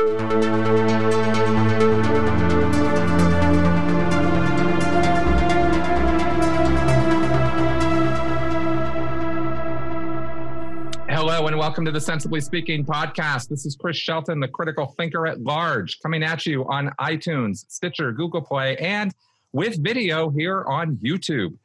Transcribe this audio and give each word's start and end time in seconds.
Hello 0.00 0.08
and 11.46 11.58
welcome 11.58 11.84
to 11.84 11.92
the 11.92 12.00
Sensibly 12.00 12.40
Speaking 12.40 12.82
podcast. 12.82 13.50
This 13.50 13.66
is 13.66 13.76
Chris 13.76 13.98
Shelton, 13.98 14.40
the 14.40 14.48
critical 14.48 14.86
thinker 14.96 15.26
at 15.26 15.42
large, 15.42 16.00
coming 16.00 16.22
at 16.22 16.46
you 16.46 16.66
on 16.70 16.90
iTunes, 16.98 17.66
Stitcher, 17.68 18.10
Google 18.12 18.40
Play, 18.40 18.78
and 18.78 19.12
with 19.52 19.84
video 19.84 20.30
here 20.30 20.64
on 20.64 20.96
YouTube. 20.96 21.58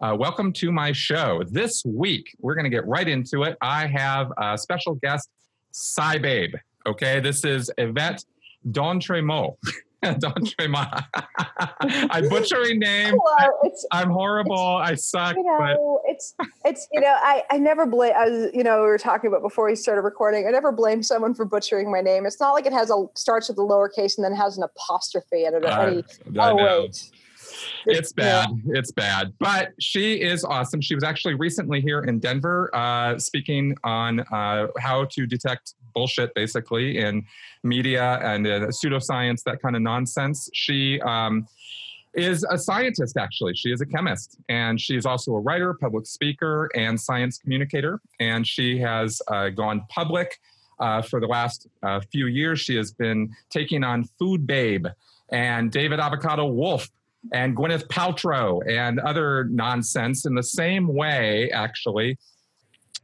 Uh, 0.00 0.16
welcome 0.18 0.50
to 0.54 0.72
my 0.72 0.92
show. 0.92 1.42
This 1.46 1.84
week, 1.84 2.34
we're 2.40 2.54
going 2.54 2.64
to 2.64 2.70
get 2.70 2.86
right 2.86 3.06
into 3.06 3.42
it. 3.42 3.58
I 3.60 3.86
have 3.86 4.32
a 4.38 4.56
special 4.56 4.94
guest, 4.94 5.28
SciBabe. 5.74 6.54
Okay, 6.86 7.20
this 7.20 7.44
is 7.44 7.70
Yvette 7.78 8.24
D'Entremont. 8.70 9.56
D'Entremont. 10.02 11.04
I'm 12.10 12.28
butchering 12.28 12.80
name. 12.80 13.14
Well, 13.22 13.60
it's, 13.62 13.86
I'm 13.92 14.10
horrible. 14.10 14.58
I 14.58 14.96
suck. 14.96 15.36
you 15.36 15.44
know, 15.44 16.00
it's 16.06 16.34
it's 16.64 16.88
you 16.92 17.00
know, 17.00 17.14
I 17.22 17.44
I 17.50 17.58
never 17.58 17.86
blame. 17.86 18.12
I 18.16 18.28
was 18.28 18.50
you 18.52 18.64
know 18.64 18.80
we 18.80 18.86
were 18.86 18.98
talking 18.98 19.28
about 19.28 19.42
before 19.42 19.66
we 19.68 19.76
started 19.76 20.02
recording. 20.02 20.48
I 20.48 20.50
never 20.50 20.72
blame 20.72 21.04
someone 21.04 21.34
for 21.34 21.44
butchering 21.44 21.90
my 21.90 22.00
name. 22.00 22.26
It's 22.26 22.40
not 22.40 22.50
like 22.50 22.66
it 22.66 22.72
has 22.72 22.90
a 22.90 23.04
starts 23.14 23.48
with 23.48 23.58
a 23.58 23.62
lowercase 23.62 24.16
and 24.18 24.24
then 24.24 24.34
has 24.34 24.56
an 24.58 24.64
apostrophe 24.64 25.44
in 25.44 25.54
it. 25.54 25.64
I- 25.64 25.86
any, 25.86 26.04
I 26.40 26.50
oh 26.50 26.56
know. 26.56 26.80
wait, 26.82 27.10
It's 27.86 28.12
bad. 28.12 28.48
It's 28.68 28.92
bad. 28.92 29.32
But 29.38 29.72
she 29.80 30.20
is 30.20 30.44
awesome. 30.44 30.80
She 30.80 30.94
was 30.94 31.04
actually 31.04 31.34
recently 31.34 31.80
here 31.80 32.00
in 32.00 32.18
Denver 32.18 32.70
uh, 32.74 33.18
speaking 33.18 33.76
on 33.84 34.20
uh, 34.20 34.68
how 34.78 35.04
to 35.06 35.26
detect 35.26 35.74
bullshit, 35.94 36.34
basically, 36.34 36.98
in 36.98 37.24
media 37.62 38.18
and 38.22 38.46
uh, 38.46 38.66
pseudoscience, 38.68 39.42
that 39.44 39.60
kind 39.60 39.76
of 39.76 39.82
nonsense. 39.82 40.48
She 40.52 41.00
um, 41.02 41.46
is 42.14 42.44
a 42.50 42.58
scientist, 42.58 43.16
actually. 43.16 43.54
She 43.54 43.70
is 43.70 43.80
a 43.80 43.86
chemist. 43.86 44.38
And 44.48 44.80
she 44.80 44.96
is 44.96 45.06
also 45.06 45.32
a 45.34 45.40
writer, 45.40 45.74
public 45.74 46.06
speaker, 46.06 46.70
and 46.74 47.00
science 47.00 47.38
communicator. 47.38 48.00
And 48.20 48.46
she 48.46 48.78
has 48.78 49.20
uh, 49.28 49.48
gone 49.50 49.84
public. 49.88 50.38
Uh, 50.80 51.00
for 51.00 51.20
the 51.20 51.26
last 51.26 51.68
uh, 51.84 52.00
few 52.10 52.26
years, 52.26 52.58
she 52.58 52.74
has 52.74 52.90
been 52.90 53.30
taking 53.50 53.84
on 53.84 54.02
Food 54.18 54.46
Babe 54.48 54.86
and 55.30 55.70
David 55.70 56.00
Avocado 56.00 56.46
Wolf 56.46 56.90
and 57.32 57.56
Gwyneth 57.56 57.86
Paltrow 57.86 58.60
and 58.68 58.98
other 59.00 59.44
nonsense 59.44 60.26
in 60.26 60.34
the 60.34 60.42
same 60.42 60.88
way, 60.88 61.50
actually, 61.52 62.18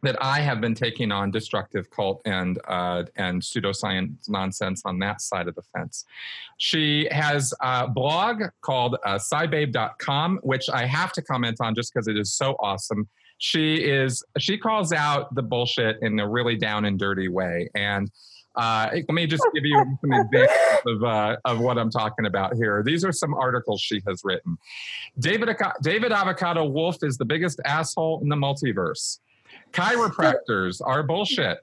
that 0.02 0.16
I 0.22 0.40
have 0.40 0.60
been 0.60 0.74
taking 0.74 1.10
on 1.10 1.30
destructive 1.30 1.90
cult 1.90 2.22
and 2.24 2.58
uh, 2.68 3.04
and 3.16 3.42
pseudoscience 3.42 4.28
nonsense 4.28 4.82
on 4.84 4.98
that 5.00 5.20
side 5.20 5.48
of 5.48 5.54
the 5.54 5.62
fence. 5.74 6.04
She 6.58 7.08
has 7.10 7.52
a 7.60 7.88
blog 7.88 8.42
called 8.60 8.96
uh, 9.04 9.18
scibabe.com, 9.18 10.40
which 10.42 10.68
I 10.72 10.86
have 10.86 11.12
to 11.12 11.22
comment 11.22 11.58
on 11.60 11.74
just 11.74 11.92
because 11.92 12.08
it 12.08 12.16
is 12.16 12.32
so 12.34 12.56
awesome. 12.60 13.08
She 13.38 13.76
is 13.76 14.22
she 14.38 14.58
calls 14.58 14.92
out 14.92 15.34
the 15.34 15.42
bullshit 15.42 15.98
in 16.02 16.18
a 16.18 16.28
really 16.28 16.56
down 16.56 16.84
and 16.84 16.98
dirty 16.98 17.28
way, 17.28 17.68
and 17.74 18.10
uh, 18.58 18.90
let 18.92 19.08
me 19.10 19.26
just 19.26 19.46
give 19.54 19.64
you 19.64 19.76
some 20.00 20.12
examples 20.12 20.80
of, 20.86 21.04
uh, 21.04 21.36
of 21.44 21.60
what 21.60 21.78
I'm 21.78 21.90
talking 21.90 22.26
about 22.26 22.56
here. 22.56 22.82
These 22.84 23.04
are 23.04 23.12
some 23.12 23.32
articles 23.32 23.80
she 23.80 24.02
has 24.06 24.22
written. 24.24 24.58
David, 25.18 25.56
David 25.80 26.10
Avocado 26.10 26.64
Wolf 26.66 26.96
is 27.02 27.16
the 27.16 27.24
biggest 27.24 27.60
asshole 27.64 28.20
in 28.20 28.28
the 28.28 28.36
multiverse. 28.36 29.20
Chiropractors 29.72 30.80
are 30.84 31.04
bullshit. 31.04 31.58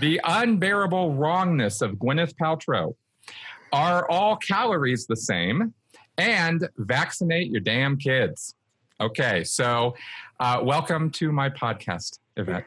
The 0.00 0.20
unbearable 0.24 1.14
wrongness 1.14 1.80
of 1.80 1.92
Gwyneth 1.92 2.34
Paltrow. 2.34 2.96
Are 3.72 4.10
all 4.10 4.36
calories 4.36 5.06
the 5.06 5.16
same? 5.16 5.74
And 6.18 6.68
vaccinate 6.76 7.50
your 7.50 7.60
damn 7.60 7.98
kids. 7.98 8.54
Okay, 9.00 9.44
so 9.44 9.94
uh, 10.40 10.60
welcome 10.62 11.10
to 11.10 11.30
my 11.30 11.50
podcast, 11.50 12.18
Yvette. 12.36 12.66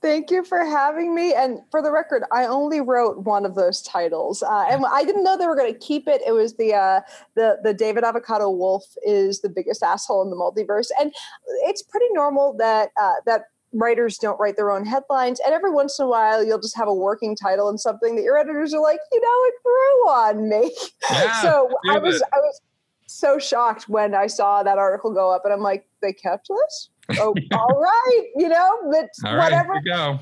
Thank 0.00 0.30
you 0.30 0.44
for 0.44 0.64
having 0.64 1.14
me. 1.14 1.34
And 1.34 1.60
for 1.70 1.82
the 1.82 1.90
record, 1.90 2.22
I 2.30 2.46
only 2.46 2.80
wrote 2.80 3.18
one 3.24 3.44
of 3.44 3.56
those 3.56 3.82
titles, 3.82 4.42
uh, 4.44 4.66
and 4.70 4.84
I 4.86 5.02
didn't 5.04 5.24
know 5.24 5.36
they 5.36 5.46
were 5.46 5.56
going 5.56 5.72
to 5.72 5.78
keep 5.78 6.06
it. 6.06 6.22
It 6.24 6.32
was 6.32 6.54
the 6.56 6.74
uh, 6.74 7.00
the 7.34 7.58
the 7.64 7.74
David 7.74 8.04
Avocado 8.04 8.48
Wolf 8.48 8.84
is 9.04 9.40
the 9.40 9.48
biggest 9.48 9.82
asshole 9.82 10.22
in 10.22 10.30
the 10.30 10.36
multiverse, 10.36 10.88
and 11.00 11.12
it's 11.64 11.82
pretty 11.82 12.06
normal 12.12 12.56
that 12.58 12.90
uh, 13.00 13.14
that 13.26 13.46
writers 13.72 14.18
don't 14.18 14.38
write 14.38 14.56
their 14.56 14.70
own 14.70 14.86
headlines. 14.86 15.40
And 15.44 15.52
every 15.52 15.70
once 15.70 15.98
in 15.98 16.06
a 16.06 16.08
while, 16.08 16.44
you'll 16.44 16.60
just 16.60 16.76
have 16.76 16.88
a 16.88 16.94
working 16.94 17.36
title 17.36 17.68
and 17.68 17.78
something 17.78 18.16
that 18.16 18.22
your 18.22 18.38
editors 18.38 18.72
are 18.72 18.80
like, 18.80 19.00
you 19.12 19.20
know, 19.20 19.46
it 19.46 19.54
grew 19.62 20.08
on 20.10 20.48
me. 20.48 20.74
Yeah, 21.10 21.32
so 21.42 21.70
I 21.90 21.98
was 21.98 22.16
it. 22.16 22.22
I 22.32 22.36
was 22.36 22.60
so 23.06 23.38
shocked 23.38 23.88
when 23.88 24.14
I 24.14 24.26
saw 24.26 24.62
that 24.62 24.78
article 24.78 25.12
go 25.12 25.34
up, 25.34 25.44
and 25.44 25.52
I'm 25.52 25.60
like, 25.60 25.88
they 26.02 26.12
kept 26.12 26.48
this. 26.48 26.90
Oh, 27.18 27.34
all 27.52 27.80
right, 27.80 28.24
you 28.36 28.48
know, 28.48 28.78
but 28.90 29.08
All 29.24 29.36
right, 29.36 29.44
whatever 29.52 29.74
we 29.74 29.82
go. 29.82 30.18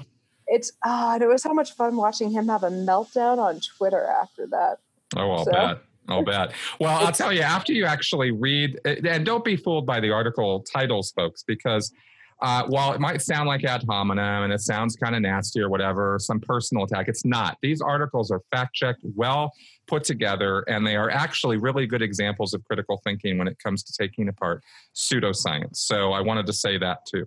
it's 0.47 0.73
ah, 0.85 1.17
it 1.21 1.27
was 1.27 1.43
so 1.43 1.53
much 1.53 1.73
fun 1.73 1.97
watching 1.97 2.31
him 2.31 2.47
have 2.49 2.63
a 2.63 2.71
meltdown 2.71 3.39
on 3.39 3.61
Twitter 3.77 4.05
after 4.23 4.47
that. 4.49 4.77
Oh, 5.17 5.31
I'll 5.31 5.45
So- 5.45 5.51
bet. 5.53 5.79
I'll 6.09 6.25
bet. 6.25 6.53
Well, 6.79 7.05
I'll 7.05 7.11
tell 7.13 7.33
you, 7.33 7.41
after 7.41 7.73
you 7.73 7.85
actually 7.85 8.31
read, 8.31 8.79
and 8.85 9.27
don't 9.27 9.45
be 9.45 9.57
fooled 9.57 9.87
by 9.87 9.99
the 9.99 10.13
article 10.13 10.63
titles, 10.73 11.11
folks, 11.11 11.43
because 11.43 11.93
uh, 12.43 12.65
while 12.67 12.93
it 12.93 13.01
might 13.01 13.23
sound 13.23 13.49
like 13.49 13.65
ad 13.65 13.85
hominem 13.89 14.45
and 14.45 14.53
it 14.53 14.61
sounds 14.61 14.95
kind 14.97 15.15
of 15.15 15.23
nasty 15.23 15.61
or 15.61 15.71
whatever, 15.71 16.19
some 16.21 16.39
personal 16.39 16.85
attack, 16.85 17.09
it's 17.09 17.25
not. 17.25 17.57
These 17.63 17.81
articles 17.81 18.31
are 18.31 18.43
fact 18.51 18.75
checked, 18.75 19.01
well 19.15 19.53
put 19.87 20.05
together, 20.05 20.65
and 20.69 20.87
they 20.87 20.97
are 20.97 21.11
actually 21.11 21.57
really 21.57 21.87
good 21.87 22.03
examples 22.03 22.53
of 22.55 22.65
critical 22.65 23.01
thinking 23.05 23.39
when 23.39 23.49
it 23.49 23.57
comes 23.59 23.83
to 23.85 23.93
taking 23.93 24.29
apart 24.29 24.63
pseudoscience. 24.95 25.77
So 25.77 26.13
I 26.13 26.21
wanted 26.21 26.47
to 26.47 26.53
say 26.53 26.77
that 26.79 27.07
too. 27.07 27.27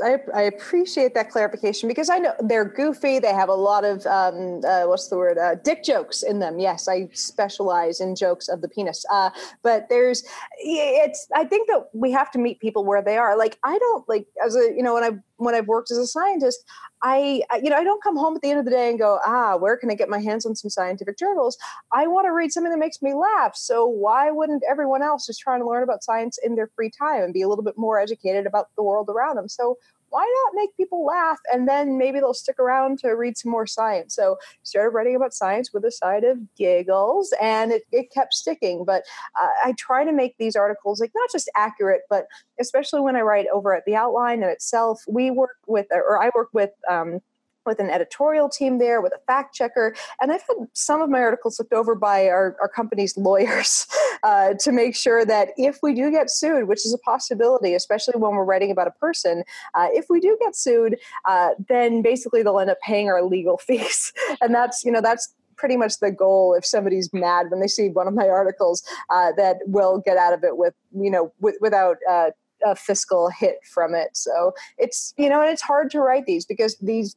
I, 0.00 0.18
I 0.34 0.42
appreciate 0.42 1.14
that 1.14 1.30
clarification 1.30 1.88
because 1.88 2.10
I 2.10 2.18
know 2.18 2.34
they're 2.40 2.64
goofy. 2.64 3.18
They 3.18 3.32
have 3.32 3.48
a 3.48 3.54
lot 3.54 3.84
of 3.84 4.06
um, 4.06 4.60
uh, 4.64 4.84
what's 4.84 5.08
the 5.08 5.16
word? 5.16 5.38
Uh, 5.38 5.56
dick 5.56 5.84
jokes 5.84 6.22
in 6.22 6.38
them. 6.38 6.58
Yes, 6.58 6.88
I 6.88 7.08
specialize 7.12 8.00
in 8.00 8.14
jokes 8.14 8.48
of 8.48 8.60
the 8.60 8.68
penis. 8.68 9.04
Uh, 9.10 9.30
but 9.62 9.88
there's, 9.88 10.24
it's. 10.58 11.28
I 11.34 11.44
think 11.44 11.68
that 11.68 11.88
we 11.92 12.10
have 12.12 12.30
to 12.32 12.38
meet 12.38 12.60
people 12.60 12.84
where 12.84 13.02
they 13.02 13.16
are. 13.16 13.36
Like 13.36 13.58
I 13.64 13.78
don't 13.78 14.08
like 14.08 14.26
as 14.44 14.56
a 14.56 14.72
you 14.74 14.82
know 14.82 14.94
when 14.94 15.04
I 15.04 15.10
when 15.36 15.54
I've 15.54 15.66
worked 15.66 15.90
as 15.90 15.98
a 15.98 16.06
scientist, 16.06 16.64
I 17.02 17.42
you 17.62 17.70
know 17.70 17.76
I 17.76 17.84
don't 17.84 18.02
come 18.02 18.16
home 18.16 18.36
at 18.36 18.42
the 18.42 18.50
end 18.50 18.58
of 18.58 18.64
the 18.64 18.70
day 18.70 18.88
and 18.88 18.98
go 18.98 19.18
ah 19.26 19.56
where 19.56 19.76
can 19.76 19.90
I 19.90 19.94
get 19.94 20.08
my 20.08 20.20
hands 20.20 20.46
on 20.46 20.54
some 20.54 20.70
scientific 20.70 21.18
journals? 21.18 21.56
I 21.92 22.06
want 22.06 22.26
to 22.26 22.32
read 22.32 22.52
something 22.52 22.70
that 22.70 22.78
makes 22.78 23.02
me 23.02 23.14
laugh. 23.14 23.56
So 23.56 23.86
why 23.86 24.30
wouldn't 24.30 24.62
everyone 24.68 25.02
else 25.02 25.26
just 25.26 25.40
trying 25.40 25.60
to 25.60 25.68
learn 25.68 25.82
about 25.82 26.04
science 26.04 26.38
in 26.42 26.54
their 26.54 26.70
free 26.74 26.90
time 26.90 27.22
and 27.22 27.32
be 27.32 27.42
a 27.42 27.48
little 27.48 27.64
bit 27.64 27.74
more 27.76 27.98
educated 27.98 28.46
about 28.46 28.68
the 28.76 28.82
world 28.82 29.08
around 29.08 29.36
them? 29.36 29.48
So 29.48 29.76
why 30.14 30.44
not 30.44 30.60
make 30.60 30.76
people 30.76 31.04
laugh? 31.04 31.38
And 31.52 31.68
then 31.68 31.98
maybe 31.98 32.20
they'll 32.20 32.34
stick 32.34 32.58
around 32.58 33.00
to 33.00 33.10
read 33.10 33.36
some 33.36 33.50
more 33.50 33.66
science. 33.66 34.14
So 34.14 34.36
started 34.62 34.90
writing 34.90 35.16
about 35.16 35.34
science 35.34 35.70
with 35.72 35.84
a 35.84 35.90
side 35.90 36.24
of 36.24 36.38
giggles 36.56 37.34
and 37.40 37.72
it, 37.72 37.82
it 37.90 38.12
kept 38.12 38.34
sticking. 38.34 38.84
But 38.84 39.02
uh, 39.40 39.48
i 39.64 39.72
try 39.78 40.04
to 40.04 40.12
make 40.12 40.36
these 40.38 40.56
articles 40.56 41.00
like 41.00 41.12
not 41.14 41.28
just 41.30 41.50
accurate 41.56 42.02
but 42.08 42.26
especially 42.60 43.00
when 43.00 43.16
i 43.16 43.20
write 43.20 43.46
over 43.52 43.74
at 43.74 43.84
the 43.86 43.96
outline 43.96 44.42
and 44.42 44.50
itself 44.50 45.02
we 45.08 45.30
work 45.30 45.56
with 45.66 45.86
or 45.90 46.22
i 46.22 46.30
work 46.34 46.48
with 46.52 46.70
um, 46.90 47.20
with 47.66 47.80
an 47.80 47.90
editorial 47.90 48.48
team 48.48 48.78
there, 48.78 49.00
with 49.00 49.12
a 49.12 49.20
fact 49.26 49.54
checker. 49.54 49.94
And 50.20 50.32
I've 50.32 50.42
had 50.42 50.68
some 50.72 51.00
of 51.00 51.10
my 51.10 51.20
articles 51.20 51.58
looked 51.58 51.72
over 51.72 51.94
by 51.94 52.28
our, 52.28 52.56
our 52.60 52.68
company's 52.68 53.16
lawyers 53.16 53.86
uh, 54.22 54.54
to 54.60 54.72
make 54.72 54.96
sure 54.96 55.24
that 55.24 55.50
if 55.56 55.78
we 55.82 55.94
do 55.94 56.10
get 56.10 56.30
sued, 56.30 56.68
which 56.68 56.84
is 56.84 56.94
a 56.94 56.98
possibility, 56.98 57.74
especially 57.74 58.14
when 58.18 58.32
we're 58.32 58.44
writing 58.44 58.70
about 58.70 58.86
a 58.86 58.92
person, 58.92 59.44
uh, 59.74 59.88
if 59.92 60.06
we 60.08 60.20
do 60.20 60.36
get 60.40 60.56
sued, 60.56 60.96
uh, 61.26 61.50
then 61.68 62.02
basically 62.02 62.42
they'll 62.42 62.60
end 62.60 62.70
up 62.70 62.80
paying 62.80 63.08
our 63.08 63.22
legal 63.22 63.58
fees. 63.66 64.12
and 64.40 64.54
that's, 64.54 64.84
you 64.84 64.92
know, 64.92 65.00
that's 65.00 65.34
pretty 65.56 65.76
much 65.76 66.00
the 66.00 66.10
goal 66.10 66.54
if 66.54 66.64
somebody's 66.64 67.12
mad 67.12 67.46
when 67.50 67.60
they 67.60 67.68
see 67.68 67.88
one 67.88 68.08
of 68.08 68.14
my 68.14 68.28
articles 68.28 68.82
uh, 69.10 69.32
that 69.36 69.58
will 69.66 69.98
get 70.04 70.16
out 70.16 70.32
of 70.32 70.42
it 70.44 70.56
with 70.56 70.74
you 70.92 71.10
know 71.10 71.32
with, 71.40 71.54
without 71.60 71.96
uh, 72.10 72.30
a 72.64 72.74
fiscal 72.74 73.30
hit 73.30 73.58
from 73.64 73.94
it. 73.94 74.10
So 74.12 74.52
it's 74.78 75.14
you 75.16 75.28
know 75.28 75.40
and 75.40 75.50
it's 75.50 75.62
hard 75.62 75.90
to 75.90 76.00
write 76.00 76.26
these 76.26 76.44
because 76.44 76.76
these 76.78 77.16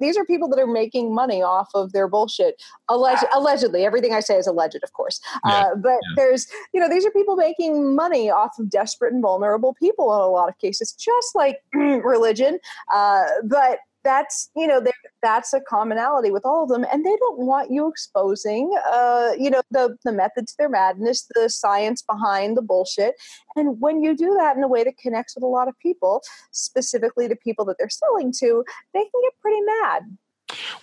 these 0.00 0.16
are 0.16 0.24
people 0.24 0.48
that 0.48 0.58
are 0.58 0.66
making 0.66 1.14
money 1.14 1.42
off 1.42 1.70
of 1.74 1.92
their 1.92 2.08
bullshit. 2.08 2.62
Alleged, 2.88 3.24
allegedly 3.34 3.84
everything 3.84 4.12
i 4.12 4.20
say 4.20 4.36
is 4.36 4.46
alleged 4.46 4.80
of 4.82 4.92
course. 4.92 5.20
Yeah, 5.46 5.52
uh, 5.52 5.74
but 5.76 5.90
yeah. 5.90 6.14
there's 6.16 6.46
you 6.72 6.80
know 6.80 6.88
these 6.88 7.04
are 7.04 7.10
people 7.10 7.36
making 7.36 7.94
money 7.94 8.30
off 8.30 8.58
of 8.58 8.70
desperate 8.70 9.12
and 9.12 9.22
vulnerable 9.22 9.74
people 9.74 10.12
in 10.14 10.20
a 10.20 10.28
lot 10.28 10.48
of 10.48 10.58
cases 10.58 10.92
just 10.92 11.34
like 11.34 11.58
religion. 11.74 12.58
Uh, 12.92 13.24
but 13.44 13.78
that's 14.04 14.50
you 14.54 14.66
know 14.66 14.84
that's 15.22 15.52
a 15.52 15.60
commonality 15.60 16.30
with 16.30 16.44
all 16.44 16.62
of 16.62 16.68
them 16.68 16.84
and 16.92 17.04
they 17.04 17.16
don't 17.16 17.38
want 17.38 17.70
you 17.70 17.88
exposing 17.88 18.70
uh, 18.92 19.32
you 19.38 19.50
know 19.50 19.62
the 19.70 19.96
the 20.04 20.12
method 20.12 20.46
to 20.46 20.54
their 20.58 20.68
madness 20.68 21.26
the 21.34 21.48
science 21.48 22.02
behind 22.02 22.56
the 22.56 22.62
bullshit 22.62 23.14
and 23.56 23.80
when 23.80 24.02
you 24.02 24.16
do 24.16 24.34
that 24.38 24.56
in 24.56 24.62
a 24.62 24.68
way 24.68 24.84
that 24.84 24.98
connects 24.98 25.34
with 25.34 25.42
a 25.42 25.48
lot 25.48 25.68
of 25.68 25.74
people 25.80 26.22
specifically 26.52 27.26
the 27.26 27.36
people 27.36 27.64
that 27.64 27.76
they're 27.78 27.88
selling 27.88 28.32
to 28.32 28.64
they 28.92 29.00
can 29.00 29.20
get 29.22 29.32
pretty 29.40 29.60
mad 29.82 30.02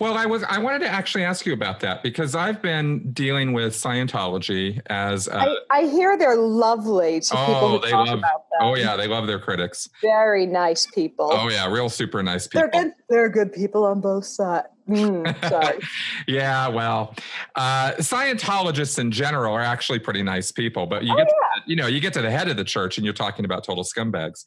Well, 0.00 0.14
I 0.14 0.26
was 0.26 0.42
I 0.42 0.58
wanted 0.58 0.80
to 0.80 0.88
actually 0.88 1.24
ask 1.24 1.46
you 1.46 1.52
about 1.52 1.80
that 1.80 2.02
because 2.02 2.34
I've 2.34 2.60
been 2.60 3.12
dealing 3.12 3.52
with 3.52 3.72
Scientology 3.74 4.80
as 4.86 5.28
a, 5.28 5.36
I, 5.36 5.56
I 5.70 5.82
hear 5.86 6.18
they're 6.18 6.36
lovely 6.36 7.20
to 7.20 7.30
people 7.30 7.54
oh 7.54 7.68
who 7.78 7.80
they 7.84 7.90
talk 7.90 8.06
love 8.08 8.18
about 8.18 8.44
them. 8.50 8.58
oh 8.60 8.76
yeah 8.76 8.96
they 8.96 9.06
love 9.06 9.26
their 9.28 9.38
critics 9.38 9.88
very 10.02 10.46
nice 10.46 10.86
people. 10.86 11.30
oh 11.32 11.48
yeah 11.48 11.70
real 11.70 11.88
super 11.88 12.22
nice 12.24 12.48
people 12.48 12.68
they're 12.72 12.82
good. 12.82 12.92
They're 13.08 13.28
good 13.28 13.52
people 13.52 13.84
on 13.84 14.00
both 14.00 14.24
sides. 14.24 14.66
Mm, 14.88 15.48
sorry. 15.48 15.78
yeah, 16.26 16.66
well, 16.66 17.14
uh, 17.54 17.92
Scientologists 17.98 18.98
in 18.98 19.12
general 19.12 19.54
are 19.54 19.60
actually 19.60 20.00
pretty 20.00 20.24
nice 20.24 20.50
people, 20.50 20.86
but 20.86 21.04
you 21.04 21.12
Oh, 21.12 21.16
get 21.16 21.28
to, 21.28 21.34
you 21.66 21.76
know 21.76 21.86
you 21.86 22.00
get 22.00 22.12
to 22.14 22.20
the 22.22 22.30
head 22.32 22.48
of 22.48 22.56
the 22.56 22.64
church 22.64 22.98
and 22.98 23.04
you're 23.04 23.14
talking 23.14 23.44
about 23.44 23.62
total 23.62 23.84
scumbags, 23.84 24.44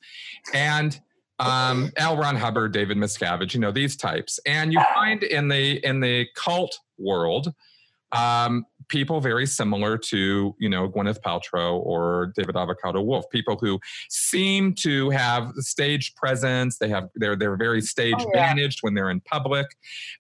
and 0.54 1.00
um, 1.40 1.92
L. 1.98 2.18
Ron 2.18 2.36
Hubbard, 2.36 2.72
David 2.72 2.98
Miscavige, 2.98 3.54
you 3.54 3.60
know 3.60 3.72
these 3.72 3.96
types, 3.96 4.40
and 4.46 4.72
you 4.72 4.82
find 4.94 5.24
in 5.24 5.48
the 5.48 5.86
in 5.86 6.00
the 6.00 6.28
cult 6.36 6.78
world. 6.98 7.54
Um, 8.12 8.66
people 8.88 9.20
very 9.20 9.46
similar 9.48 9.98
to 9.98 10.56
you 10.60 10.70
know 10.70 10.88
Gwyneth 10.88 11.20
Paltrow 11.22 11.80
or 11.84 12.32
David 12.38 12.56
Avocado 12.56 13.02
Wolf, 13.02 13.26
people 13.32 13.58
who 13.60 13.80
seem 14.10 14.74
to 14.76 15.10
have 15.10 15.52
stage 15.58 16.14
presence. 16.16 16.78
They 16.78 16.88
have 16.90 17.10
they're 17.16 17.36
they're 17.36 17.58
very 17.58 17.82
stage 17.82 18.16
Oh, 18.20 18.32
yeah. 18.34 18.54
managed 18.54 18.80
when 18.82 18.94
they're 18.94 19.10
in 19.10 19.20
public. 19.22 19.66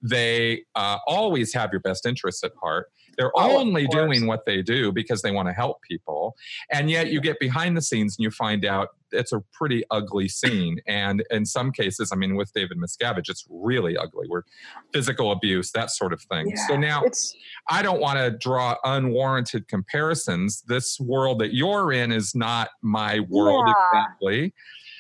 They 0.02 0.64
uh, 0.76 0.98
always 1.08 1.54
have 1.54 1.70
your 1.72 1.82
best 1.82 2.06
interests 2.06 2.44
at 2.44 2.52
heart. 2.62 2.88
They're 3.18 3.32
Oh, 3.36 3.58
only 3.58 3.88
doing 3.88 4.28
what 4.28 4.46
they 4.46 4.62
do 4.62 4.92
because 4.92 5.22
they 5.22 5.32
want 5.32 5.48
to 5.48 5.54
help 5.54 5.82
people, 5.82 6.36
and 6.72 6.90
yet 6.90 7.12
you 7.12 7.22
get 7.22 7.40
behind 7.40 7.76
the 7.78 7.82
scenes 7.82 8.18
and 8.18 8.24
you 8.24 8.32
find 8.32 8.66
out 8.66 8.90
it's 9.12 9.32
a 9.32 9.42
pretty 9.54 9.84
ugly 9.92 10.28
scene. 10.28 10.80
And 10.88 11.24
in 11.32 11.46
some 11.46 11.72
cases, 11.72 12.12
I 12.12 12.16
mean, 12.18 12.36
with 12.36 12.52
David 12.54 12.78
Miscavige, 12.78 13.30
it's 13.30 13.46
really 13.50 13.96
ugly. 13.96 14.28
We're 14.28 14.42
physical 14.94 15.32
abuse, 15.32 15.72
that 15.72 15.92
sort 15.92 16.12
of 16.12 16.22
thing. 16.24 16.54
So 16.68 16.76
now 16.76 17.02
I 17.70 17.82
don't 17.82 18.02
want 18.02 18.18
to 18.20 18.32
draw 18.32 18.76
unwarranted 18.84 19.68
comparisons. 19.70 20.64
This 20.68 21.00
world 21.00 21.40
that 21.40 21.54
you're 21.54 21.94
in 21.94 22.12
is 22.12 22.36
not 22.36 22.70
my 22.82 23.22
world 23.22 23.66
Yeah. 23.68 23.74
exactly. 23.94 24.54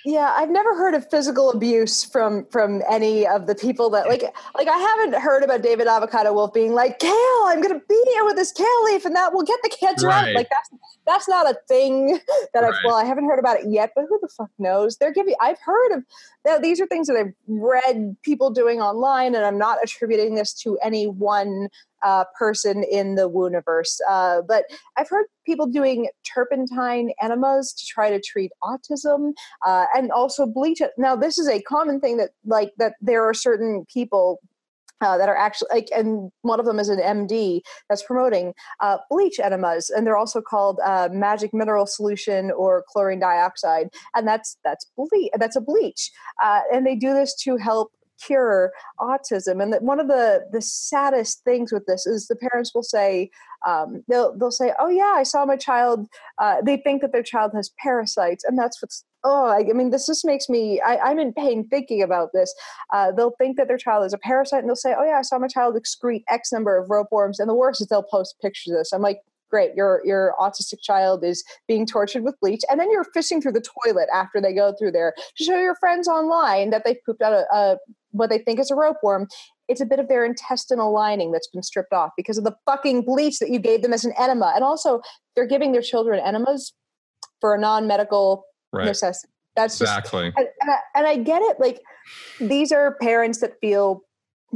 Yeah, 0.06 0.36
I've 0.38 0.52
never 0.52 0.78
heard 0.78 0.94
of 0.94 1.10
physical 1.10 1.50
abuse 1.50 2.04
from 2.04 2.46
from 2.52 2.84
any 2.88 3.26
of 3.26 3.48
the 3.48 3.56
people 3.56 3.90
that 3.90 4.08
like 4.08 4.22
like 4.54 4.68
I 4.68 4.78
haven't 4.78 5.20
heard 5.20 5.44
about 5.44 5.64
David 5.64 5.88
Avocado 5.88 6.32
Wolf 6.32 6.54
being 6.54 6.74
like, 6.74 7.00
Kale, 7.00 7.44
I'm 7.48 7.60
gonna 7.60 7.82
be 7.90 8.04
here 8.14 8.24
with 8.24 8.36
this 8.36 8.52
kale 8.52 8.84
leaf 8.86 9.04
and 9.06 9.16
that 9.16 9.34
will 9.34 9.42
get 9.42 9.60
the 9.64 9.70
kids 9.70 10.06
right. 10.06 10.26
Right. 10.26 10.36
Like 10.36 10.50
that's 10.50 10.70
that's 11.08 11.28
not 11.28 11.50
a 11.50 11.58
thing 11.68 12.20
that 12.54 12.64
I've 12.64 12.76
well, 12.86 12.96
I 12.96 13.04
haven't 13.04 13.26
heard 13.26 13.40
about 13.40 13.60
it 13.60 13.68
yet, 13.68 13.94
but 13.96 14.06
who 14.08 14.20
the 14.22 14.28
fuck 14.28 14.52
knows? 14.60 14.98
They're 14.98 15.12
giving 15.12 15.34
I've 15.42 15.60
heard 15.60 15.92
of 15.94 16.04
that 16.46 16.62
these 16.62 16.80
are 16.80 16.86
things 16.86 17.08
that 17.08 17.18
I've 17.18 17.34
read 17.48 18.16
people 18.24 18.52
doing 18.52 18.80
online, 18.80 19.36
and 19.36 19.44
I'm 19.44 19.58
not 19.58 19.80
attributing 19.84 20.36
this 20.36 20.54
to 20.62 20.78
any 20.84 21.08
one 21.08 21.70
uh, 22.04 22.24
person 22.38 22.84
in 22.84 23.16
the 23.16 23.30
Wooniverse. 23.30 23.98
Uh, 24.08 24.42
but 24.48 24.66
I've 24.96 25.10
heard 25.10 25.26
people 25.46 25.66
doing 25.66 26.08
turpentine 26.34 27.12
enemas 27.22 27.74
to 27.74 27.86
try 27.86 28.12
to 28.12 28.22
treat 28.22 28.52
autism 28.64 29.34
uh, 29.66 29.86
and 29.96 30.12
also 30.12 30.46
bleach. 30.46 30.82
Now, 30.98 31.16
this 31.16 31.38
is 31.40 31.50
a 31.50 31.62
common 31.64 32.00
thing 32.00 32.18
that 32.18 32.30
like 32.46 32.72
that 32.78 32.94
there 33.02 33.28
are 33.28 33.34
certain 33.34 33.86
people. 33.92 34.40
Uh, 35.02 35.18
that 35.18 35.28
are 35.28 35.36
actually 35.36 35.68
like, 35.74 35.90
and 35.94 36.32
one 36.44 36.58
of 36.58 36.66
them 36.66 36.80
is 36.80 36.88
an 36.88 37.00
MD 37.00 37.60
that's 37.90 38.02
promoting 38.02 38.54
uh, 38.80 38.98
bleach 39.10 39.40
enemas, 39.40 39.90
and 39.90 40.08
they're 40.08 40.16
also 40.16 40.42
called 40.42 40.80
uh, 40.86 41.10
magic 41.12 41.54
mineral 41.54 41.86
solution 41.86 42.50
or 42.52 42.84
chlorine 42.88 43.20
dioxide, 43.20 43.90
and 44.16 44.26
that's 44.26 44.58
that's 44.64 44.90
ble- 44.96 45.30
that's 45.38 45.58
a 45.58 45.62
bleach, 45.62 46.12
uh, 46.42 46.62
and 46.74 46.88
they 46.88 46.96
do 46.96 47.14
this 47.14 47.36
to 47.44 47.58
help 47.58 47.92
cure 48.24 48.72
autism. 49.00 49.62
And 49.62 49.74
that 49.74 49.84
one 49.84 50.00
of 50.00 50.08
the 50.08 50.46
the 50.52 50.62
saddest 50.62 51.44
things 51.44 51.72
with 51.72 51.86
this 51.86 52.06
is 52.06 52.28
the 52.28 52.36
parents 52.36 52.74
will 52.74 52.84
say 52.84 53.30
um, 53.68 54.04
they'll 54.08 54.38
they'll 54.38 54.52
say, 54.52 54.74
"Oh 54.80 54.90
yeah, 54.90 55.14
I 55.16 55.24
saw 55.24 55.46
my 55.46 55.58
child." 55.58 56.08
Uh, 56.38 56.62
they 56.62 56.78
think 56.78 57.02
that 57.02 57.12
their 57.12 57.24
child 57.24 57.52
has 57.56 57.72
parasites, 57.80 58.44
and 58.44 58.58
that's 58.58 58.82
what's 58.82 59.04
oh, 59.26 59.48
I, 59.48 59.64
mean, 59.74 59.90
this 59.90 60.06
just 60.06 60.24
makes 60.24 60.48
me 60.48 60.80
I, 60.80 60.98
I'm 60.98 61.20
in 61.20 61.34
pain 61.34 61.68
thinking 61.68 62.02
about 62.02 62.30
this. 62.34 62.54
Uh, 62.94 63.12
they'll 63.12 63.36
think 63.38 63.58
that 63.58 63.68
their 63.68 63.78
child 63.78 64.06
is 64.06 64.14
a 64.14 64.18
parasite, 64.18 64.60
and 64.60 64.70
they'll 64.70 64.76
say, 64.76 64.96
"Oh 64.98 65.04
yeah, 65.04 65.18
I 65.18 65.24
saw 65.24 65.38
my 65.40 65.48
child 65.48 65.76
excrete 65.76 66.24
X 66.30 66.54
number 66.54 66.78
of 66.78 66.88
ropeworms." 66.88 67.40
And 67.40 67.50
the 67.50 67.56
worst 67.56 67.82
is 67.82 67.88
they'll 67.88 68.04
post 68.04 68.36
pictures 68.42 68.72
of 68.72 68.78
this. 68.78 68.94
I'm 68.94 69.02
like. 69.02 69.20
Great, 69.52 69.76
your 69.76 70.02
your 70.04 70.34
autistic 70.40 70.82
child 70.82 71.24
is 71.24 71.44
being 71.68 71.86
tortured 71.86 72.24
with 72.24 72.38
bleach, 72.42 72.62
and 72.70 72.80
then 72.80 72.90
you're 72.90 73.06
fishing 73.14 73.40
through 73.40 73.52
the 73.52 73.64
toilet 73.86 74.10
after 74.12 74.42
they 74.42 74.52
go 74.52 74.74
through 74.78 74.92
there 74.92 75.14
to 75.38 75.44
show 75.44 75.58
your 75.60 75.76
friends 75.76 76.08
online 76.08 76.72
that 76.72 76.84
they 76.84 76.98
pooped 77.06 77.22
out 77.22 77.32
a, 77.32 77.46
a 77.56 77.78
what 78.10 78.32
they 78.32 78.40
think 78.40 78.60
is 78.60 78.72
a 78.72 78.74
ropeworm 78.74 79.28
it's 79.68 79.82
a 79.82 79.86
bit 79.86 80.00
of 80.00 80.08
their 80.08 80.26
intestinal 80.26 80.94
lining 80.94 81.32
that's 81.32 81.48
been 81.48 81.64
stripped 81.64 81.94
off 81.94 82.12
because 82.18 82.38
of 82.38 82.44
the 82.44 82.56
fucking 82.66 83.04
bleach 83.04 83.40
that 83.40 83.50
you 83.50 83.60
gave 83.60 83.82
them 83.82 83.94
as 83.94 84.06
an 84.06 84.14
enema. 84.20 84.52
And 84.56 84.64
also, 84.64 85.02
they're 85.36 85.48
giving 85.48 85.72
their 85.72 85.82
children 85.82 86.20
enemas 86.20 86.74
for 87.42 87.56
a 87.56 87.60
non-medical 87.60 88.46
Right. 88.76 88.86
necessity. 88.86 89.32
That's 89.56 89.80
just, 89.80 89.90
Exactly. 89.90 90.34
and, 90.36 90.48
and, 90.62 90.72
I, 90.72 90.78
and 90.96 91.08
I 91.08 91.16
get 91.18 91.42
it. 91.42 91.60
Like, 91.60 91.82
these 92.40 92.72
are 92.72 92.98
parents 93.02 93.40
that 93.40 93.54
feel 93.62 94.04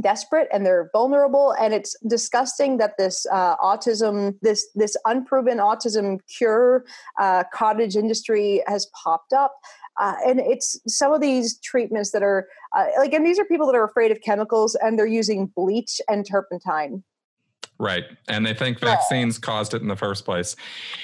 desperate 0.00 0.48
and 0.52 0.64
they're 0.64 0.88
vulnerable 0.92 1.54
and 1.60 1.74
it's 1.74 1.96
disgusting 2.06 2.78
that 2.78 2.96
this 2.96 3.26
uh, 3.32 3.56
autism 3.56 4.34
this 4.40 4.68
this 4.74 4.96
unproven 5.04 5.58
autism 5.58 6.18
cure 6.34 6.84
uh, 7.18 7.44
cottage 7.52 7.96
industry 7.96 8.62
has 8.66 8.86
popped 9.02 9.32
up 9.32 9.52
uh, 10.00 10.14
and 10.26 10.40
it's 10.40 10.80
some 10.86 11.12
of 11.12 11.20
these 11.20 11.58
treatments 11.58 12.12
that 12.12 12.22
are 12.22 12.46
uh, 12.76 12.86
like 12.98 13.12
and 13.12 13.26
these 13.26 13.38
are 13.38 13.44
people 13.44 13.66
that 13.66 13.74
are 13.74 13.84
afraid 13.84 14.10
of 14.10 14.20
chemicals 14.22 14.74
and 14.76 14.98
they're 14.98 15.06
using 15.06 15.46
bleach 15.54 16.00
and 16.08 16.26
turpentine 16.26 17.02
Right. 17.80 18.04
And 18.28 18.44
they 18.44 18.52
think 18.52 18.78
Yeah. 18.80 18.90
vaccines 18.90 19.38
caused 19.38 19.72
it 19.72 19.80
in 19.80 19.88
the 19.88 19.96
first 19.96 20.24
place. 20.26 20.54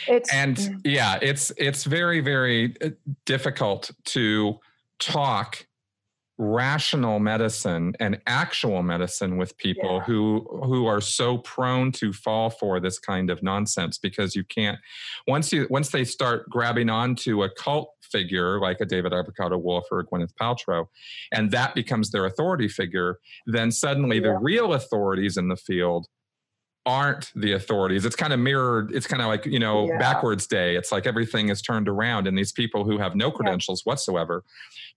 it's 0.07 0.33
and 0.33 0.81
yeah 0.85 1.19
it's 1.23 1.51
it's 1.57 1.85
very 1.85 2.21
very 2.21 2.75
uh, 2.85 2.91
difficult 3.25 3.91
to 4.17 4.61
talk 5.01 5.67
rational 6.39 7.19
medicine 7.19 7.95
and 7.99 8.21
actual 8.27 8.83
medicine 8.83 9.39
with 9.39 9.57
people 9.57 9.95
Yeah. 9.97 10.01
who 10.05 10.47
who 10.65 10.85
are 10.87 11.01
so 11.01 11.39
prone 11.39 11.93
to 11.93 12.13
fall 12.13 12.51
for 12.51 12.79
this 12.79 12.99
kind 12.99 13.31
of 13.31 13.43
nonsense 13.43 13.97
because 13.97 14.37
you 14.37 14.45
can't 14.45 14.79
once 15.27 15.51
you 15.51 15.67
once 15.71 15.89
they 15.89 16.05
start 16.05 16.49
grabbing 16.51 16.91
onto 16.91 17.43
a 17.43 17.49
cult 17.49 17.89
figure 18.03 18.61
like 18.61 18.83
a 18.83 18.85
David 18.85 19.15
Avocado 19.15 19.57
Wolf 19.57 19.87
or 19.91 20.01
a 20.01 20.05
Gwyneth 20.07 20.35
Paltrow 20.41 20.87
and 21.33 21.51
that 21.53 21.75
becomes 21.75 22.11
their 22.11 22.27
authority 22.27 22.69
figure 22.69 23.19
then 23.47 23.73
suddenly 23.73 24.21
the 24.21 24.35
real 24.35 24.75
authorities 24.75 25.39
in 25.39 25.49
the 25.49 25.57
field 25.57 26.07
aren't 26.87 27.33
the 27.35 27.53
authorities. 27.53 28.05
It's 28.05 28.17
kind 28.17 28.33
of 28.33 28.39
mirrored. 28.39 28.93
It's 28.95 29.07
kind 29.09 29.21
of 29.21 29.29
like, 29.29 29.45
you 29.45 29.59
know, 29.59 29.89
Yeah. 29.89 29.99
backwards 29.99 30.47
day. 30.47 30.77
It's 30.77 30.93
like 30.93 31.07
everything 31.07 31.49
is 31.49 31.61
turned 31.61 31.89
around, 31.89 32.27
and 32.29 32.39
these 32.39 32.53
people 32.53 32.85
who 32.85 32.97
have 32.99 33.17
no 33.17 33.31
credentials 33.31 33.83
whatsoever 33.85 34.45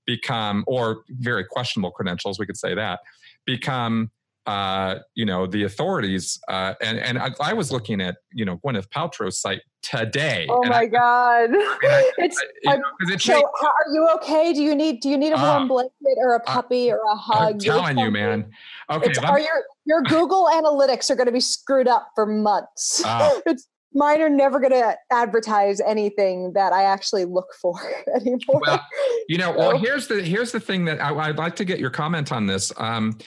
become, 0.06 0.64
or 0.68 1.04
very 1.10 1.44
questionable 1.44 1.92
credentials, 1.92 2.40
we 2.40 2.46
could 2.46 2.58
say 2.58 2.76
that, 2.76 3.00
become, 3.46 4.12
uh, 4.50 5.00
you 5.14 5.26
know, 5.26 5.46
the 5.46 5.64
authorities. 5.64 6.40
Uh, 6.48 6.74
and 6.82 6.98
and 7.00 7.20
I, 7.20 7.30
I 7.40 7.54
was 7.54 7.72
looking 7.72 8.02
at, 8.02 8.16
you 8.34 8.46
know, 8.46 8.58
Gwyneth 8.58 8.88
Paltrow's 8.90 9.40
site 9.40 9.62
today. 9.82 10.46
oh 10.50 10.62
my 10.66 10.80
I- 10.80 10.86
god 10.88 11.50
I- 11.54 12.12
it's 12.18 12.42
you 12.64 12.72
know, 12.78 12.82
it 13.14 13.22
so 13.22 13.36
are 13.36 13.94
you 13.94 14.10
okay 14.16 14.52
do 14.52 14.62
you 14.62 14.76
need 14.76 15.00
do 15.02 15.08
you 15.10 15.18
need 15.18 15.32
a 15.32 15.38
warm 15.38 15.64
Ah. 15.64 15.68
blanket 15.68 16.18
or 16.18 16.36
a 16.36 16.40
puppy 16.42 16.92
or 16.92 17.00
a 17.10 17.16
hug 17.16 17.54
I'm 17.54 17.60
telling 17.60 17.98
you, 17.98 18.12
man. 18.12 18.52
Okay, 18.90 19.14
are 19.26 19.40
your 19.40 19.64
your 19.86 20.02
Google 20.04 20.50
analytics 20.52 21.10
are 21.10 21.16
going 21.16 21.28
to 21.28 21.32
be 21.32 21.40
screwed 21.40 21.88
up 21.88 22.10
for 22.16 22.26
months. 22.26 23.02
Ah. 23.06 23.32
It's 23.46 23.68
mine 23.94 24.22
are 24.22 24.30
never 24.30 24.60
going 24.60 24.72
to 24.72 24.96
advertise 25.12 25.82
anything 25.82 26.54
that 26.54 26.74
I 26.74 26.84
actually 26.84 27.26
look 27.26 27.48
for 27.60 27.76
anymore. 28.16 28.62
Well, 28.66 28.86
you 29.28 29.38
know, 29.38 29.52
well, 29.52 29.78
here's 29.78 30.08
the 30.08 30.22
here's 30.22 30.52
the 30.52 30.60
thing 30.60 30.86
that 30.86 31.02
I, 31.02 31.14
I'd 31.16 31.38
like 31.38 31.56
to 31.58 31.66
get 31.66 31.80
your 31.80 31.90
comment 31.90 32.32
on 32.32 32.46
this. 32.46 32.72
Um, 32.78 33.18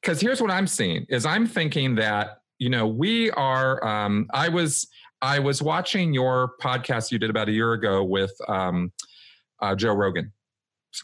because 0.00 0.20
here's 0.20 0.40
what 0.40 0.50
I'm 0.50 0.66
seeing 0.66 1.06
is 1.08 1.26
I'm 1.26 1.46
thinking 1.46 1.94
that 1.96 2.38
you 2.58 2.70
know 2.70 2.86
we 2.86 3.30
are. 3.32 3.84
Um, 3.84 4.26
I 4.32 4.48
was 4.48 4.88
I 5.22 5.38
was 5.38 5.62
watching 5.62 6.12
your 6.12 6.52
podcast 6.60 7.10
you 7.10 7.18
did 7.18 7.30
about 7.30 7.48
a 7.48 7.52
year 7.52 7.72
ago 7.72 8.04
with 8.04 8.32
um, 8.48 8.92
uh, 9.60 9.74
Joe 9.74 9.94
Rogan. 9.94 10.32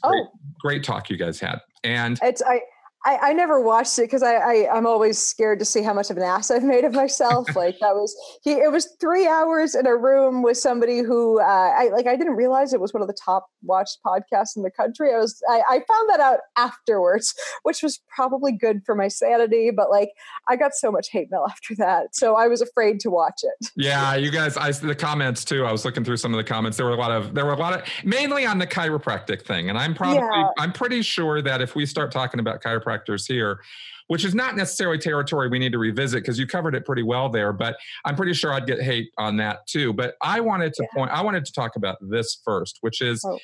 Great, 0.02 0.20
oh, 0.20 0.38
great 0.60 0.84
talk 0.84 1.10
you 1.10 1.16
guys 1.16 1.40
had, 1.40 1.60
and 1.82 2.18
it's 2.22 2.42
I. 2.42 2.60
I, 3.04 3.30
I 3.30 3.33
never 3.33 3.61
watched 3.61 3.99
it 3.99 4.02
because 4.02 4.23
I, 4.23 4.35
I 4.35 4.76
I'm 4.76 4.87
always 4.87 5.19
scared 5.19 5.59
to 5.61 5.64
see 5.64 5.83
how 5.83 5.95
much 5.95 6.11
of 6.11 6.19
an 6.19 6.23
ass 6.23 6.50
I've 6.50 6.62
made 6.62 6.85
of 6.85 6.92
myself. 6.92 7.54
like 7.57 7.78
that 7.80 7.95
was 7.95 8.14
he. 8.42 8.52
It 8.52 8.71
was 8.71 8.95
three 9.00 9.26
hours 9.26 9.75
in 9.75 9.87
a 9.87 9.97
room 9.97 10.42
with 10.42 10.59
somebody 10.59 10.99
who 10.99 11.40
uh, 11.40 11.45
I 11.45 11.88
like. 11.92 12.07
I 12.07 12.16
didn't 12.16 12.35
realize 12.35 12.75
it 12.75 12.80
was 12.80 12.92
one 12.92 13.00
of 13.00 13.09
the 13.09 13.16
top 13.25 13.47
watched 13.62 13.99
podcasts 14.04 14.54
in 14.54 14.62
the 14.62 14.71
country. 14.71 15.14
I 15.14 15.19
was 15.19 15.42
I, 15.49 15.62
I 15.69 15.75
found 15.88 16.11
that 16.11 16.21
out 16.21 16.40
afterwards, 16.59 17.35
which 17.62 17.83
was 17.83 18.00
probably 18.14 18.52
good 18.52 18.83
for 18.85 18.95
my 18.95 19.09
sanity. 19.09 19.71
But 19.75 19.90
like 19.90 20.11
I 20.49 20.57
got 20.57 20.75
so 20.75 20.92
much 20.92 21.09
hate 21.11 21.30
mail 21.30 21.47
after 21.50 21.75
that, 21.76 22.14
so 22.14 22.37
I 22.37 22.49
was 22.49 22.61
afraid 22.61 23.00
to 23.00 23.11
watch 23.11 23.40
it. 23.42 23.71
yeah, 23.76 24.14
you 24.14 24.30
guys, 24.30 24.59
I 24.59 24.73
the 24.73 24.95
comments 24.95 25.45
too. 25.45 25.64
I 25.64 25.73
was 25.73 25.87
looking 25.87 26.04
through 26.04 26.19
some 26.19 26.35
of 26.35 26.38
the 26.38 26.45
comments. 26.45 26.76
There 26.76 26.87
were 26.87 26.92
a 26.92 26.97
lot 26.97 27.12
of 27.12 27.35
there 27.35 27.47
were 27.47 27.54
a 27.54 27.59
lot 27.59 27.73
of 27.73 27.88
mainly 28.04 28.45
on 28.45 28.59
the 28.59 28.66
chiropractic 28.66 29.40
thing, 29.40 29.71
and 29.71 29.78
I'm 29.78 29.95
probably 29.95 30.19
Yeah. 30.19 30.50
I'm 30.59 30.73
pretty 30.73 31.00
sure 31.00 31.40
that 31.40 31.62
if 31.62 31.75
we 31.75 31.87
start 31.87 32.12
talking 32.12 32.40
about 32.40 32.62
chiropractic 32.62 32.89
chiropractors 32.90 33.26
here, 33.26 33.61
which 34.09 34.25
is 34.25 34.35
not 34.35 34.56
necessarily 34.56 34.99
territory 34.99 35.49
we 35.49 35.59
need 35.59 35.73
to 35.73 35.78
revisit 35.78 36.23
because 36.23 36.38
you 36.38 36.47
covered 36.47 36.75
it 36.75 36.85
pretty 36.85 37.02
well 37.02 37.28
there. 37.28 37.52
But 37.52 37.76
I'm 38.04 38.16
pretty 38.16 38.35
sure 38.35 38.52
I'd 38.52 38.66
get 38.66 38.80
hate 38.80 39.11
on 39.18 39.37
that 39.38 39.66
too. 39.66 39.92
But 39.92 40.14
I 40.23 40.40
wanted 40.40 40.75
to 40.75 40.82
yeah. 40.82 40.99
point, 40.99 41.11
I 41.11 41.23
wanted 41.23 41.44
to 41.44 41.52
talk 41.52 41.76
about 41.76 41.99
this 42.00 42.40
first, 42.44 42.78
which 42.80 43.00
is 43.00 43.25
oh. 43.25 43.38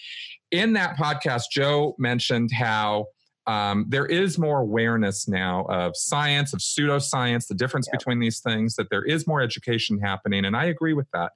in 0.50 0.72
that 0.74 0.96
podcast, 0.96 1.44
Joe 1.52 1.94
mentioned 1.98 2.50
how 2.52 3.06
um, 3.46 3.86
there 3.88 4.06
is 4.06 4.38
more 4.38 4.58
awareness 4.58 5.28
now 5.28 5.66
of 5.68 5.92
science, 5.96 6.52
of 6.52 6.58
pseudoscience, 6.58 7.46
the 7.46 7.54
difference 7.54 7.88
between 7.88 8.18
these 8.18 8.40
things, 8.40 8.74
that 8.74 8.90
there 8.90 9.04
is 9.04 9.26
more 9.28 9.40
education 9.40 10.00
happening. 10.00 10.44
And 10.44 10.56
I 10.56 10.64
agree 10.64 10.94
with 10.94 11.06
that. 11.12 11.30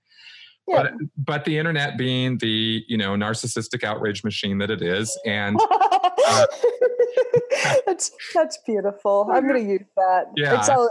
Yeah. 0.66 0.82
But, 0.82 0.92
but 1.16 1.44
the 1.44 1.58
internet 1.58 1.96
being 1.98 2.38
the 2.38 2.84
you 2.86 2.96
know 2.96 3.14
narcissistic 3.14 3.82
outrage 3.82 4.22
machine 4.22 4.58
that 4.58 4.70
it 4.70 4.82
is, 4.82 5.18
and 5.26 5.58
uh, 5.60 6.46
that's 7.86 8.10
that's 8.34 8.58
beautiful. 8.66 9.28
I'm 9.32 9.46
going 9.46 9.64
to 9.64 9.70
use 9.72 9.86
that. 9.96 10.26
Yeah, 10.36 10.58
it's 10.58 10.68
all, 10.68 10.88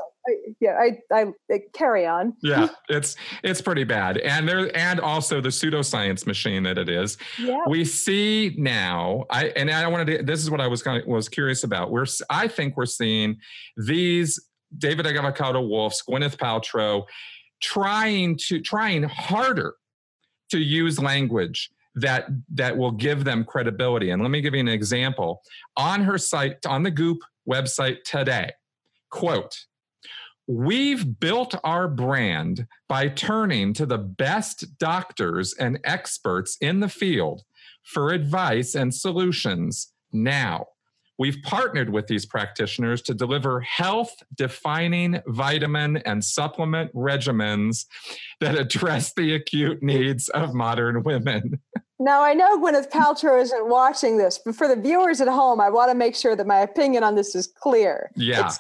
yeah. 0.59 0.77
I, 0.79 0.99
I, 1.13 1.25
I 1.51 1.59
carry 1.73 2.05
on. 2.05 2.33
yeah, 2.41 2.69
it's 2.89 3.15
it's 3.43 3.61
pretty 3.61 3.83
bad, 3.83 4.17
and 4.17 4.47
there 4.47 4.75
and 4.75 4.99
also 4.99 5.41
the 5.41 5.49
pseudoscience 5.49 6.25
machine 6.27 6.63
that 6.63 6.77
it 6.77 6.89
is. 6.89 7.17
Yeah. 7.37 7.63
We 7.67 7.85
see 7.85 8.55
now. 8.57 9.25
I 9.29 9.47
and 9.49 9.69
I 9.69 9.87
wanted 9.87 10.17
to. 10.17 10.23
This 10.23 10.41
is 10.41 10.49
what 10.49 10.61
I 10.61 10.67
was 10.67 10.83
kind 10.83 11.01
of 11.01 11.07
was 11.07 11.29
curious 11.29 11.63
about. 11.63 11.91
We're 11.91 12.05
I 12.29 12.47
think 12.47 12.77
we're 12.77 12.85
seeing 12.85 13.37
these 13.77 14.39
David 14.77 15.07
Avocado 15.07 15.61
Wolf's, 15.61 16.03
Gwyneth 16.07 16.37
Paltrow, 16.37 17.05
trying 17.61 18.37
to 18.47 18.59
trying 18.59 19.03
harder 19.03 19.75
to 20.51 20.59
use 20.59 20.99
language 20.99 21.69
that 21.95 22.27
that 22.53 22.77
will 22.77 22.91
give 22.91 23.23
them 23.23 23.43
credibility. 23.43 24.11
And 24.11 24.21
let 24.21 24.31
me 24.31 24.41
give 24.41 24.53
you 24.53 24.59
an 24.59 24.67
example. 24.67 25.41
On 25.75 26.01
her 26.01 26.17
site, 26.17 26.65
on 26.65 26.83
the 26.83 26.91
Goop 26.91 27.19
website 27.49 28.03
today, 28.03 28.51
quote, 29.09 29.65
We've 30.47 31.19
built 31.19 31.53
our 31.63 31.87
brand 31.87 32.65
by 32.87 33.09
turning 33.09 33.71
to 33.73 33.85
the 33.85 33.99
best 33.99 34.79
doctors 34.79 35.53
and 35.53 35.79
experts 35.83 36.57
in 36.59 36.79
the 36.79 36.89
field 36.89 37.43
for 37.83 38.11
advice 38.11 38.73
and 38.73 38.93
solutions 38.93 39.93
now. 40.11 40.65
We've 41.19 41.41
partnered 41.43 41.89
with 41.89 42.07
these 42.07 42.25
practitioners 42.25 43.01
to 43.03 43.13
deliver 43.13 43.59
health 43.59 44.15
defining 44.35 45.21
vitamin 45.27 45.97
and 45.97 46.23
supplement 46.23 46.93
regimens 46.95 47.85
that 48.39 48.57
address 48.57 49.13
the 49.13 49.35
acute 49.35 49.83
needs 49.83 50.29
of 50.29 50.53
modern 50.53 51.03
women. 51.03 51.59
Now, 51.99 52.23
I 52.23 52.33
know 52.33 52.57
Gwyneth 52.57 52.89
Paltrow 52.89 53.41
isn't 53.41 53.67
watching 53.67 54.17
this, 54.17 54.39
but 54.43 54.55
for 54.55 54.69
the 54.69 54.77
viewers 54.77 55.19
at 55.19 55.27
home, 55.27 55.59
I 55.59 55.69
want 55.69 55.91
to 55.91 55.95
make 55.95 56.15
sure 56.15 56.33
that 56.33 56.47
my 56.47 56.59
opinion 56.59 57.03
on 57.03 57.15
this 57.15 57.35
is 57.35 57.47
clear. 57.47 58.09
Yeah. 58.15 58.53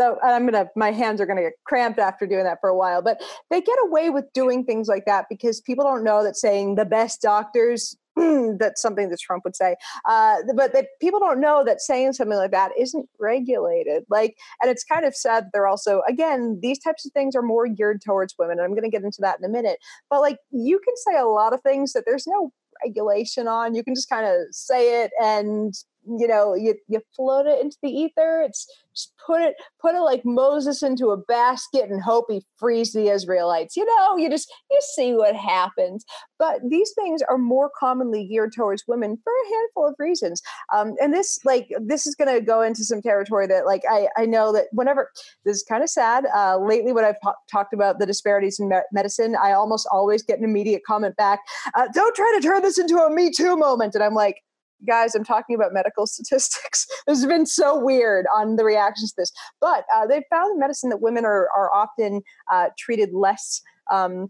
so 0.00 0.16
I'm 0.24 0.46
gonna, 0.46 0.70
my 0.74 0.90
hands 0.90 1.20
are 1.20 1.26
gonna 1.26 1.42
get 1.42 1.52
cramped 1.64 1.98
after 1.98 2.26
doing 2.26 2.44
that 2.44 2.60
for 2.62 2.70
a 2.70 2.76
while. 2.76 3.02
But 3.02 3.22
they 3.50 3.60
get 3.60 3.78
away 3.82 4.08
with 4.08 4.24
doing 4.32 4.64
things 4.64 4.88
like 4.88 5.04
that 5.04 5.26
because 5.28 5.60
people 5.60 5.84
don't 5.84 6.02
know 6.02 6.24
that 6.24 6.36
saying 6.36 6.76
the 6.76 6.86
best 6.86 7.20
doctors 7.20 7.94
that's 8.16 8.82
something 8.82 9.08
that 9.10 9.20
Trump 9.20 9.44
would 9.44 9.56
say. 9.56 9.76
Uh, 10.08 10.36
but 10.54 10.72
that 10.72 10.88
people 11.00 11.20
don't 11.20 11.40
know 11.40 11.64
that 11.64 11.80
saying 11.80 12.12
something 12.12 12.36
like 12.36 12.50
that 12.50 12.72
isn't 12.78 13.08
regulated. 13.18 14.04
Like, 14.10 14.36
and 14.60 14.70
it's 14.70 14.84
kind 14.84 15.04
of 15.04 15.14
sad 15.14 15.44
that 15.44 15.50
they're 15.52 15.66
also, 15.66 16.02
again, 16.08 16.58
these 16.62 16.78
types 16.78 17.06
of 17.06 17.12
things 17.12 17.34
are 17.34 17.42
more 17.42 17.66
geared 17.68 18.02
towards 18.02 18.34
women. 18.38 18.58
And 18.58 18.64
I'm 18.64 18.72
going 18.72 18.82
to 18.82 18.90
get 18.90 19.04
into 19.04 19.20
that 19.20 19.38
in 19.38 19.44
a 19.44 19.48
minute. 19.48 19.78
But 20.10 20.20
like, 20.20 20.38
you 20.50 20.78
can 20.78 20.94
say 20.96 21.18
a 21.18 21.26
lot 21.26 21.52
of 21.52 21.62
things 21.62 21.92
that 21.92 22.04
there's 22.06 22.26
no 22.26 22.52
regulation 22.84 23.48
on. 23.48 23.74
You 23.74 23.84
can 23.84 23.94
just 23.94 24.08
kind 24.08 24.26
of 24.26 24.34
say 24.50 25.04
it 25.04 25.12
and 25.20 25.74
you 26.06 26.26
know 26.26 26.54
you, 26.54 26.74
you 26.88 27.00
float 27.14 27.46
it 27.46 27.60
into 27.60 27.76
the 27.82 27.90
ether 27.90 28.42
it's 28.42 28.66
just 28.94 29.12
put 29.26 29.40
it 29.40 29.54
put 29.80 29.94
it 29.94 30.00
like 30.00 30.22
moses 30.24 30.82
into 30.82 31.10
a 31.10 31.16
basket 31.16 31.88
and 31.88 32.02
hope 32.02 32.26
he 32.28 32.42
frees 32.58 32.92
the 32.92 33.08
israelites 33.08 33.76
you 33.76 33.84
know 33.84 34.16
you 34.16 34.28
just 34.28 34.52
you 34.70 34.80
see 34.94 35.14
what 35.14 35.36
happens. 35.36 36.04
But 36.38 36.60
these 36.68 36.92
things 36.94 37.22
are 37.28 37.38
more 37.38 37.70
commonly 37.78 38.26
geared 38.26 38.52
towards 38.54 38.84
women 38.88 39.16
for 39.22 39.32
a 39.32 39.54
handful 39.54 39.88
of 39.88 39.94
reasons. 39.98 40.42
Um, 40.74 40.94
and 41.00 41.12
this 41.12 41.38
like 41.44 41.68
this 41.80 42.06
is 42.06 42.14
going 42.14 42.34
to 42.34 42.44
go 42.44 42.62
into 42.62 42.84
some 42.84 43.02
territory 43.02 43.46
that 43.46 43.66
like 43.66 43.82
i 43.88 44.08
i 44.16 44.24
know 44.24 44.52
that 44.52 44.66
whenever 44.72 45.10
this 45.44 45.56
is 45.56 45.64
kind 45.68 45.82
of 45.82 45.88
sad 45.88 46.24
uh, 46.34 46.58
lately 46.58 46.92
when 46.92 47.04
i've 47.04 47.20
po- 47.22 47.34
talked 47.50 47.72
about 47.72 47.98
the 47.98 48.06
disparities 48.06 48.58
in 48.58 48.68
me- 48.68 48.76
medicine 48.92 49.36
i 49.42 49.52
almost 49.52 49.86
always 49.90 50.22
get 50.22 50.38
an 50.38 50.44
immediate 50.44 50.82
comment 50.86 51.16
back 51.16 51.40
uh, 51.74 51.86
don't 51.94 52.14
try 52.14 52.32
to 52.36 52.46
turn 52.46 52.62
this 52.62 52.78
into 52.78 52.96
a 52.96 53.10
me 53.10 53.30
too 53.30 53.56
moment 53.56 53.94
and 53.94 54.02
i'm 54.04 54.14
like 54.14 54.42
guys, 54.86 55.14
I'm 55.14 55.24
talking 55.24 55.54
about 55.54 55.72
medical 55.72 56.06
statistics. 56.08 56.86
this 57.06 57.18
has 57.18 57.26
been 57.26 57.46
so 57.46 57.78
weird 57.78 58.26
on 58.34 58.56
the 58.56 58.64
reactions 58.64 59.12
to 59.12 59.22
this. 59.22 59.32
But 59.60 59.84
uh, 59.94 60.06
they've 60.06 60.22
found 60.30 60.52
in 60.52 60.58
medicine 60.58 60.90
that 60.90 61.00
women 61.00 61.24
are, 61.24 61.48
are 61.56 61.72
often 61.74 62.22
uh, 62.50 62.68
treated 62.78 63.10
less. 63.12 63.60
Um, 63.90 64.28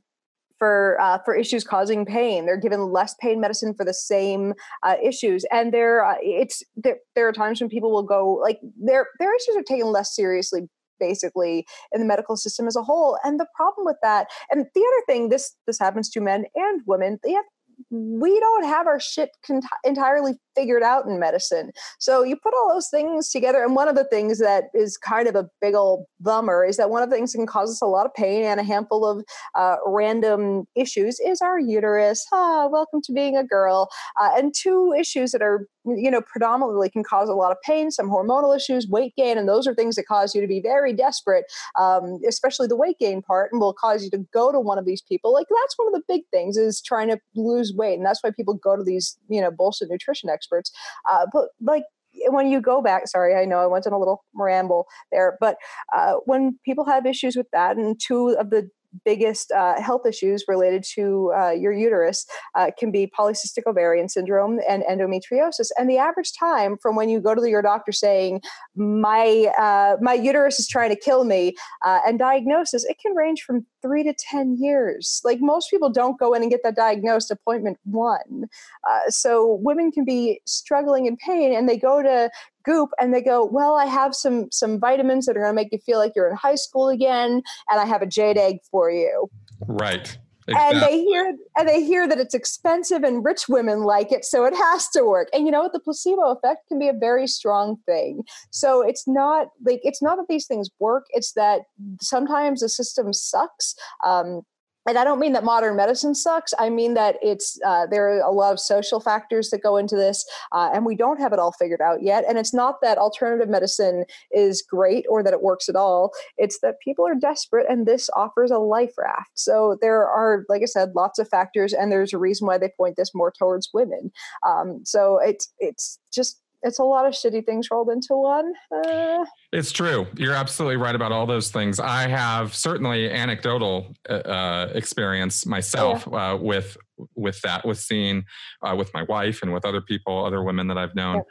for 0.58 0.96
uh, 1.00 1.18
for 1.24 1.34
issues 1.34 1.64
causing 1.64 2.06
pain. 2.06 2.46
They're 2.46 2.56
given 2.56 2.92
less 2.92 3.16
pain 3.20 3.40
medicine 3.40 3.74
for 3.74 3.84
the 3.84 3.92
same 3.92 4.54
uh, 4.84 4.94
issues, 5.02 5.44
and 5.50 5.74
there 5.74 6.04
uh, 6.04 6.14
it's 6.20 6.62
there, 6.76 6.98
there 7.16 7.26
are 7.26 7.32
times 7.32 7.60
when 7.60 7.68
people 7.68 7.90
will 7.90 8.04
go 8.04 8.34
like 8.40 8.60
their 8.80 9.08
their 9.18 9.34
issues 9.34 9.56
are 9.56 9.64
taken 9.64 9.88
less 9.88 10.14
seriously 10.14 10.68
basically 11.00 11.66
in 11.90 12.00
the 12.00 12.06
medical 12.06 12.36
system 12.36 12.68
as 12.68 12.76
a 12.76 12.82
whole 12.82 13.18
and 13.24 13.40
the 13.40 13.46
problem 13.56 13.84
with 13.84 13.96
that 14.04 14.28
and 14.52 14.66
the 14.72 14.80
other 14.80 15.04
thing 15.08 15.30
this 15.30 15.56
this 15.66 15.80
happens 15.80 16.08
to 16.08 16.20
men 16.20 16.44
and 16.54 16.80
women 16.86 17.18
they 17.24 17.32
have 17.32 17.44
we 17.90 18.38
don't 18.40 18.64
have 18.64 18.86
our 18.86 19.00
shit 19.00 19.30
con- 19.46 19.62
entirely 19.84 20.34
figured 20.54 20.82
out 20.82 21.06
in 21.06 21.18
medicine. 21.18 21.72
So 21.98 22.22
you 22.22 22.36
put 22.36 22.54
all 22.54 22.70
those 22.72 22.88
things 22.88 23.30
together, 23.30 23.62
and 23.62 23.74
one 23.74 23.88
of 23.88 23.94
the 23.94 24.04
things 24.04 24.38
that 24.38 24.64
is 24.74 24.96
kind 24.96 25.28
of 25.28 25.34
a 25.34 25.48
big 25.60 25.74
old 25.74 26.06
bummer 26.20 26.64
is 26.64 26.76
that 26.76 26.90
one 26.90 27.02
of 27.02 27.10
the 27.10 27.16
things 27.16 27.32
that 27.32 27.38
can 27.38 27.46
cause 27.46 27.70
us 27.70 27.82
a 27.82 27.86
lot 27.86 28.06
of 28.06 28.14
pain 28.14 28.44
and 28.44 28.60
a 28.60 28.64
handful 28.64 29.04
of 29.04 29.24
uh, 29.54 29.76
random 29.86 30.64
issues 30.74 31.18
is 31.20 31.40
our 31.40 31.58
uterus. 31.58 32.26
Ah, 32.32 32.68
welcome 32.70 33.00
to 33.02 33.12
being 33.12 33.36
a 33.36 33.44
girl. 33.44 33.88
Uh, 34.20 34.30
and 34.36 34.52
two 34.56 34.94
issues 34.98 35.32
that 35.32 35.42
are 35.42 35.66
you 35.84 36.10
know 36.10 36.20
predominantly 36.20 36.88
can 36.88 37.02
cause 37.02 37.28
a 37.28 37.34
lot 37.34 37.50
of 37.50 37.60
pain 37.62 37.90
some 37.90 38.08
hormonal 38.08 38.56
issues 38.56 38.86
weight 38.88 39.14
gain 39.16 39.36
and 39.36 39.48
those 39.48 39.66
are 39.66 39.74
things 39.74 39.96
that 39.96 40.06
cause 40.06 40.34
you 40.34 40.40
to 40.40 40.46
be 40.46 40.60
very 40.60 40.92
desperate 40.92 41.44
um, 41.78 42.20
especially 42.28 42.66
the 42.66 42.76
weight 42.76 42.98
gain 42.98 43.20
part 43.20 43.50
and 43.52 43.60
will 43.60 43.74
cause 43.74 44.04
you 44.04 44.10
to 44.10 44.24
go 44.32 44.52
to 44.52 44.60
one 44.60 44.78
of 44.78 44.84
these 44.84 45.02
people 45.02 45.32
like 45.32 45.46
that's 45.48 45.76
one 45.76 45.88
of 45.88 45.94
the 45.94 46.02
big 46.06 46.22
things 46.32 46.56
is 46.56 46.80
trying 46.80 47.08
to 47.08 47.18
lose 47.34 47.71
weight 47.76 47.94
and 47.94 48.06
that's 48.06 48.22
why 48.22 48.30
people 48.30 48.54
go 48.54 48.76
to 48.76 48.82
these 48.82 49.18
you 49.28 49.40
know 49.40 49.50
bullshit 49.50 49.88
nutrition 49.90 50.28
experts. 50.28 50.70
Uh, 51.10 51.26
but 51.32 51.48
like 51.60 51.84
when 52.26 52.48
you 52.48 52.60
go 52.60 52.82
back, 52.82 53.08
sorry, 53.08 53.34
I 53.34 53.44
know 53.44 53.58
I 53.58 53.66
went 53.66 53.86
on 53.86 53.92
a 53.92 53.98
little 53.98 54.24
ramble 54.34 54.86
there, 55.10 55.36
but 55.40 55.56
uh, 55.94 56.14
when 56.26 56.58
people 56.64 56.84
have 56.84 57.06
issues 57.06 57.36
with 57.36 57.46
that, 57.52 57.76
and 57.76 57.98
two 57.98 58.36
of 58.38 58.50
the 58.50 58.68
biggest 59.04 59.50
uh, 59.52 59.80
health 59.80 60.06
issues 60.06 60.44
related 60.48 60.84
to 60.94 61.32
uh, 61.36 61.50
your 61.50 61.72
uterus 61.72 62.26
uh, 62.54 62.70
can 62.78 62.90
be 62.90 63.10
polycystic 63.18 63.66
ovarian 63.66 64.08
syndrome 64.08 64.60
and 64.68 64.82
endometriosis. 64.84 65.70
And 65.78 65.88
the 65.88 65.98
average 65.98 66.32
time 66.38 66.76
from 66.80 66.96
when 66.96 67.08
you 67.08 67.20
go 67.20 67.34
to 67.34 67.48
your 67.48 67.62
doctor 67.62 67.92
saying 67.92 68.42
my 68.74 69.52
uh, 69.58 69.96
my 70.00 70.14
uterus 70.14 70.58
is 70.58 70.68
trying 70.68 70.90
to 70.90 70.96
kill 70.96 71.24
me 71.24 71.54
uh, 71.84 72.00
and 72.06 72.18
diagnosis, 72.18 72.84
it 72.84 72.98
can 73.00 73.14
range 73.14 73.42
from 73.42 73.66
three 73.82 74.02
to 74.04 74.14
ten 74.14 74.56
years. 74.58 75.20
Like 75.24 75.38
most 75.40 75.70
people 75.70 75.90
don't 75.90 76.18
go 76.18 76.34
in 76.34 76.42
and 76.42 76.50
get 76.50 76.62
that 76.62 76.76
diagnosed 76.76 77.30
appointment 77.30 77.78
one. 77.84 78.44
Uh, 78.88 79.10
so 79.10 79.58
women 79.62 79.90
can 79.90 80.04
be 80.04 80.40
struggling 80.46 81.06
in 81.06 81.16
pain 81.16 81.54
and 81.54 81.68
they 81.68 81.76
go 81.76 82.02
to 82.02 82.30
goop 82.64 82.90
and 83.00 83.12
they 83.12 83.22
go 83.22 83.44
well 83.44 83.76
i 83.76 83.86
have 83.86 84.14
some 84.14 84.50
some 84.50 84.78
vitamins 84.78 85.26
that 85.26 85.36
are 85.36 85.40
going 85.40 85.52
to 85.52 85.54
make 85.54 85.72
you 85.72 85.78
feel 85.78 85.98
like 85.98 86.12
you're 86.14 86.28
in 86.28 86.36
high 86.36 86.54
school 86.54 86.88
again 86.88 87.42
and 87.70 87.80
i 87.80 87.84
have 87.84 88.02
a 88.02 88.06
jade 88.06 88.38
egg 88.38 88.58
for 88.70 88.90
you. 88.90 89.28
Right. 89.66 90.18
Exactly. 90.48 90.78
and 90.78 90.82
they 90.82 91.04
hear 91.04 91.36
and 91.56 91.68
they 91.68 91.84
hear 91.84 92.08
that 92.08 92.18
it's 92.18 92.34
expensive 92.34 93.04
and 93.04 93.24
rich 93.24 93.48
women 93.48 93.82
like 93.82 94.10
it 94.10 94.24
so 94.24 94.44
it 94.44 94.54
has 94.54 94.88
to 94.88 95.04
work. 95.04 95.28
And 95.32 95.46
you 95.46 95.52
know 95.52 95.62
what? 95.62 95.72
The 95.72 95.80
placebo 95.80 96.32
effect 96.32 96.66
can 96.68 96.78
be 96.78 96.88
a 96.88 96.92
very 96.92 97.28
strong 97.28 97.76
thing. 97.86 98.24
So 98.50 98.82
it's 98.82 99.06
not 99.06 99.48
like 99.64 99.80
it's 99.84 100.02
not 100.02 100.16
that 100.16 100.26
these 100.28 100.46
things 100.46 100.68
work 100.80 101.04
it's 101.10 101.32
that 101.34 101.62
sometimes 102.00 102.60
the 102.60 102.68
system 102.68 103.12
sucks 103.12 103.76
um, 104.04 104.42
and 104.86 104.98
I 104.98 105.04
don't 105.04 105.20
mean 105.20 105.32
that 105.32 105.44
modern 105.44 105.76
medicine 105.76 106.14
sucks. 106.14 106.52
I 106.58 106.70
mean 106.70 106.94
that 106.94 107.16
it's 107.22 107.58
uh, 107.64 107.86
there 107.86 108.08
are 108.08 108.20
a 108.20 108.30
lot 108.30 108.52
of 108.52 108.60
social 108.60 109.00
factors 109.00 109.50
that 109.50 109.62
go 109.62 109.76
into 109.76 109.96
this, 109.96 110.24
uh, 110.52 110.70
and 110.74 110.84
we 110.84 110.96
don't 110.96 111.20
have 111.20 111.32
it 111.32 111.38
all 111.38 111.52
figured 111.52 111.80
out 111.80 112.02
yet. 112.02 112.24
And 112.28 112.38
it's 112.38 112.54
not 112.54 112.80
that 112.82 112.98
alternative 112.98 113.48
medicine 113.48 114.04
is 114.32 114.62
great 114.62 115.04
or 115.08 115.22
that 115.22 115.32
it 115.32 115.42
works 115.42 115.68
at 115.68 115.76
all. 115.76 116.12
It's 116.36 116.58
that 116.60 116.76
people 116.84 117.06
are 117.06 117.14
desperate, 117.14 117.66
and 117.68 117.86
this 117.86 118.10
offers 118.16 118.50
a 118.50 118.58
life 118.58 118.92
raft. 118.98 119.30
So 119.34 119.76
there 119.80 120.06
are, 120.08 120.44
like 120.48 120.62
I 120.62 120.66
said, 120.66 120.90
lots 120.94 121.18
of 121.18 121.28
factors, 121.28 121.72
and 121.72 121.92
there's 121.92 122.12
a 122.12 122.18
reason 122.18 122.46
why 122.46 122.58
they 122.58 122.70
point 122.76 122.96
this 122.96 123.14
more 123.14 123.32
towards 123.32 123.70
women. 123.72 124.10
Um, 124.46 124.80
so 124.84 125.18
it's 125.22 125.52
it's 125.58 125.98
just 126.12 126.40
it's 126.62 126.78
a 126.78 126.84
lot 126.84 127.06
of 127.06 127.12
shitty 127.12 127.44
things 127.44 127.70
rolled 127.70 127.90
into 127.90 128.14
one. 128.14 128.52
Uh, 128.70 129.24
it's 129.52 129.72
true. 129.72 130.06
You're 130.16 130.34
absolutely 130.34 130.76
right 130.76 130.94
about 130.94 131.12
all 131.12 131.26
those 131.26 131.50
things. 131.50 131.80
I 131.80 132.08
have 132.08 132.54
certainly 132.54 133.10
anecdotal 133.10 133.94
uh, 134.08 134.12
uh 134.12 134.72
experience 134.74 135.46
myself 135.46 136.08
yeah. 136.10 136.32
uh, 136.32 136.36
with 136.36 136.76
with 137.16 137.40
that, 137.42 137.66
with 137.66 137.78
seeing 137.78 138.24
uh, 138.62 138.74
with 138.76 138.92
my 138.94 139.02
wife 139.04 139.42
and 139.42 139.52
with 139.52 139.64
other 139.64 139.80
people, 139.80 140.24
other 140.24 140.42
women 140.42 140.68
that 140.68 140.78
I've 140.78 140.94
known. 140.94 141.22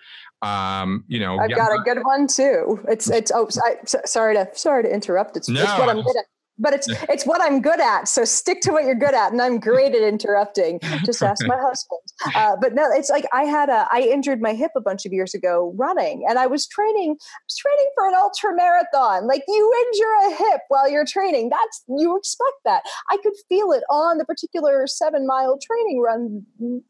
Um, 0.42 1.06
you 1.08 1.20
know, 1.20 1.38
I've 1.38 1.56
got 1.56 1.72
a 1.72 1.82
good 1.84 2.00
one 2.04 2.28
too. 2.28 2.84
It's 2.88 3.10
it's 3.10 3.32
oh, 3.34 3.48
I, 3.64 3.78
sorry 4.06 4.36
to 4.36 4.50
sorry 4.54 4.84
to 4.84 4.94
interrupt. 4.94 5.38
It's, 5.38 5.48
no, 5.48 5.62
it's 5.62 5.72
what 5.72 5.90
I'm 5.90 6.02
good 6.02 6.18
at 6.18 6.26
but 6.58 6.74
it's 6.74 6.88
it's 7.10 7.25
what 7.25 7.41
I'm 7.41 7.62
good 7.62 7.81
at. 7.81 8.08
So 8.08 8.24
stick 8.24 8.62
to 8.62 8.72
what 8.72 8.84
you're 8.84 8.96
good 8.96 9.13
at, 9.13 9.31
and 9.31 9.41
I'm 9.41 9.60
great 9.60 9.96
at 9.96 10.01
interrupting. 10.01 10.79
Just 11.05 11.22
ask 11.24 11.46
my 11.48 11.58
husband. 11.62 12.01
Uh, 12.36 12.55
but 12.62 12.74
no, 12.74 12.86
it's 12.91 13.10
like 13.10 13.25
I 13.34 13.43
had 13.43 13.70
a 13.70 13.88
I 13.91 14.01
injured 14.01 14.41
my 14.41 14.53
hip 14.53 14.72
a 14.75 14.81
bunch 14.81 15.05
of 15.05 15.12
years 15.12 15.34
ago 15.34 15.74
running, 15.75 16.25
and 16.29 16.38
I 16.38 16.48
was 16.48 16.67
training 16.67 17.17
I 17.20 17.41
was 17.48 17.55
training 17.58 17.89
for 17.96 18.08
an 18.08 18.13
ultra 18.15 18.55
marathon. 18.55 19.27
Like 19.27 19.43
you 19.48 19.86
injure 19.88 20.34
a 20.34 20.36
hip 20.43 20.62
while 20.67 20.89
you're 20.89 21.05
training, 21.05 21.50
that's 21.50 21.84
you 21.98 22.15
expect 22.17 22.58
that. 22.65 22.84
I 23.10 23.17
could 23.17 23.34
feel 23.50 23.72
it 23.72 23.84
on 23.89 24.17
the 24.17 24.25
particular 24.25 24.86
seven 24.88 25.25
mile 25.25 25.58
training 25.62 26.00
run 26.00 26.46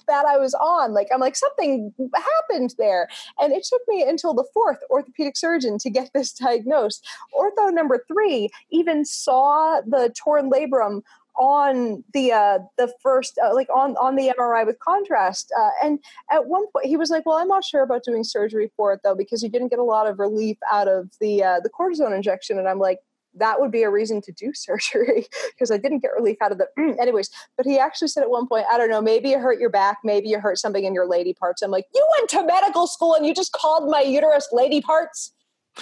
that 0.08 0.26
I 0.26 0.38
was 0.38 0.54
on. 0.56 0.94
Like 0.94 1.08
I'm 1.14 1.20
like 1.20 1.36
something 1.36 1.94
happened 2.14 2.76
there, 2.78 3.08
and 3.40 3.54
it 3.54 3.64
took 3.64 3.82
me 3.88 4.04
until 4.04 4.34
the 4.34 4.46
fourth 4.54 4.80
orthopedic 4.90 5.38
surgeon 5.38 5.78
to 5.80 5.90
get 5.90 6.12
this 6.14 6.34
diagnosed. 6.42 7.08
Ortho 7.40 7.72
number 7.74 8.04
three 8.08 8.50
even 8.72 9.06
saw 9.06 9.51
the 9.86 10.14
torn 10.18 10.50
labrum 10.50 11.02
on 11.36 12.04
the 12.14 12.32
uh, 12.32 12.60
the 12.78 12.94
first 13.02 13.40
uh, 13.44 13.54
like 13.54 13.68
on 13.76 13.96
on 13.98 14.16
the 14.16 14.34
MRI 14.38 14.66
with 14.66 14.80
contrast. 14.80 15.52
Uh, 15.58 15.70
and 15.84 16.00
at 16.32 16.48
one 16.48 16.66
point 16.72 16.86
he 16.86 16.98
was 16.98 17.10
like, 17.10 17.26
"Well, 17.26 17.38
I'm 17.38 17.48
not 17.48 17.64
sure 17.64 17.84
about 17.84 18.04
doing 18.04 18.24
surgery 18.24 18.72
for 18.76 18.94
it 18.94 19.02
though 19.04 19.16
because 19.16 19.42
you 19.42 19.50
didn't 19.50 19.70
get 19.70 19.80
a 19.80 19.84
lot 19.84 20.08
of 20.08 20.20
relief 20.20 20.58
out 20.72 20.88
of 20.88 21.10
the 21.20 21.44
uh, 21.44 21.60
the 21.62 21.70
cortisone 21.70 22.16
injection." 22.16 22.58
And 22.58 22.68
I'm 22.68 22.80
like. 22.80 23.00
That 23.36 23.62
would 23.62 23.72
be 23.72 23.84
a 23.84 23.90
reason 23.90 24.22
to 24.24 24.34
do 24.34 24.52
surgery 24.54 25.26
because 25.54 25.72
I 25.72 25.78
didn't 25.78 26.00
get 26.00 26.12
relief 26.14 26.36
out 26.42 26.52
of 26.52 26.58
the. 26.58 26.68
Anyways, 27.00 27.30
but 27.56 27.66
he 27.66 27.80
actually 27.80 28.10
said 28.10 28.24
at 28.24 28.30
one 28.30 28.46
point, 28.46 28.66
I 28.70 28.78
don't 28.78 28.90
know, 28.90 29.02
maybe 29.02 29.30
you 29.30 29.40
hurt 29.40 29.58
your 29.58 29.70
back, 29.70 30.00
maybe 30.04 30.28
you 30.28 30.38
hurt 30.38 30.58
something 30.58 30.84
in 30.84 30.94
your 30.94 31.08
lady 31.08 31.34
parts. 31.34 31.62
I'm 31.62 31.72
like, 31.72 31.86
you 31.96 32.06
went 32.18 32.30
to 32.32 32.46
medical 32.46 32.88
school 32.88 33.16
and 33.16 33.26
you 33.26 33.34
just 33.34 33.54
called 33.54 33.90
my 33.90 34.02
uterus 34.02 34.50
lady 34.52 34.82
parts? 34.82 35.32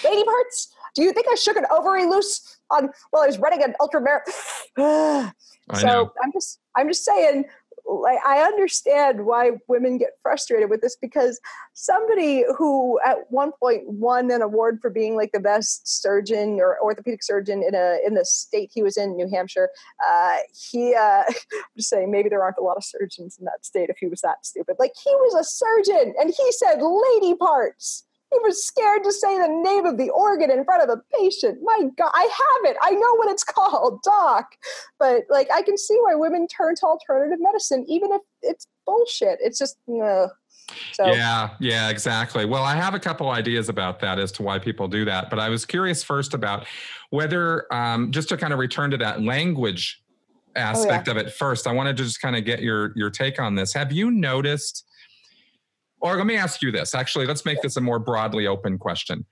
Lady 0.03 0.24
parts? 0.24 0.74
Do 0.96 1.03
you 1.03 1.13
think 1.13 1.27
I 1.31 1.36
shook 1.36 1.58
an 1.58 1.65
ovary 1.72 2.05
loose 2.05 2.58
on 2.72 2.89
while 3.12 3.24
I 3.24 3.27
was 3.27 3.38
running 3.38 3.63
an 3.63 3.75
ultra 3.79 4.01
marathon? 4.01 5.34
so 5.75 6.12
I'm 6.24 6.31
just 6.31 6.60
I'm 6.75 6.88
just 6.88 7.05
saying 7.05 7.46
like 7.89 8.19
I 8.25 8.41
understand 8.41 9.25
why 9.25 9.51
women 9.67 9.98
get 9.98 10.12
frustrated 10.22 10.69
with 10.69 10.81
this 10.81 10.96
because 10.96 11.39
somebody 11.74 12.46
who 12.58 13.00
at 13.05 13.17
one 13.29 13.51
point 13.60 13.84
won 13.88 14.29
an 14.31 14.41
award 14.41 14.79
for 14.81 14.89
being 14.89 15.15
like 15.15 15.31
the 15.31 15.39
best 15.39 16.01
surgeon 16.01 16.60
or 16.60 16.79
orthopedic 16.81 17.24
surgeon 17.24 17.63
in 17.63 17.74
a 17.74 17.98
in 18.05 18.13
the 18.13 18.25
state 18.25 18.72
he 18.74 18.84
was 18.84 18.98
in, 18.98 19.15
New 19.15 19.29
Hampshire, 19.29 19.69
uh, 20.08 20.38
he 20.72 20.93
uh, 20.93 21.24
I'm 21.27 21.63
just 21.77 21.89
saying 21.89 22.12
maybe 22.12 22.29
there 22.29 22.43
aren't 22.43 22.58
a 22.60 22.63
lot 22.63 22.77
of 22.77 22.84
surgeons 22.84 23.38
in 23.39 23.46
that 23.46 23.65
state 23.65 23.89
if 23.89 23.98
he 24.00 24.08
was 24.08 24.22
that 24.22 24.46
stupid. 24.46 24.75
Like 24.77 24.93
he 25.03 25.12
was 25.12 25.34
a 25.36 25.43
surgeon 25.43 26.13
and 26.19 26.34
he 26.36 26.51
said 26.51 26.81
lady 26.81 27.36
parts. 27.36 28.05
He 28.31 28.39
was 28.43 28.63
scared 28.65 29.03
to 29.03 29.12
say 29.12 29.38
the 29.39 29.48
name 29.48 29.86
of 29.86 29.98
the 29.98 30.09
organ 30.12 30.51
in 30.51 30.63
front 30.63 30.83
of 30.83 30.89
a 30.89 31.01
patient. 31.17 31.59
My 31.63 31.81
God, 31.98 32.12
I 32.13 32.21
have 32.21 32.71
it. 32.71 32.77
I 32.81 32.91
know 32.91 33.15
what 33.15 33.29
it's 33.29 33.43
called, 33.45 34.01
doc. 34.03 34.55
But 35.00 35.24
like, 35.29 35.50
I 35.51 35.62
can 35.62 35.77
see 35.77 35.98
why 36.01 36.15
women 36.15 36.48
turn 36.48 36.75
to 36.75 36.86
alternative 36.86 37.39
medicine, 37.41 37.86
even 37.88 38.12
if 38.12 38.21
it's 38.41 38.67
bullshit. 38.86 39.39
It's 39.41 39.57
just, 39.57 39.77
ugh. 40.03 40.29
So. 40.93 41.07
Yeah, 41.07 41.50
yeah, 41.59 41.89
exactly. 41.89 42.45
Well, 42.45 42.63
I 42.63 42.75
have 42.75 42.93
a 42.93 43.00
couple 43.00 43.31
ideas 43.31 43.69
about 43.69 44.00
that 44.01 44.19
as 44.19 44.31
to 44.33 44.43
why 44.43 44.59
people 44.59 44.88
do 44.88 45.03
that, 45.05 45.31
but 45.31 45.39
I 45.39 45.50
was 45.50 45.65
curious 45.65 46.03
first 46.03 46.36
about 46.36 46.67
whether, 47.09 47.65
um, 47.74 48.12
just 48.12 48.29
to 48.29 48.38
kind 48.38 48.53
of 48.53 48.59
return 48.59 48.91
to 48.91 48.98
that 48.98 49.24
language 49.24 50.00
aspect 50.55 51.07
oh, 51.07 51.13
yeah. 51.13 51.19
of 51.19 51.27
it 51.27 51.33
first. 51.33 51.67
I 51.67 51.71
wanted 51.71 51.98
to 51.98 52.03
just 52.03 52.21
kind 52.21 52.36
of 52.36 52.45
get 52.45 52.62
your 52.62 52.91
your 52.95 53.09
take 53.09 53.39
on 53.39 53.55
this. 53.55 53.74
Have 53.74 53.91
you 53.91 54.12
noticed? 54.12 54.86
Or 56.01 56.15
let 56.18 56.25
me 56.25 56.36
ask 56.36 56.62
you 56.62 56.72
this. 56.72 56.96
Actually 56.96 57.25
let's 57.25 57.46
make 57.46 57.62
this 57.62 57.77
a 57.77 57.82
more 57.82 58.00
broadly 58.00 58.48
open 58.48 58.77
question. 58.77 59.25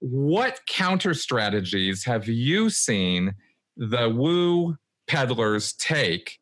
What 0.00 0.60
counter 0.68 1.14
strategies 1.14 2.04
have 2.04 2.28
you 2.28 2.70
seen 2.70 3.34
the 3.76 4.08
woo 4.08 4.76
peddlers 5.06 5.72
take 5.74 6.38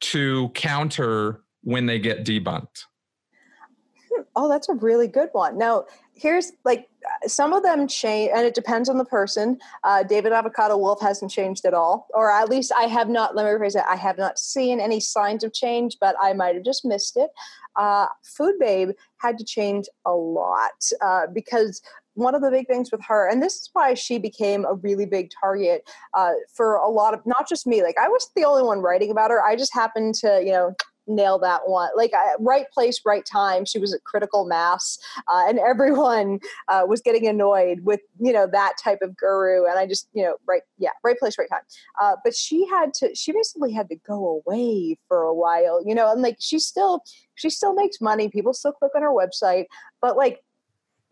to 0.00 0.50
counter 0.50 1.42
when 1.62 1.86
they 1.86 1.98
get 1.98 2.24
debunked? 2.24 2.84
Oh 4.38 4.50
that's 4.50 4.68
a 4.68 4.74
really 4.74 5.08
good 5.08 5.30
one. 5.32 5.56
Now 5.56 5.86
here's 6.16 6.52
like 6.64 6.88
some 7.26 7.52
of 7.52 7.62
them 7.62 7.86
change 7.86 8.30
and 8.34 8.44
it 8.44 8.54
depends 8.54 8.88
on 8.88 8.98
the 8.98 9.04
person 9.04 9.58
uh, 9.84 10.02
david 10.02 10.32
avocado 10.32 10.76
wolf 10.76 11.00
hasn't 11.00 11.30
changed 11.30 11.64
at 11.64 11.74
all 11.74 12.08
or 12.14 12.30
at 12.30 12.48
least 12.48 12.72
i 12.76 12.84
have 12.84 13.08
not 13.08 13.36
let 13.36 13.44
me 13.44 13.50
rephrase 13.50 13.74
that 13.74 13.86
i 13.88 13.96
have 13.96 14.18
not 14.18 14.38
seen 14.38 14.80
any 14.80 14.98
signs 14.98 15.44
of 15.44 15.52
change 15.52 15.96
but 16.00 16.16
i 16.22 16.32
might 16.32 16.54
have 16.54 16.64
just 16.64 16.84
missed 16.84 17.16
it 17.16 17.30
uh, 17.76 18.06
food 18.24 18.54
babe 18.58 18.90
had 19.18 19.36
to 19.38 19.44
change 19.44 19.86
a 20.06 20.12
lot 20.12 20.72
uh, 21.02 21.26
because 21.32 21.82
one 22.16 22.34
of 22.34 22.40
the 22.40 22.50
big 22.50 22.66
things 22.66 22.90
with 22.90 23.02
her, 23.06 23.28
and 23.28 23.42
this 23.42 23.56
is 23.56 23.70
why 23.74 23.94
she 23.94 24.18
became 24.18 24.64
a 24.64 24.74
really 24.74 25.04
big 25.04 25.30
target 25.38 25.88
uh, 26.14 26.32
for 26.52 26.76
a 26.76 26.88
lot 26.88 27.14
of 27.14 27.20
not 27.26 27.46
just 27.48 27.66
me. 27.66 27.82
Like 27.82 27.96
I 28.00 28.08
was 28.08 28.30
the 28.34 28.44
only 28.44 28.62
one 28.62 28.80
writing 28.80 29.10
about 29.10 29.30
her. 29.30 29.44
I 29.44 29.54
just 29.54 29.74
happened 29.74 30.14
to, 30.16 30.42
you 30.42 30.52
know, 30.52 30.74
nail 31.06 31.38
that 31.38 31.68
one. 31.68 31.90
Like 31.96 32.12
right 32.38 32.70
place, 32.70 33.00
right 33.04 33.24
time. 33.24 33.64
She 33.64 33.78
was 33.78 33.92
at 33.94 34.04
critical 34.04 34.46
mass, 34.46 34.98
uh, 35.28 35.44
and 35.48 35.58
everyone 35.58 36.40
uh, 36.68 36.82
was 36.86 37.00
getting 37.00 37.26
annoyed 37.26 37.80
with 37.80 38.00
you 38.20 38.32
know 38.32 38.46
that 38.52 38.74
type 38.82 38.98
of 39.02 39.16
guru. 39.16 39.66
And 39.66 39.78
I 39.78 39.86
just 39.86 40.08
you 40.12 40.22
know 40.22 40.36
right 40.46 40.62
yeah 40.78 40.90
right 41.04 41.18
place, 41.18 41.38
right 41.38 41.48
time. 41.48 41.62
Uh, 42.00 42.16
but 42.24 42.34
she 42.34 42.66
had 42.68 42.94
to. 42.94 43.14
She 43.14 43.32
basically 43.32 43.72
had 43.72 43.88
to 43.88 43.96
go 44.06 44.42
away 44.46 44.98
for 45.08 45.22
a 45.22 45.34
while. 45.34 45.82
You 45.84 45.94
know, 45.94 46.10
and 46.10 46.22
like 46.22 46.36
she 46.40 46.58
still 46.58 47.02
she 47.34 47.50
still 47.50 47.74
makes 47.74 48.00
money. 48.00 48.28
People 48.28 48.52
still 48.52 48.72
click 48.72 48.92
on 48.94 49.02
her 49.02 49.12
website, 49.12 49.66
but 50.00 50.16
like 50.16 50.40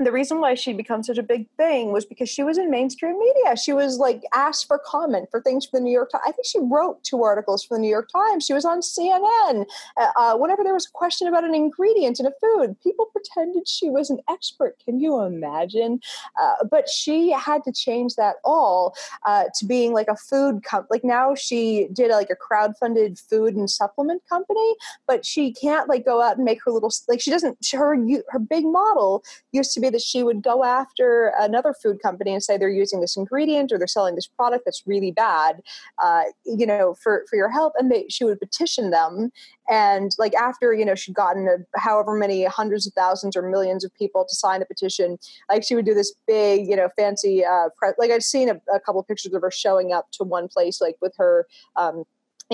the 0.00 0.11
reason 0.11 0.40
why 0.40 0.54
she 0.54 0.72
become 0.72 1.04
such 1.04 1.18
a 1.18 1.22
big 1.22 1.48
thing 1.57 1.92
was 1.92 2.04
because 2.04 2.28
she 2.28 2.42
was 2.42 2.59
in 2.59 2.68
mainstream 2.68 3.16
media. 3.16 3.57
She 3.57 3.72
was 3.72 3.98
like 3.98 4.24
asked 4.35 4.66
for 4.66 4.78
comment 4.78 5.28
for 5.30 5.40
things 5.40 5.66
for 5.66 5.78
the 5.78 5.85
New 5.85 5.92
York 5.92 6.11
Times. 6.11 6.24
I 6.26 6.33
think 6.33 6.46
she 6.46 6.59
wrote 6.61 7.02
two 7.04 7.22
articles 7.22 7.62
for 7.62 7.76
the 7.76 7.80
New 7.80 7.88
York 7.88 8.09
Times. 8.11 8.44
She 8.44 8.52
was 8.52 8.64
on 8.64 8.80
CNN. 8.80 9.66
Uh, 9.96 10.09
uh, 10.16 10.37
whenever 10.37 10.64
there 10.64 10.74
was 10.74 10.87
a 10.87 10.90
question 10.90 11.28
about 11.28 11.44
an 11.44 11.54
ingredient 11.54 12.18
in 12.18 12.26
a 12.26 12.33
food, 12.40 12.74
people 12.83 13.07
pretended 13.07 13.68
she 13.68 13.88
was 13.88 14.11
an 14.11 14.18
expert. 14.28 14.76
Can 14.85 14.98
you 14.98 15.20
imagine? 15.20 16.00
Uh, 16.40 16.64
but 16.68 16.88
she 16.88 17.30
had 17.30 17.62
to 17.62 17.72
change 17.72 18.16
that 18.16 18.37
all 18.44 18.96
uh, 19.24 19.44
to 19.54 19.64
being 19.64 19.92
like 19.92 20.09
a 20.09 20.16
food 20.16 20.64
company. 20.64 20.88
Like 20.90 21.04
now 21.04 21.37
she 21.37 21.87
did 21.92 22.11
like 22.11 22.30
a 22.30 22.37
crowd-funded 22.37 23.16
food 23.18 23.54
and 23.54 23.70
supplement 23.70 24.22
company, 24.28 24.74
but 25.07 25.24
she 25.24 25.52
can't 25.52 25.88
like 25.88 26.04
go 26.04 26.20
out 26.20 26.37
and 26.37 26.44
make 26.44 26.59
her 26.64 26.72
little 26.72 26.92
like 27.09 27.20
she 27.20 27.30
doesn't. 27.30 27.59
Her 27.72 27.96
her 28.30 28.38
big 28.38 28.64
model 28.64 29.22
used 29.52 29.72
to 29.74 29.83
be 29.84 29.90
that 29.90 30.02
she 30.02 30.22
would 30.22 30.42
go 30.42 30.64
after 30.64 31.32
another 31.38 31.74
food 31.82 32.00
company 32.02 32.32
and 32.32 32.42
say 32.42 32.56
they're 32.56 32.68
using 32.68 33.00
this 33.00 33.16
ingredient 33.16 33.72
or 33.72 33.78
they're 33.78 33.86
selling 33.86 34.14
this 34.14 34.26
product 34.26 34.64
that's 34.64 34.82
really 34.86 35.10
bad, 35.10 35.60
uh, 36.02 36.22
you 36.44 36.66
know, 36.66 36.94
for, 37.02 37.24
for 37.28 37.36
your 37.36 37.50
health. 37.50 37.72
And 37.78 37.90
they, 37.90 38.06
she 38.08 38.24
would 38.24 38.40
petition 38.40 38.90
them. 38.90 39.30
And 39.68 40.12
like 40.18 40.34
after, 40.34 40.74
you 40.74 40.84
know, 40.84 40.94
she'd 40.94 41.14
gotten 41.14 41.48
a, 41.48 41.78
however 41.78 42.14
many 42.14 42.44
hundreds 42.44 42.86
of 42.86 42.92
thousands 42.92 43.36
or 43.36 43.42
millions 43.42 43.84
of 43.84 43.94
people 43.94 44.24
to 44.28 44.34
sign 44.34 44.60
the 44.60 44.66
petition, 44.66 45.18
like 45.48 45.64
she 45.64 45.74
would 45.74 45.86
do 45.86 45.94
this 45.94 46.14
big, 46.26 46.66
you 46.66 46.76
know, 46.76 46.88
fancy, 46.96 47.44
uh, 47.44 47.68
pre- 47.76 47.92
like 47.98 48.10
I've 48.10 48.22
seen 48.22 48.48
a, 48.48 48.60
a 48.74 48.80
couple 48.80 49.00
of 49.00 49.08
pictures 49.08 49.32
of 49.32 49.42
her 49.42 49.50
showing 49.50 49.92
up 49.92 50.10
to 50.12 50.24
one 50.24 50.48
place, 50.48 50.80
like 50.80 50.96
with 51.00 51.14
her, 51.16 51.46
um, 51.76 52.04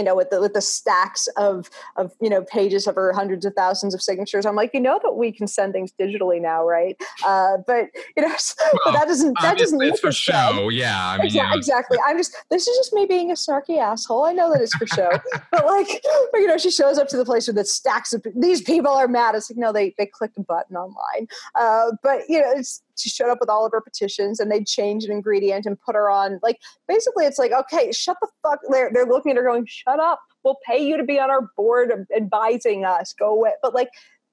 you 0.01 0.05
know, 0.05 0.17
with 0.17 0.31
the 0.31 0.41
with 0.41 0.55
the 0.55 0.63
stacks 0.63 1.29
of 1.37 1.69
of 1.97 2.11
you 2.23 2.31
know 2.31 2.43
pages 2.43 2.87
of 2.87 2.95
her 2.95 3.13
hundreds 3.13 3.45
of 3.45 3.53
thousands 3.53 3.93
of 3.95 4.01
signatures. 4.01 4.47
I'm 4.47 4.57
like, 4.57 4.71
you 4.73 4.81
know 4.81 4.99
that 5.03 5.13
we 5.13 5.31
can 5.31 5.47
send 5.47 5.75
things 5.75 5.93
digitally 6.01 6.41
now, 6.41 6.67
right? 6.67 6.97
Uh, 7.23 7.59
but 7.67 7.91
you 8.17 8.23
know, 8.23 8.29
well, 8.63 8.81
but 8.87 8.93
that 8.93 9.09
doesn't 9.09 9.37
that 9.43 9.59
doesn't 9.59 9.83
it's 9.83 10.01
for 10.01 10.11
show. 10.11 10.71
Yeah, 10.71 11.07
I 11.07 11.19
mean, 11.19 11.27
exactly, 11.27 11.59
exactly. 11.59 11.99
I'm 12.07 12.17
just 12.17 12.35
this 12.49 12.67
is 12.67 12.75
just 12.79 12.95
me 12.95 13.05
being 13.05 13.31
a 13.31 13.35
snarky 13.35 13.79
asshole. 13.79 14.25
I 14.25 14.33
know 14.33 14.51
that 14.51 14.63
it's 14.63 14.75
for 14.75 14.87
show, 14.87 15.11
but 15.51 15.67
like, 15.67 16.03
but, 16.33 16.39
you 16.39 16.47
know, 16.47 16.57
she 16.57 16.71
shows 16.71 16.97
up 16.97 17.09
to 17.09 17.19
the 17.19 17.27
place 17.27 17.47
with 17.47 17.57
the 17.57 17.67
stacks 17.67 18.15
of 18.15 18.25
these 18.35 18.63
people 18.63 18.93
are 18.93 19.07
mad. 19.07 19.35
It's 19.35 19.51
like 19.51 19.59
no, 19.59 19.71
they 19.71 19.95
they 19.99 20.07
clicked 20.07 20.39
a 20.39 20.43
button 20.43 20.77
online. 20.77 21.29
Uh, 21.55 21.93
but 22.03 22.23
you 22.27 22.41
know, 22.41 22.53
it's 22.57 22.81
she 23.01 23.09
showed 23.09 23.31
up 23.31 23.39
with 23.41 23.49
all 23.49 23.67
of 23.67 23.73
her 23.73 23.81
petitions 23.81 24.41
and 24.41 24.51
they'd 24.51 24.67
change 24.67 25.05
an 25.05 25.13
ingredient 25.13 25.67
and 25.67 25.81
put 25.81 25.95
her 25.95 26.11
on 26.11 26.39
like 26.43 26.59
basically 26.89 27.25
it's 27.25 27.39
like 27.39 27.53
okay 27.53 27.91
shut 27.93 28.17
the 28.21 28.29
fuck 28.43 28.59
they're, 28.71 28.91
they're 28.93 29.07
looking 29.07 29.33
at 29.33 29.37
her 29.37 29.45
going 29.45 29.67
shut 29.67 30.01
up 30.01 30.21
we'll 30.45 30.59
pay 30.67 30.79
you 30.79 30.97
to 30.97 31.05
be 31.05 31.19
on 31.19 31.31
our 31.31 31.49
board 31.57 32.07
advising 32.17 32.85
us 32.85 33.15
go 33.19 33.33
away 33.33 33.53
but 33.63 33.75
like 33.75 33.89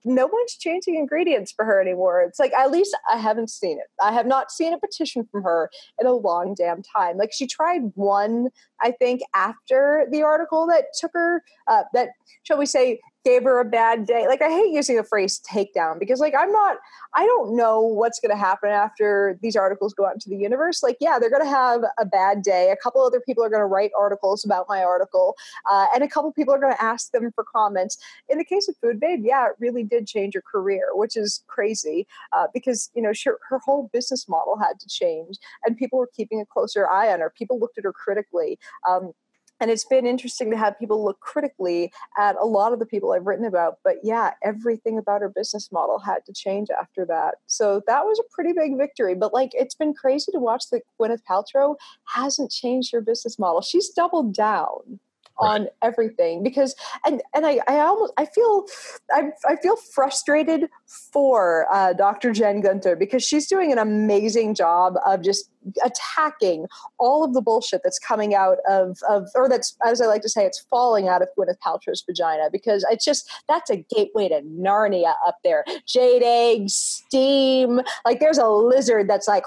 no 0.07 0.25
one's 0.25 0.55
changing 0.55 0.95
ingredients 0.95 1.51
for 1.51 1.65
her 1.65 1.81
anymore. 1.81 2.21
It's 2.21 2.39
like 2.39 2.53
at 2.53 2.71
least 2.71 2.95
I 3.11 3.17
haven't 3.17 3.49
seen 3.49 3.77
it. 3.77 3.87
I 4.01 4.13
have 4.13 4.25
not 4.25 4.51
seen 4.51 4.73
a 4.73 4.79
petition 4.79 5.27
from 5.29 5.43
her 5.43 5.69
in 5.99 6.07
a 6.07 6.13
long 6.13 6.55
damn 6.57 6.81
time. 6.81 7.17
Like 7.17 7.33
she 7.33 7.45
tried 7.45 7.81
one, 7.95 8.47
I 8.81 8.91
think, 8.91 9.21
after 9.35 10.07
the 10.09 10.23
article 10.23 10.65
that 10.67 10.85
took 10.99 11.11
her 11.13 11.43
uh, 11.67 11.83
that 11.93 12.09
shall 12.43 12.57
we 12.57 12.65
say 12.65 12.99
gave 13.27 13.43
her 13.43 13.59
a 13.59 13.65
bad 13.65 14.05
day. 14.05 14.25
Like 14.25 14.41
I 14.41 14.49
hate 14.49 14.71
using 14.71 14.95
the 14.95 15.03
phrase 15.03 15.41
takedown 15.41 15.99
because 15.99 16.21
like 16.21 16.33
I'm 16.37 16.51
not 16.51 16.77
I 17.13 17.25
don't 17.25 17.57
know 17.57 17.81
what's 17.81 18.21
going 18.21 18.31
to 18.31 18.37
happen 18.37 18.69
after 18.69 19.37
these 19.41 19.57
articles 19.57 19.93
go 19.93 20.05
out 20.05 20.13
into 20.13 20.29
the 20.29 20.37
universe. 20.37 20.81
Like 20.81 20.95
yeah, 21.01 21.19
they're 21.19 21.29
going 21.29 21.43
to 21.43 21.49
have 21.49 21.81
a 21.99 22.05
bad 22.05 22.41
day. 22.41 22.71
A 22.71 22.77
couple 22.77 23.03
other 23.03 23.19
people 23.19 23.43
are 23.43 23.49
going 23.49 23.61
to 23.61 23.65
write 23.65 23.91
articles 23.99 24.45
about 24.45 24.67
my 24.69 24.81
article, 24.81 25.35
uh, 25.69 25.87
and 25.93 26.03
a 26.03 26.07
couple 26.07 26.31
people 26.31 26.53
are 26.53 26.59
going 26.59 26.73
to 26.73 26.81
ask 26.81 27.11
them 27.11 27.31
for 27.35 27.43
comments. 27.43 27.97
In 28.29 28.37
the 28.37 28.45
case 28.45 28.69
of 28.69 28.75
Food 28.77 28.99
Babe, 28.99 29.23
yeah, 29.23 29.47
it 29.47 29.55
really 29.59 29.83
did 29.83 30.07
change 30.07 30.33
her 30.35 30.43
career, 30.49 30.89
which 30.93 31.17
is 31.17 31.43
crazy 31.47 32.07
uh, 32.31 32.47
because 32.53 32.89
you 32.95 33.01
know 33.01 33.11
she, 33.11 33.29
her 33.49 33.59
whole 33.59 33.89
business 33.91 34.29
model 34.29 34.57
had 34.57 34.79
to 34.79 34.87
change, 34.87 35.37
and 35.65 35.75
people 35.75 35.99
were 35.99 36.09
keeping 36.15 36.39
a 36.39 36.45
closer 36.45 36.89
eye 36.89 37.11
on 37.11 37.19
her. 37.19 37.33
People 37.37 37.59
looked 37.59 37.77
at 37.77 37.83
her 37.83 37.93
critically. 37.93 38.57
Um, 38.87 39.11
and 39.59 39.71
it's 39.71 39.85
been 39.85 40.05
interesting 40.05 40.51
to 40.51 40.57
have 40.57 40.77
people 40.77 41.03
look 41.03 41.19
critically 41.19 41.91
at 42.17 42.35
a 42.35 42.45
lot 42.45 42.73
of 42.73 42.79
the 42.79 42.85
people 42.85 43.11
I've 43.11 43.25
written 43.25 43.45
about. 43.45 43.79
But 43.83 43.97
yeah, 44.03 44.31
everything 44.43 44.97
about 44.97 45.21
her 45.21 45.29
business 45.29 45.71
model 45.71 45.99
had 45.99 46.25
to 46.25 46.33
change 46.33 46.69
after 46.69 47.05
that. 47.05 47.35
So 47.47 47.81
that 47.87 48.05
was 48.05 48.19
a 48.19 48.23
pretty 48.33 48.53
big 48.53 48.77
victory. 48.77 49.15
But 49.15 49.33
like, 49.33 49.51
it's 49.53 49.75
been 49.75 49.93
crazy 49.93 50.31
to 50.31 50.39
watch 50.39 50.69
that 50.71 50.83
Gwyneth 50.99 51.23
Paltrow 51.29 51.75
hasn't 52.05 52.51
changed 52.51 52.91
her 52.93 53.01
business 53.01 53.39
model. 53.39 53.61
She's 53.61 53.89
doubled 53.89 54.33
down 54.33 54.99
on 55.39 55.67
everything 55.83 56.43
because 56.43 56.75
and 57.05 57.21
and 57.33 57.45
I, 57.45 57.59
I 57.67 57.79
almost 57.79 58.13
I 58.17 58.25
feel 58.25 58.65
I, 59.11 59.29
I 59.47 59.55
feel 59.57 59.75
frustrated 59.75 60.69
for 60.87 61.67
uh, 61.71 61.93
Dr. 61.93 62.31
Jen 62.33 62.61
Gunter 62.61 62.95
because 62.95 63.23
she's 63.23 63.47
doing 63.47 63.71
an 63.71 63.77
amazing 63.77 64.55
job 64.55 64.95
of 65.05 65.21
just 65.21 65.49
attacking 65.83 66.67
all 66.97 67.23
of 67.23 67.33
the 67.33 67.41
bullshit 67.41 67.81
that's 67.83 67.99
coming 67.99 68.35
out 68.35 68.57
of, 68.69 68.99
of 69.09 69.27
or 69.35 69.49
that's 69.49 69.75
as 69.85 70.01
I 70.01 70.05
like 70.05 70.21
to 70.23 70.29
say 70.29 70.45
it's 70.45 70.59
falling 70.69 71.07
out 71.07 71.21
of 71.21 71.29
Gwyneth 71.37 71.57
Paltrow's 71.65 72.03
vagina 72.05 72.49
because 72.51 72.85
it's 72.91 73.05
just 73.05 73.29
that's 73.47 73.69
a 73.69 73.77
gateway 73.77 74.29
to 74.29 74.41
Narnia 74.41 75.13
up 75.25 75.37
there. 75.43 75.63
Jade 75.85 76.23
eggs 76.23 76.73
steam 76.73 77.81
like 78.05 78.19
there's 78.19 78.37
a 78.37 78.47
lizard 78.47 79.09
that's 79.09 79.27
like 79.27 79.43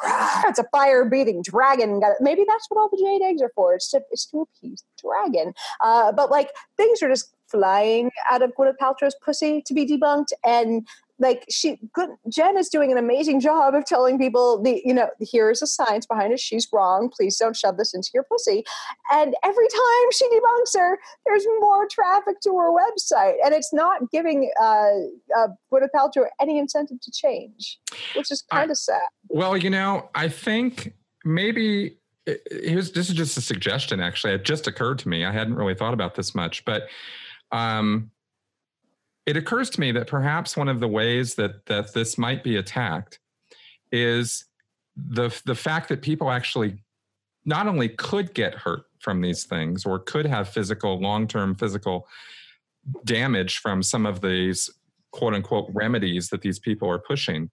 it's 0.46 0.58
a 0.58 0.64
fire 0.72 1.04
breathing 1.04 1.42
dragon. 1.42 2.00
Maybe 2.20 2.44
that's 2.46 2.66
what 2.68 2.80
all 2.80 2.88
the 2.88 2.96
jade 2.96 3.22
eggs 3.26 3.42
are 3.42 3.52
for. 3.54 3.74
It's 3.74 3.90
to 3.90 4.02
it's 4.10 4.26
to 4.26 4.42
appease 4.42 4.82
the 4.82 5.08
dragon. 5.08 5.54
Uh, 5.80 6.12
but 6.12 6.30
like 6.30 6.50
things 6.76 7.02
are 7.02 7.08
just 7.08 7.34
flying 7.50 8.10
out 8.30 8.42
of 8.42 8.52
Gwyneth 8.54 8.76
Paltrow's 8.80 9.16
pussy 9.22 9.62
to 9.66 9.74
be 9.74 9.86
debunked 9.86 10.32
and 10.44 10.86
like 11.20 11.44
she 11.50 11.78
good 11.94 12.08
jen 12.28 12.56
is 12.56 12.68
doing 12.68 12.90
an 12.90 12.98
amazing 12.98 13.40
job 13.40 13.74
of 13.74 13.84
telling 13.84 14.18
people 14.18 14.60
the 14.62 14.82
you 14.84 14.92
know 14.92 15.08
here's 15.20 15.60
the 15.60 15.66
science 15.66 16.06
behind 16.06 16.32
it. 16.32 16.40
She's 16.40 16.66
wrong. 16.72 17.10
Please 17.14 17.36
don't 17.36 17.56
shove 17.56 17.76
this 17.76 17.94
into 17.94 18.10
your 18.12 18.24
pussy. 18.24 18.64
And 19.12 19.34
every 19.44 19.68
time 19.68 20.10
she 20.12 20.28
debunks 20.28 20.78
her 20.78 20.98
there's 21.26 21.46
more 21.60 21.86
traffic 21.88 22.40
to 22.42 22.50
her 22.56 22.70
website. 22.70 23.34
And 23.44 23.54
it's 23.54 23.72
not 23.72 24.10
giving 24.10 24.50
uh, 24.60 24.90
uh 25.36 25.48
Gwyneth 25.72 25.90
Paltrow 25.94 26.26
any 26.40 26.58
incentive 26.58 27.00
to 27.00 27.12
change 27.12 27.78
which 28.14 28.30
is 28.30 28.42
kind 28.50 28.70
of 28.70 28.76
sad. 28.76 29.00
Well 29.28 29.56
you 29.56 29.70
know 29.70 30.08
i 30.14 30.28
think 30.28 30.94
maybe 31.24 31.96
here's 32.50 32.92
this 32.92 33.08
is 33.08 33.14
just 33.14 33.36
a 33.36 33.40
suggestion 33.40 34.00
actually. 34.00 34.34
It 34.34 34.44
just 34.44 34.66
occurred 34.66 34.98
to 35.00 35.08
me. 35.08 35.24
I 35.24 35.32
hadn't 35.32 35.54
really 35.54 35.74
thought 35.74 35.94
about 35.94 36.14
this 36.14 36.34
much. 36.34 36.64
But 36.64 36.88
um 37.52 38.10
it 39.26 39.36
occurs 39.36 39.70
to 39.70 39.80
me 39.80 39.92
that 39.92 40.06
perhaps 40.06 40.56
one 40.56 40.68
of 40.68 40.80
the 40.80 40.88
ways 40.88 41.34
that 41.34 41.66
that 41.66 41.92
this 41.92 42.18
might 42.18 42.42
be 42.42 42.56
attacked 42.56 43.18
is 43.92 44.44
the 44.96 45.30
the 45.46 45.54
fact 45.54 45.88
that 45.88 46.02
people 46.02 46.30
actually 46.30 46.82
not 47.44 47.66
only 47.66 47.88
could 47.88 48.34
get 48.34 48.54
hurt 48.54 48.82
from 48.98 49.20
these 49.20 49.44
things 49.44 49.86
or 49.86 49.98
could 49.98 50.26
have 50.26 50.48
physical 50.48 51.00
long-term 51.00 51.54
physical 51.54 52.06
damage 53.04 53.58
from 53.58 53.82
some 53.82 54.06
of 54.06 54.20
these 54.20 54.68
quote 55.12 55.34
unquote 55.34 55.68
remedies 55.72 56.28
that 56.28 56.42
these 56.42 56.58
people 56.58 56.88
are 56.88 56.98
pushing 56.98 57.50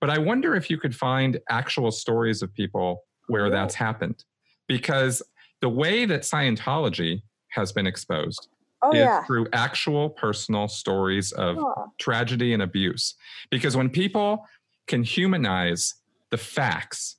but 0.00 0.10
i 0.10 0.18
wonder 0.18 0.54
if 0.54 0.70
you 0.70 0.78
could 0.78 0.94
find 0.94 1.38
actual 1.48 1.90
stories 1.90 2.42
of 2.42 2.52
people 2.54 3.02
where 3.26 3.50
that's 3.50 3.74
happened. 3.74 4.24
Because 4.68 5.22
the 5.60 5.68
way 5.68 6.04
that 6.04 6.22
scientology 6.22 7.22
has 7.48 7.72
been 7.72 7.86
exposed 7.86 8.48
oh, 8.92 8.94
yeah. 8.94 9.24
through 9.24 9.46
actual 9.52 10.10
personal 10.10 10.68
stories 10.68 11.32
of 11.32 11.58
oh. 11.58 11.92
tragedy 11.98 12.52
and 12.52 12.62
abuse. 12.62 13.14
Because 13.50 13.76
when 13.76 13.90
people 13.90 14.44
can 14.86 15.02
humanize 15.02 15.94
the 16.30 16.36
facts, 16.36 17.16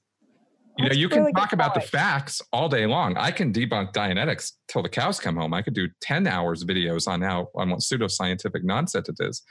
you 0.78 0.86
That's 0.86 0.96
know, 0.96 1.02
you 1.02 1.08
really 1.10 1.34
can 1.34 1.42
talk 1.42 1.54
about 1.54 1.74
the 1.74 1.82
facts 1.82 2.42
all 2.54 2.70
day 2.70 2.86
long. 2.86 3.18
I 3.18 3.32
can 3.32 3.52
debunk 3.52 3.94
Dianetics 3.94 4.54
till 4.68 4.84
the 4.84 4.90
cows 4.90 5.20
come 5.20 5.36
home. 5.36 5.54
I 5.54 5.64
could 5.64 5.74
do 5.74 5.88
10 6.02 6.28
hours 6.28 6.64
videos 6.64 7.08
on 7.08 7.22
how 7.22 7.50
on 7.56 7.72
what 7.72 7.80
pseudoscientific 7.80 8.64
nonsense 8.64 9.10
it 9.10 9.16
is. 9.20 9.42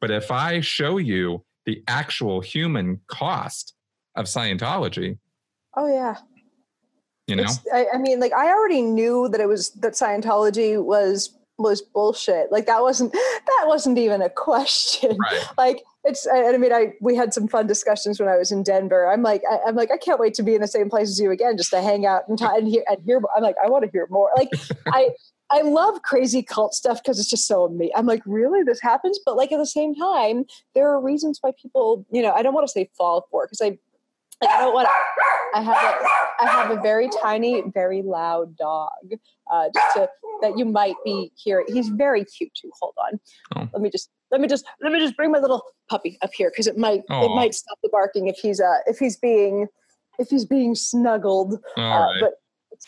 But 0.00 0.10
if 0.10 0.30
I 0.30 0.60
show 0.60 0.98
you 0.98 1.44
the 1.66 1.82
actual 1.88 2.40
human 2.40 3.00
cost 3.08 3.74
of 4.14 4.26
Scientology, 4.26 5.18
oh 5.76 5.88
yeah, 5.88 6.18
you 7.30 7.36
know, 7.36 7.46
I, 7.72 7.86
I, 7.94 7.98
mean, 7.98 8.18
like 8.18 8.32
I 8.32 8.48
already 8.48 8.82
knew 8.82 9.28
that 9.28 9.40
it 9.40 9.46
was 9.46 9.70
that 9.74 9.92
Scientology 9.92 10.82
was 10.82 11.38
was 11.60 11.82
bullshit. 11.82 12.50
Like 12.50 12.66
that 12.66 12.82
wasn't 12.82 13.12
that 13.12 13.64
wasn't 13.66 13.98
even 13.98 14.22
a 14.22 14.30
question. 14.30 15.16
Right. 15.18 15.44
Like 15.58 15.82
it's 16.04 16.26
And 16.26 16.54
I, 16.54 16.58
mean 16.58 16.72
I 16.72 16.94
we 17.00 17.14
had 17.14 17.34
some 17.34 17.46
fun 17.46 17.66
discussions 17.66 18.18
when 18.18 18.28
I 18.28 18.36
was 18.36 18.50
in 18.50 18.62
Denver. 18.62 19.10
I'm 19.10 19.22
like 19.22 19.42
I, 19.50 19.68
am 19.68 19.76
like 19.76 19.90
I 19.90 19.98
can't 19.98 20.18
wait 20.18 20.34
to 20.34 20.42
be 20.42 20.54
in 20.54 20.60
the 20.60 20.68
same 20.68 20.88
place 20.88 21.08
as 21.08 21.20
you 21.20 21.30
again 21.30 21.56
just 21.56 21.70
to 21.70 21.82
hang 21.82 22.06
out 22.06 22.22
and, 22.28 22.38
t- 22.38 22.46
and 22.48 22.66
hear 22.66 22.84
and 22.88 23.02
hear 23.04 23.20
I'm 23.36 23.42
like 23.42 23.56
I 23.62 23.68
want 23.68 23.84
to 23.84 23.90
hear 23.90 24.06
more. 24.10 24.30
Like 24.36 24.48
I 24.88 25.10
I 25.50 25.62
love 25.62 26.02
crazy 26.02 26.42
cult 26.42 26.74
stuff 26.74 27.02
because 27.02 27.18
it's 27.18 27.28
just 27.28 27.46
so 27.46 27.64
amazing. 27.64 27.92
I'm 27.96 28.06
like, 28.06 28.22
really, 28.24 28.62
this 28.62 28.80
happens? 28.80 29.18
But 29.24 29.36
like 29.36 29.50
at 29.50 29.58
the 29.58 29.66
same 29.66 29.94
time, 29.94 30.44
there 30.74 30.88
are 30.88 31.00
reasons 31.00 31.38
why 31.40 31.50
people, 31.60 32.06
you 32.12 32.22
know, 32.22 32.32
I 32.32 32.42
don't 32.42 32.54
want 32.54 32.66
to 32.68 32.72
say 32.72 32.88
fall 32.96 33.26
for 33.30 33.46
because 33.46 33.60
I 33.60 33.78
like, 34.40 34.50
I 34.50 34.58
don't 34.60 34.74
want. 34.74 34.88
I 35.52 35.62
have 35.62 35.76
a, 35.76 36.44
I 36.44 36.46
have 36.48 36.70
a 36.70 36.80
very 36.80 37.08
tiny, 37.22 37.62
very 37.74 38.02
loud 38.02 38.56
dog. 38.56 38.90
Uh, 39.50 39.68
just 39.74 39.96
to 39.96 40.08
that 40.42 40.56
you 40.58 40.64
might 40.64 40.96
be 41.04 41.32
hearing. 41.36 41.66
He's 41.68 41.88
very 41.88 42.24
cute 42.24 42.52
too. 42.54 42.70
Hold 42.80 42.94
on. 42.98 43.20
Oh. 43.56 43.68
Let 43.72 43.82
me 43.82 43.90
just 43.90 44.10
let 44.30 44.40
me 44.40 44.48
just 44.48 44.64
let 44.82 44.92
me 44.92 44.98
just 45.00 45.16
bring 45.16 45.30
my 45.30 45.38
little 45.38 45.62
puppy 45.88 46.18
up 46.22 46.30
here 46.32 46.50
because 46.50 46.66
it 46.66 46.78
might 46.78 47.06
Aww. 47.08 47.26
it 47.26 47.34
might 47.34 47.54
stop 47.54 47.78
the 47.82 47.88
barking 47.90 48.28
if 48.28 48.36
he's 48.36 48.60
uh 48.60 48.78
if 48.86 48.98
he's 48.98 49.16
being 49.16 49.66
if 50.18 50.28
he's 50.28 50.44
being 50.44 50.74
snuggled. 50.74 51.54
Uh, 51.76 51.82
right. 51.82 52.16
But 52.20 52.32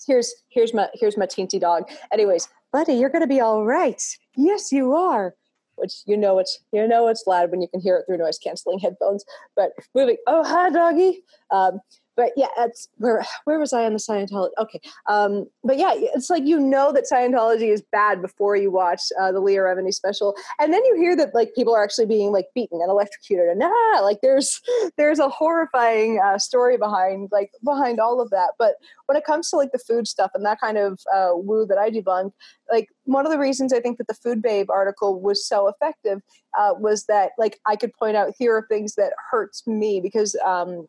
here's 0.07 0.33
here's 0.49 0.73
my 0.73 0.89
here's 0.95 1.17
my 1.17 1.27
teensy 1.27 1.61
dog. 1.61 1.91
Anyways, 2.13 2.49
buddy, 2.73 2.95
you're 2.95 3.11
gonna 3.11 3.27
be 3.27 3.41
all 3.41 3.65
right. 3.65 4.03
Yes, 4.37 4.73
you 4.73 4.95
are 4.95 5.35
which 5.77 6.03
you 6.07 6.17
know 6.17 6.39
it's 6.39 6.61
you 6.73 6.87
know 6.87 7.09
it's 7.09 7.25
loud 7.27 7.51
when 7.51 7.61
you 7.61 7.69
can 7.69 7.81
hear 7.81 7.97
it 7.97 8.05
through 8.07 8.19
noise 8.19 8.39
canceling 8.39 8.79
headphones. 8.79 9.25
But 9.57 9.73
moving, 9.95 10.17
oh 10.27 10.45
hi 10.45 10.71
doggy. 10.71 11.23
Um, 11.51 11.81
but 12.17 12.33
yeah, 12.37 12.49
it's 12.59 12.89
where 12.97 13.25
where 13.45 13.59
was 13.59 13.73
I 13.73 13.85
on 13.85 13.93
the 13.93 13.99
Scientology? 13.99 14.51
Okay, 14.59 14.81
um, 15.09 15.47
but 15.65 15.79
yeah, 15.79 15.93
it's 15.97 16.31
like 16.31 16.45
you 16.45 16.59
know 16.61 16.93
that 16.93 17.05
Scientology 17.11 17.73
is 17.73 17.83
bad 17.93 18.21
before 18.21 18.57
you 18.57 18.71
watch 18.71 19.01
uh, 19.21 19.33
the 19.33 19.41
Leah 19.41 19.61
Remini 19.61 19.93
special, 19.93 20.35
and 20.59 20.73
then 20.73 20.85
you 20.85 20.97
hear 20.97 21.17
that 21.17 21.35
like 21.35 21.55
people 21.55 21.75
are 21.75 21.83
actually 21.83 22.07
being 22.07 22.33
like 22.33 22.47
beaten 22.55 22.81
and 22.81 22.91
electrocuted, 22.91 23.49
and 23.49 23.63
ah, 23.63 24.01
like 24.03 24.19
there's 24.23 24.61
there's 24.97 25.19
a 25.19 25.29
horrifying 25.29 26.21
uh, 26.23 26.39
story 26.39 26.77
behind 26.77 27.31
like 27.33 27.51
behind 27.65 28.01
all 28.01 28.21
of 28.21 28.31
that. 28.31 28.51
But 28.59 28.75
when 29.07 29.17
it 29.17 29.25
comes 29.25 29.49
to 29.51 29.57
like 29.57 29.73
the 29.73 29.79
food 29.79 30.07
stuff 30.07 30.31
and 30.35 30.45
that 30.45 30.61
kind 30.61 30.79
of 30.79 31.01
uh, 31.15 31.31
woo 31.35 31.67
that 31.67 31.79
I 31.79 31.91
debunk, 31.91 32.33
like 32.71 32.89
one 33.05 33.27
of 33.27 33.33
the 33.33 33.39
reasons 33.39 33.73
I 33.73 33.81
think 33.81 33.99
that 33.99 34.07
the 34.07 34.15
Food 34.15 34.43
Babe 34.43 34.71
article 34.71 35.21
was 35.21 35.47
so 35.47 35.69
effective 35.69 36.21
uh, 36.59 36.75
was 36.79 37.05
that 37.07 37.33
like 37.39 37.59
I 37.67 37.77
could 37.77 37.93
point 37.95 38.17
out 38.17 38.35
here 38.39 38.57
are 38.57 38.67
things 38.69 38.95
that 38.97 39.13
hurts 39.31 39.67
me 39.67 40.01
because 40.01 40.37
um, 40.45 40.87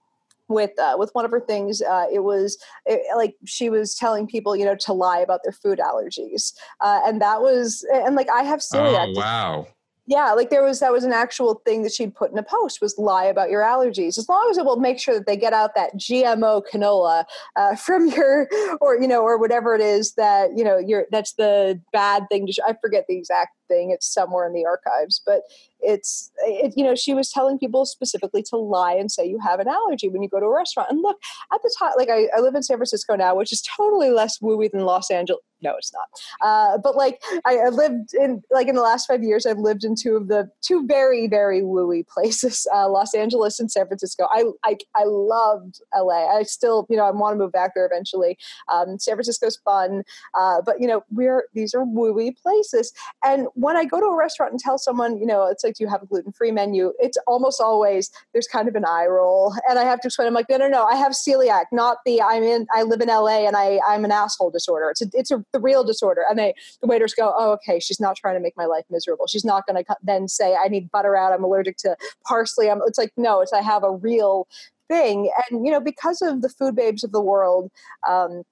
with 0.49 0.77
uh, 0.79 0.95
with 0.97 1.09
one 1.13 1.25
of 1.25 1.31
her 1.31 1.39
things 1.39 1.81
uh, 1.81 2.05
it 2.11 2.23
was 2.23 2.57
it, 2.85 3.01
like 3.15 3.35
she 3.45 3.69
was 3.69 3.95
telling 3.95 4.27
people 4.27 4.55
you 4.55 4.65
know 4.65 4.75
to 4.75 4.93
lie 4.93 5.19
about 5.19 5.41
their 5.43 5.53
food 5.53 5.79
allergies 5.79 6.53
uh, 6.81 7.01
and 7.05 7.21
that 7.21 7.41
was 7.41 7.85
and 7.93 8.15
like 8.15 8.29
i 8.29 8.43
have 8.43 8.59
celiac 8.59 9.13
oh, 9.15 9.19
wow. 9.19 9.67
Yeah 10.05 10.33
like 10.33 10.49
there 10.49 10.63
was 10.63 10.81
that 10.81 10.91
was 10.91 11.05
an 11.05 11.13
actual 11.13 11.61
thing 11.65 11.83
that 11.83 11.93
she'd 11.93 12.13
put 12.13 12.29
in 12.31 12.37
a 12.37 12.43
post 12.43 12.81
was 12.81 12.97
lie 12.97 13.23
about 13.23 13.49
your 13.49 13.61
allergies. 13.61 14.17
As 14.17 14.27
long 14.27 14.47
as 14.51 14.57
it 14.57 14.65
will 14.65 14.75
make 14.75 14.99
sure 14.99 15.13
that 15.13 15.25
they 15.25 15.37
get 15.37 15.53
out 15.53 15.75
that 15.75 15.95
gmo 15.95 16.61
canola 16.69 17.23
uh, 17.55 17.75
from 17.85 18.09
your 18.09 18.49
or 18.81 18.99
you 18.99 19.07
know 19.07 19.21
or 19.21 19.37
whatever 19.37 19.73
it 19.73 19.81
is 19.81 20.13
that 20.15 20.57
you 20.57 20.63
know 20.63 20.77
you're 20.77 21.05
that's 21.09 21.33
the 21.33 21.79
bad 21.93 22.23
thing 22.29 22.45
to 22.45 22.51
sh- 22.51 22.59
i 22.67 22.73
forget 22.81 23.05
the 23.07 23.17
exact 23.17 23.55
thing. 23.73 23.91
It's 23.91 24.11
somewhere 24.13 24.45
in 24.47 24.53
the 24.53 24.65
archives 24.65 25.21
but 25.25 25.41
it's 25.83 26.31
it, 26.45 26.73
you 26.77 26.83
know 26.83 26.95
she 26.95 27.13
was 27.13 27.29
telling 27.29 27.59
people 27.59 27.85
specifically 27.85 28.41
to 28.41 28.55
lie 28.55 28.93
and 28.93 29.11
say 29.11 29.25
you 29.25 29.39
have 29.39 29.59
an 29.59 29.67
allergy 29.67 30.07
when 30.07 30.23
you 30.23 30.29
go 30.29 30.39
to 30.39 30.45
a 30.45 30.55
restaurant. 30.55 30.89
And 30.89 31.01
look 31.01 31.17
at 31.53 31.61
the 31.61 31.75
time 31.77 31.91
like 31.97 32.09
I, 32.09 32.27
I 32.35 32.39
live 32.39 32.55
in 32.55 32.63
san 32.63 32.77
francisco 32.77 33.15
now 33.15 33.35
which 33.35 33.51
is 33.51 33.61
totally 33.61 34.09
less 34.09 34.39
wooey 34.39 34.71
than 34.71 34.81
los 34.81 35.11
angeles 35.11 35.41
no 35.61 35.75
it's 35.77 35.93
not. 35.93 36.47
Uh, 36.47 36.77
but 36.77 36.95
like 36.95 37.21
I, 37.45 37.57
I, 37.57 37.69
lived 37.69 38.13
in 38.13 38.41
like 38.51 38.67
in 38.67 38.75
the 38.75 38.81
last 38.81 39.07
five 39.07 39.23
years 39.23 39.45
i've 39.45 39.57
lived 39.57 39.83
in 39.83 39.95
two 39.95 40.15
of 40.15 40.27
the 40.27 40.49
two 40.61 40.85
very 40.87 41.27
very 41.27 41.61
wooey 41.61 42.07
places 42.07 42.67
uh, 42.73 42.89
los 42.89 43.13
angeles 43.13 43.59
and 43.59 43.71
san 43.71 43.87
francisco. 43.87 44.27
I, 44.31 44.45
I 44.63 44.77
i 44.95 45.03
loved 45.05 45.81
la 45.95 46.37
i 46.37 46.43
still 46.43 46.85
you 46.89 46.97
know 46.97 47.03
i 47.03 47.11
want 47.11 47.33
to 47.33 47.37
move 47.37 47.51
back 47.51 47.71
there 47.75 47.85
eventually. 47.85 48.37
Um, 48.71 48.99
san 48.99 49.15
francisco's 49.15 49.57
fun 49.57 50.03
uh, 50.37 50.61
but 50.65 50.79
you 50.79 50.87
know 50.87 51.03
we're 51.11 51.45
these 51.53 51.73
are 51.73 51.85
wooey 51.85 52.35
places. 52.41 52.93
And 53.23 53.47
when 53.63 53.77
I 53.77 53.85
go 53.85 53.99
to 53.99 54.07
a 54.07 54.15
restaurant 54.15 54.51
and 54.51 54.59
tell 54.59 54.77
someone, 54.77 55.17
you 55.17 55.25
know, 55.25 55.47
it's 55.47 55.63
like, 55.63 55.75
do 55.75 55.83
you 55.85 55.89
have 55.89 56.03
a 56.03 56.05
gluten 56.05 56.33
free 56.33 56.51
menu? 56.51 56.91
It's 56.99 57.17
almost 57.27 57.61
always 57.61 58.11
there's 58.33 58.47
kind 58.47 58.67
of 58.67 58.75
an 58.75 58.83
eye 58.85 59.05
roll, 59.05 59.55
and 59.69 59.79
I 59.79 59.85
have 59.85 60.01
to 60.01 60.09
explain. 60.09 60.27
I'm 60.27 60.33
like, 60.33 60.49
no, 60.49 60.57
no, 60.57 60.67
no, 60.67 60.83
I 60.83 60.95
have 60.95 61.13
celiac, 61.13 61.65
not 61.71 61.99
the 62.05 62.21
I'm 62.21 62.43
in. 62.43 62.67
I 62.73 62.83
live 62.83 62.99
in 62.99 63.07
LA 63.07 63.47
and 63.47 63.55
I 63.55 63.79
I'm 63.87 64.03
an 64.03 64.11
asshole 64.11 64.51
disorder. 64.51 64.89
It's 64.89 65.01
a, 65.01 65.05
it's 65.13 65.31
a 65.31 65.43
the 65.53 65.61
real 65.61 65.85
disorder. 65.85 66.25
And 66.29 66.37
they 66.37 66.53
the 66.81 66.87
waiters 66.87 67.13
go, 67.13 67.33
oh, 67.37 67.51
okay, 67.53 67.79
she's 67.79 68.01
not 68.01 68.17
trying 68.17 68.35
to 68.35 68.41
make 68.41 68.57
my 68.57 68.65
life 68.65 68.83
miserable. 68.89 69.27
She's 69.27 69.45
not 69.45 69.65
going 69.65 69.81
to 69.83 69.95
then 70.03 70.27
say 70.27 70.55
I 70.55 70.67
need 70.67 70.91
butter 70.91 71.15
out. 71.15 71.31
I'm 71.31 71.43
allergic 71.43 71.77
to 71.77 71.95
parsley. 72.27 72.69
I'm. 72.69 72.81
It's 72.85 72.97
like 72.97 73.11
no, 73.15 73.39
it's 73.39 73.53
I 73.53 73.61
have 73.61 73.83
a 73.83 73.91
real 73.91 74.47
thing, 74.89 75.31
and 75.49 75.65
you 75.65 75.71
know, 75.71 75.79
because 75.79 76.21
of 76.21 76.41
the 76.41 76.49
food 76.49 76.75
babes 76.75 77.03
of 77.03 77.13
the 77.13 77.21
world. 77.21 77.71
Um, 78.07 78.43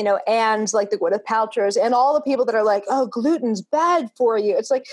you 0.00 0.04
know, 0.04 0.18
and 0.26 0.72
like 0.72 0.88
the 0.88 0.96
Gwyneth 0.96 1.24
Paltrow's 1.28 1.76
and 1.76 1.92
all 1.92 2.14
the 2.14 2.22
people 2.22 2.46
that 2.46 2.54
are 2.54 2.64
like, 2.64 2.84
oh, 2.88 3.06
gluten's 3.06 3.60
bad 3.60 4.08
for 4.16 4.38
you. 4.38 4.56
It's 4.56 4.70
like, 4.70 4.86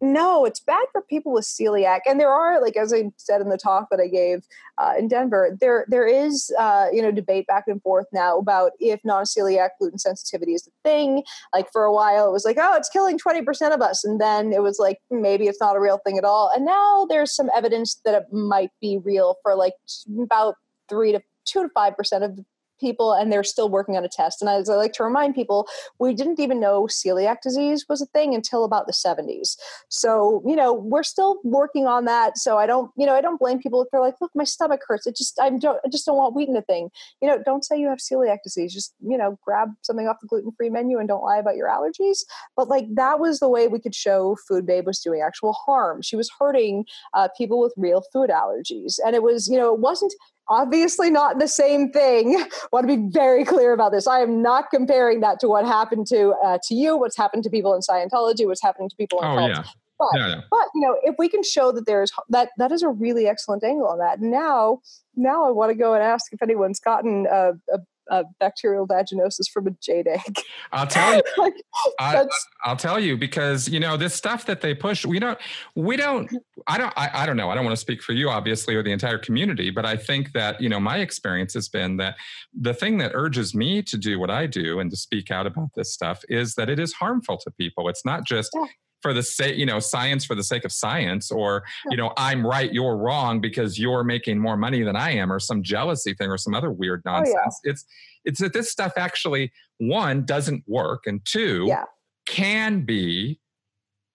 no, 0.00 0.44
it's 0.44 0.58
bad 0.58 0.84
for 0.90 1.00
people 1.02 1.32
with 1.32 1.44
celiac. 1.44 2.00
And 2.06 2.18
there 2.18 2.32
are, 2.32 2.60
like 2.60 2.76
as 2.76 2.92
I 2.92 3.12
said 3.18 3.40
in 3.40 3.50
the 3.50 3.56
talk 3.56 3.86
that 3.92 4.00
I 4.00 4.08
gave 4.08 4.44
uh, 4.78 4.94
in 4.98 5.06
Denver, 5.06 5.56
there 5.60 5.86
there 5.86 6.08
is 6.08 6.52
uh, 6.58 6.86
you 6.92 7.00
know 7.00 7.12
debate 7.12 7.46
back 7.46 7.68
and 7.68 7.80
forth 7.80 8.06
now 8.12 8.36
about 8.36 8.72
if 8.80 8.98
non-celiac 9.04 9.70
gluten 9.78 10.00
sensitivity 10.00 10.54
is 10.54 10.64
the 10.64 10.72
thing. 10.82 11.22
Like 11.54 11.70
for 11.72 11.84
a 11.84 11.92
while, 11.92 12.28
it 12.28 12.32
was 12.32 12.44
like, 12.44 12.58
oh, 12.60 12.74
it's 12.74 12.88
killing 12.88 13.16
twenty 13.16 13.42
percent 13.42 13.72
of 13.72 13.80
us, 13.80 14.02
and 14.02 14.20
then 14.20 14.52
it 14.52 14.62
was 14.62 14.80
like 14.80 14.98
maybe 15.08 15.46
it's 15.46 15.60
not 15.60 15.76
a 15.76 15.80
real 15.80 16.00
thing 16.04 16.18
at 16.18 16.24
all. 16.24 16.50
And 16.52 16.66
now 16.66 17.06
there's 17.08 17.32
some 17.32 17.48
evidence 17.54 18.00
that 18.04 18.14
it 18.16 18.32
might 18.32 18.70
be 18.80 18.98
real 18.98 19.36
for 19.44 19.54
like 19.54 19.74
about 20.20 20.56
three 20.88 21.12
to 21.12 21.20
two 21.44 21.62
to 21.62 21.68
five 21.68 21.96
percent 21.96 22.24
of 22.24 22.40
people 22.78 23.12
and 23.12 23.32
they're 23.32 23.44
still 23.44 23.68
working 23.68 23.96
on 23.96 24.04
a 24.04 24.08
test. 24.08 24.42
And 24.42 24.48
as 24.48 24.68
I 24.68 24.74
like 24.74 24.92
to 24.94 25.04
remind 25.04 25.34
people, 25.34 25.68
we 25.98 26.14
didn't 26.14 26.40
even 26.40 26.60
know 26.60 26.86
celiac 26.86 27.40
disease 27.42 27.86
was 27.88 28.00
a 28.00 28.06
thing 28.06 28.34
until 28.34 28.64
about 28.64 28.86
the 28.86 28.92
70s. 28.92 29.56
So, 29.88 30.42
you 30.46 30.56
know, 30.56 30.72
we're 30.72 31.02
still 31.02 31.40
working 31.44 31.86
on 31.86 32.04
that. 32.06 32.38
So 32.38 32.58
I 32.58 32.66
don't, 32.66 32.90
you 32.96 33.06
know, 33.06 33.14
I 33.14 33.20
don't 33.20 33.38
blame 33.38 33.60
people 33.60 33.82
if 33.82 33.88
they're 33.90 34.00
like, 34.00 34.16
look, 34.20 34.30
my 34.34 34.44
stomach 34.44 34.80
hurts. 34.86 35.06
It 35.06 35.16
just, 35.16 35.40
I 35.40 35.50
don't, 35.50 35.78
I 35.84 35.88
just 35.88 36.06
don't 36.06 36.16
want 36.16 36.34
wheat 36.34 36.48
in 36.48 36.56
a 36.56 36.62
thing. 36.62 36.90
You 37.20 37.28
know, 37.28 37.42
don't 37.44 37.64
say 37.64 37.78
you 37.78 37.88
have 37.88 37.98
celiac 37.98 38.38
disease. 38.44 38.72
Just, 38.72 38.94
you 39.00 39.18
know, 39.18 39.38
grab 39.42 39.70
something 39.82 40.08
off 40.08 40.20
the 40.20 40.28
gluten-free 40.28 40.70
menu 40.70 40.98
and 40.98 41.08
don't 41.08 41.22
lie 41.22 41.38
about 41.38 41.56
your 41.56 41.68
allergies. 41.68 42.18
But 42.56 42.68
like 42.68 42.86
that 42.94 43.20
was 43.20 43.40
the 43.40 43.48
way 43.48 43.68
we 43.68 43.80
could 43.80 43.94
show 43.94 44.36
Food 44.46 44.66
Babe 44.66 44.86
was 44.86 45.00
doing 45.00 45.22
actual 45.22 45.52
harm. 45.52 46.02
She 46.02 46.16
was 46.16 46.30
hurting 46.38 46.84
uh, 47.14 47.28
people 47.36 47.60
with 47.60 47.74
real 47.76 48.02
food 48.12 48.30
allergies. 48.30 48.98
And 49.04 49.14
it 49.14 49.22
was, 49.22 49.48
you 49.48 49.56
know, 49.56 49.74
it 49.74 49.80
wasn't 49.80 50.14
obviously 50.48 51.10
not 51.10 51.38
the 51.38 51.48
same 51.48 51.90
thing. 51.90 52.36
I 52.38 52.48
want 52.72 52.88
to 52.88 52.96
be 52.96 53.08
very 53.10 53.44
clear 53.44 53.72
about 53.72 53.92
this. 53.92 54.06
I 54.06 54.20
am 54.20 54.42
not 54.42 54.70
comparing 54.70 55.20
that 55.20 55.40
to 55.40 55.48
what 55.48 55.64
happened 55.66 56.06
to 56.08 56.30
uh, 56.44 56.58
to 56.64 56.74
you, 56.74 56.96
what's 56.96 57.16
happened 57.16 57.44
to 57.44 57.50
people 57.50 57.74
in 57.74 57.80
Scientology, 57.80 58.46
what's 58.46 58.62
happening 58.62 58.88
to 58.88 58.96
people 58.96 59.20
in 59.20 59.26
oh, 59.26 59.36
cults. 59.36 59.58
Yeah. 59.58 59.64
But, 59.98 60.08
yeah, 60.14 60.28
yeah. 60.28 60.40
but 60.48 60.66
you 60.74 60.80
know, 60.80 60.96
if 61.02 61.16
we 61.18 61.28
can 61.28 61.42
show 61.42 61.72
that 61.72 61.86
there's 61.86 62.12
that 62.28 62.50
that 62.56 62.70
is 62.70 62.82
a 62.82 62.88
really 62.88 63.26
excellent 63.26 63.64
angle 63.64 63.88
on 63.88 63.98
that. 63.98 64.20
Now, 64.20 64.80
now 65.16 65.46
I 65.46 65.50
want 65.50 65.70
to 65.70 65.74
go 65.74 65.94
and 65.94 66.02
ask 66.02 66.32
if 66.32 66.40
anyone's 66.40 66.78
gotten 66.78 67.26
a, 67.30 67.52
a 67.72 67.78
uh, 68.10 68.24
bacterial 68.40 68.86
vaginosis 68.86 69.48
from 69.52 69.66
a 69.66 69.70
jade 69.82 70.06
egg. 70.06 70.36
I'll 70.72 70.86
tell 70.86 71.16
you. 71.16 71.22
like, 71.38 71.54
I, 71.98 72.26
will 72.66 72.76
tell 72.76 72.98
you 72.98 73.16
because 73.16 73.68
you 73.68 73.80
know 73.80 73.96
this 73.96 74.14
stuff 74.14 74.46
that 74.46 74.60
they 74.60 74.74
push. 74.74 75.04
We 75.04 75.18
don't. 75.18 75.38
We 75.74 75.96
don't. 75.96 76.30
I 76.66 76.78
don't. 76.78 76.92
I, 76.96 77.10
I 77.12 77.26
don't 77.26 77.36
know. 77.36 77.50
I 77.50 77.54
don't 77.54 77.64
want 77.64 77.76
to 77.76 77.80
speak 77.80 78.02
for 78.02 78.12
you, 78.12 78.30
obviously, 78.30 78.74
or 78.74 78.82
the 78.82 78.92
entire 78.92 79.18
community. 79.18 79.70
But 79.70 79.86
I 79.86 79.96
think 79.96 80.32
that 80.32 80.60
you 80.60 80.68
know 80.68 80.80
my 80.80 80.98
experience 80.98 81.54
has 81.54 81.68
been 81.68 81.96
that 81.98 82.16
the 82.58 82.74
thing 82.74 82.98
that 82.98 83.12
urges 83.14 83.54
me 83.54 83.82
to 83.82 83.96
do 83.96 84.18
what 84.18 84.30
I 84.30 84.46
do 84.46 84.80
and 84.80 84.90
to 84.90 84.96
speak 84.96 85.30
out 85.30 85.46
about 85.46 85.70
this 85.74 85.92
stuff 85.92 86.24
is 86.28 86.54
that 86.54 86.68
it 86.68 86.78
is 86.78 86.92
harmful 86.94 87.38
to 87.38 87.50
people. 87.50 87.88
It's 87.88 88.04
not 88.04 88.24
just. 88.26 88.50
Yeah 88.54 88.66
for 89.02 89.12
the 89.12 89.22
sake, 89.22 89.56
you 89.56 89.66
know, 89.66 89.78
science 89.78 90.24
for 90.24 90.34
the 90.34 90.42
sake 90.42 90.64
of 90.64 90.72
science, 90.72 91.30
or, 91.30 91.64
you 91.90 91.96
know, 91.96 92.12
I'm 92.16 92.46
right, 92.46 92.72
you're 92.72 92.96
wrong 92.96 93.40
because 93.40 93.78
you're 93.78 94.04
making 94.04 94.38
more 94.38 94.56
money 94.56 94.82
than 94.82 94.96
I 94.96 95.12
am, 95.12 95.32
or 95.32 95.38
some 95.38 95.62
jealousy 95.62 96.14
thing, 96.14 96.28
or 96.30 96.38
some 96.38 96.54
other 96.54 96.72
weird 96.72 97.02
nonsense. 97.04 97.36
Oh, 97.38 97.50
yeah. 97.64 97.70
It's 97.70 97.84
it's 98.24 98.40
that 98.40 98.52
this 98.52 98.70
stuff 98.70 98.92
actually 98.96 99.52
one 99.78 100.24
doesn't 100.24 100.64
work, 100.66 101.04
and 101.06 101.24
two 101.24 101.64
yeah. 101.66 101.84
can 102.26 102.84
be 102.84 103.40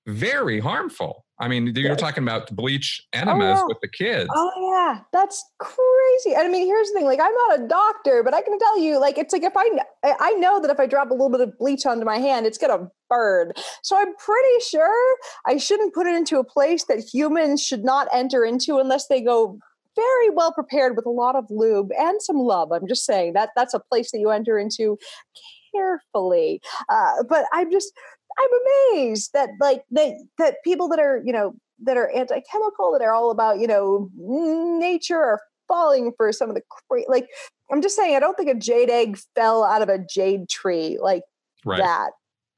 very 0.05 0.59
harmful. 0.59 1.22
I 1.39 1.47
mean, 1.47 1.73
you're 1.75 1.95
talking 1.95 2.23
about 2.23 2.55
bleach 2.55 3.01
oh, 3.13 3.19
enemas 3.19 3.57
oh, 3.57 3.61
yeah. 3.61 3.65
with 3.67 3.77
the 3.81 3.87
kids. 3.87 4.29
Oh 4.33 4.51
yeah, 4.71 5.01
that's 5.11 5.43
crazy. 5.59 6.35
And 6.35 6.47
I 6.47 6.49
mean, 6.49 6.67
here's 6.67 6.89
the 6.89 6.93
thing: 6.93 7.05
like, 7.05 7.19
I'm 7.19 7.33
not 7.33 7.59
a 7.61 7.67
doctor, 7.67 8.21
but 8.23 8.33
I 8.33 8.41
can 8.41 8.57
tell 8.59 8.79
you, 8.79 8.99
like, 8.99 9.17
it's 9.17 9.33
like 9.33 9.43
if 9.43 9.53
I 9.57 9.67
I 10.03 10.31
know 10.33 10.61
that 10.61 10.69
if 10.69 10.79
I 10.79 10.85
drop 10.85 11.09
a 11.09 11.13
little 11.13 11.29
bit 11.29 11.41
of 11.41 11.57
bleach 11.57 11.85
onto 11.85 12.05
my 12.05 12.17
hand, 12.17 12.45
it's 12.45 12.57
gonna 12.57 12.87
burn. 13.09 13.51
So 13.81 13.97
I'm 13.97 14.15
pretty 14.15 14.59
sure 14.69 15.17
I 15.47 15.57
shouldn't 15.57 15.93
put 15.93 16.05
it 16.05 16.15
into 16.15 16.37
a 16.37 16.43
place 16.43 16.85
that 16.85 16.99
humans 16.99 17.63
should 17.63 17.83
not 17.83 18.07
enter 18.13 18.45
into 18.45 18.77
unless 18.77 19.07
they 19.07 19.21
go 19.21 19.57
very 19.95 20.29
well 20.29 20.51
prepared 20.51 20.95
with 20.95 21.05
a 21.05 21.11
lot 21.11 21.35
of 21.35 21.45
lube 21.49 21.91
and 21.97 22.21
some 22.21 22.37
love. 22.37 22.71
I'm 22.71 22.87
just 22.87 23.05
saying 23.05 23.33
that 23.33 23.49
that's 23.55 23.73
a 23.73 23.79
place 23.79 24.11
that 24.11 24.19
you 24.19 24.29
enter 24.29 24.57
into 24.57 24.97
carefully. 25.73 26.61
Uh, 26.89 27.23
but 27.27 27.45
I'm 27.51 27.71
just 27.71 27.91
I'm 28.37 28.95
amazed 28.95 29.31
that 29.33 29.49
like 29.59 29.83
that 29.91 30.13
that 30.37 30.55
people 30.63 30.87
that 30.89 30.99
are 30.99 31.21
you 31.23 31.33
know 31.33 31.53
that 31.83 31.97
are 31.97 32.09
anti-chemical 32.11 32.91
that 32.93 33.01
are 33.01 33.13
all 33.13 33.31
about 33.31 33.59
you 33.59 33.67
know 33.67 34.09
nature 34.17 35.17
are 35.17 35.41
falling 35.67 36.11
for 36.17 36.31
some 36.31 36.49
of 36.49 36.55
the 36.55 36.61
great 36.89 37.09
like 37.09 37.27
I'm 37.71 37.81
just 37.81 37.95
saying 37.95 38.15
I 38.15 38.19
don't 38.19 38.35
think 38.35 38.49
a 38.49 38.55
jade 38.55 38.89
egg 38.89 39.17
fell 39.35 39.63
out 39.63 39.81
of 39.81 39.89
a 39.89 39.97
jade 39.97 40.49
tree 40.49 40.97
like 41.01 41.23
right. 41.65 41.79
that 41.79 42.11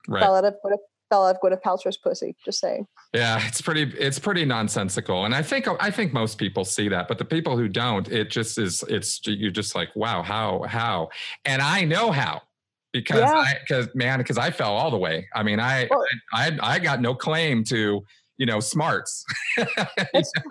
right. 0.07 0.21
fell 0.21 0.35
out 0.35 0.45
of 0.45 0.55
what 0.61 0.79
fell 1.09 1.27
out 1.27 1.35
of 1.35 1.41
Gwyneth 1.41 1.61
Paltrow's 1.61 1.97
pussy. 1.97 2.35
Just 2.43 2.59
saying. 2.59 2.87
Yeah, 3.13 3.41
it's 3.45 3.61
pretty 3.61 3.83
it's 3.97 4.19
pretty 4.19 4.45
nonsensical, 4.45 5.25
and 5.25 5.33
I 5.33 5.41
think 5.41 5.67
I 5.79 5.91
think 5.91 6.13
most 6.13 6.37
people 6.37 6.65
see 6.65 6.89
that, 6.89 7.07
but 7.07 7.17
the 7.17 7.25
people 7.25 7.57
who 7.57 7.67
don't, 7.67 8.07
it 8.09 8.29
just 8.29 8.57
is 8.57 8.83
it's 8.89 9.21
you're 9.25 9.51
just 9.51 9.75
like 9.75 9.89
wow 9.95 10.21
how 10.21 10.63
how, 10.67 11.09
and 11.45 11.61
I 11.61 11.85
know 11.85 12.11
how 12.11 12.41
because 12.95 13.21
yeah. 13.21 13.33
I 13.33 13.57
because 13.59 13.89
man 13.95 14.19
because 14.19 14.37
I 14.37 14.51
fell 14.51 14.75
all 14.75 14.91
the 14.91 14.97
way. 14.97 15.27
I 15.35 15.43
mean 15.43 15.59
I, 15.59 15.87
well, 15.89 16.03
I 16.33 16.47
I 16.61 16.75
I 16.75 16.79
got 16.79 17.01
no 17.01 17.13
claim 17.15 17.63
to 17.65 18.03
you 18.37 18.45
know 18.45 18.59
smarts. 18.59 19.23